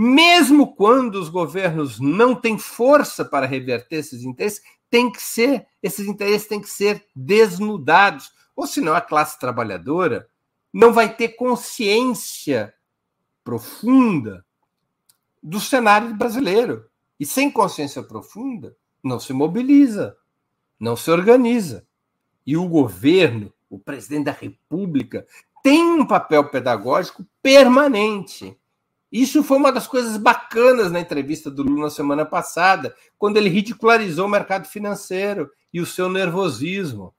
mesmo 0.00 0.76
quando 0.76 1.16
os 1.16 1.28
governos 1.28 1.98
não 1.98 2.32
têm 2.32 2.56
força 2.56 3.24
para 3.24 3.46
reverter 3.46 3.96
esses 3.96 4.22
interesses, 4.22 4.62
tem 4.88 5.10
que 5.10 5.20
ser, 5.20 5.66
esses 5.82 6.06
interesses 6.06 6.46
têm 6.46 6.60
que 6.60 6.70
ser 6.70 7.04
desnudados, 7.16 8.30
ou 8.54 8.64
senão 8.64 8.94
a 8.94 9.00
classe 9.00 9.40
trabalhadora 9.40 10.28
não 10.72 10.92
vai 10.92 11.16
ter 11.16 11.30
consciência 11.30 12.72
profunda 13.42 14.46
do 15.42 15.58
cenário 15.58 16.14
brasileiro. 16.14 16.88
E 17.18 17.26
sem 17.26 17.50
consciência 17.50 18.00
profunda, 18.00 18.76
não 19.02 19.18
se 19.18 19.32
mobiliza, 19.32 20.16
não 20.78 20.94
se 20.94 21.10
organiza. 21.10 21.84
E 22.46 22.56
o 22.56 22.68
governo, 22.68 23.52
o 23.68 23.80
presidente 23.80 24.26
da 24.26 24.32
República, 24.32 25.26
tem 25.60 25.82
um 25.82 26.06
papel 26.06 26.48
pedagógico 26.50 27.26
permanente 27.42 28.56
isso 29.10 29.42
foi 29.42 29.56
uma 29.56 29.72
das 29.72 29.86
coisas 29.86 30.16
bacanas 30.18 30.92
na 30.92 31.00
entrevista 31.00 31.50
do 31.50 31.62
Lula 31.62 31.84
na 31.84 31.90
semana 31.90 32.26
passada, 32.26 32.94
quando 33.18 33.38
ele 33.38 33.48
ridicularizou 33.48 34.26
o 34.26 34.30
mercado 34.30 34.68
financeiro 34.68 35.50
e 35.72 35.80
o 35.80 35.86
seu 35.86 36.08
nervosismo. 36.10 37.14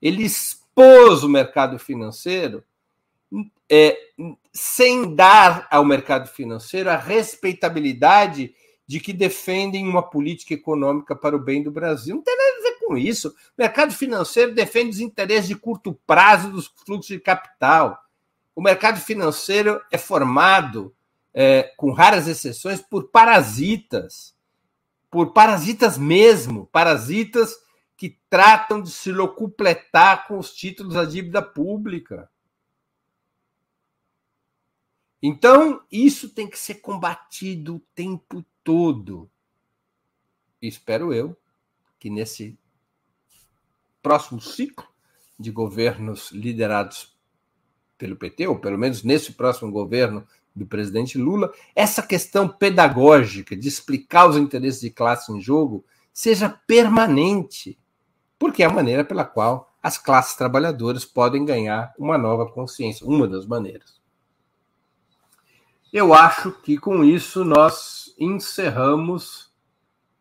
Ele 0.00 0.22
expôs 0.22 1.22
o 1.22 1.28
mercado 1.28 1.78
financeiro 1.78 2.62
é, 3.70 3.96
sem 4.52 5.14
dar 5.14 5.66
ao 5.70 5.84
mercado 5.84 6.28
financeiro 6.28 6.90
a 6.90 6.96
respeitabilidade 6.96 8.54
de 8.86 8.98
que 8.98 9.12
defendem 9.12 9.86
uma 9.86 10.02
política 10.02 10.52
econômica 10.52 11.14
para 11.14 11.36
o 11.36 11.38
bem 11.38 11.62
do 11.62 11.70
Brasil. 11.70 12.16
Não 12.16 12.22
tem 12.22 12.36
nada 12.36 12.58
a 12.58 12.62
ver 12.62 12.78
com 12.80 12.98
isso. 12.98 13.28
O 13.28 13.32
mercado 13.56 13.94
financeiro 13.94 14.52
defende 14.52 14.90
os 14.90 15.00
interesses 15.00 15.46
de 15.46 15.54
curto 15.54 15.96
prazo 16.06 16.50
dos 16.50 16.66
fluxos 16.84 17.06
de 17.06 17.20
capital. 17.20 17.98
O 18.54 18.60
mercado 18.60 18.98
financeiro 18.98 19.80
é 19.92 19.96
formado 19.96 20.92
é, 21.32 21.62
com 21.76 21.92
raras 21.92 22.26
exceções, 22.26 22.80
por 22.80 23.10
parasitas, 23.10 24.34
por 25.10 25.32
parasitas 25.32 25.96
mesmo, 25.98 26.66
parasitas 26.66 27.56
que 27.96 28.18
tratam 28.28 28.80
de 28.80 28.90
se 28.90 29.12
locupletar 29.12 30.26
com 30.26 30.38
os 30.38 30.54
títulos 30.54 30.94
da 30.94 31.04
dívida 31.04 31.42
pública. 31.42 32.30
Então, 35.22 35.84
isso 35.92 36.30
tem 36.30 36.48
que 36.48 36.58
ser 36.58 36.76
combatido 36.76 37.76
o 37.76 37.80
tempo 37.94 38.44
todo. 38.64 39.30
Espero 40.62 41.12
eu 41.12 41.36
que 41.98 42.08
nesse 42.08 42.58
próximo 44.02 44.40
ciclo 44.40 44.88
de 45.38 45.50
governos 45.50 46.30
liderados 46.30 47.14
pelo 47.98 48.16
PT, 48.16 48.46
ou 48.46 48.58
pelo 48.58 48.78
menos 48.78 49.02
nesse 49.02 49.32
próximo 49.32 49.70
governo 49.70 50.26
do 50.54 50.66
presidente 50.66 51.16
Lula, 51.16 51.52
essa 51.74 52.02
questão 52.02 52.48
pedagógica 52.48 53.56
de 53.56 53.68
explicar 53.68 54.26
os 54.26 54.36
interesses 54.36 54.80
de 54.80 54.90
classe 54.90 55.32
em 55.32 55.40
jogo 55.40 55.84
seja 56.12 56.48
permanente, 56.66 57.78
porque 58.38 58.62
é 58.62 58.66
a 58.66 58.72
maneira 58.72 59.04
pela 59.04 59.24
qual 59.24 59.72
as 59.82 59.96
classes 59.96 60.36
trabalhadoras 60.36 61.04
podem 61.04 61.44
ganhar 61.44 61.94
uma 61.98 62.18
nova 62.18 62.46
consciência, 62.50 63.06
uma 63.06 63.26
das 63.26 63.46
maneiras. 63.46 64.00
Eu 65.92 66.14
acho 66.14 66.52
que 66.52 66.78
com 66.78 67.02
isso 67.02 67.44
nós 67.44 68.14
encerramos 68.18 69.50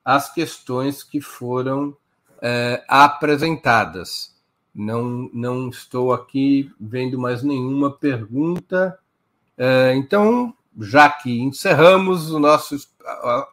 as 0.03 0.33
questões 0.33 1.03
que 1.03 1.21
foram 1.21 1.95
é, 2.41 2.83
apresentadas. 2.87 4.35
Não, 4.73 5.29
não 5.33 5.69
estou 5.69 6.13
aqui 6.13 6.71
vendo 6.79 7.19
mais 7.19 7.43
nenhuma 7.43 7.91
pergunta. 7.91 8.97
É, 9.61 9.93
então, 9.93 10.55
já 10.79 11.09
que 11.09 11.41
encerramos 11.41 12.31
nosso, 12.31 12.77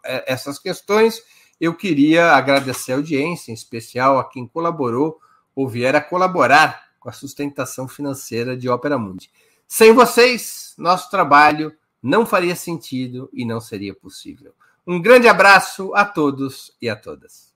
é, 0.04 0.32
essas 0.32 0.56
questões, 0.56 1.20
eu 1.60 1.74
queria 1.74 2.32
agradecer 2.32 2.92
a 2.92 2.96
audiência, 2.96 3.50
em 3.50 3.54
especial 3.54 4.16
a 4.16 4.28
quem 4.28 4.46
colaborou 4.46 5.18
ou 5.54 5.68
vier 5.68 5.96
a 5.96 6.00
colaborar 6.00 6.86
com 7.00 7.08
a 7.08 7.12
sustentação 7.12 7.88
financeira 7.88 8.56
de 8.56 8.68
Ópera 8.68 8.96
Mundi. 8.96 9.30
Sem 9.66 9.92
vocês, 9.92 10.74
nosso 10.78 11.10
trabalho 11.10 11.74
não 12.00 12.24
faria 12.24 12.54
sentido 12.54 13.28
e 13.32 13.44
não 13.44 13.60
seria 13.60 13.92
possível. 13.92 14.54
Um 14.86 15.02
grande 15.02 15.26
abraço 15.26 15.92
a 15.92 16.04
todos 16.04 16.72
e 16.80 16.88
a 16.88 16.94
todas. 16.94 17.52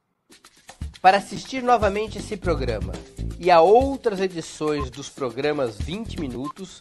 Para 1.01 1.18
assistir 1.18 1.62
novamente 1.62 2.18
esse 2.18 2.36
programa 2.36 2.92
e 3.38 3.51
a 3.51 3.61
outras 3.61 4.20
edições 4.20 4.90
dos 4.90 5.09
programas 5.09 5.78
20 5.78 6.20
Minutos, 6.20 6.80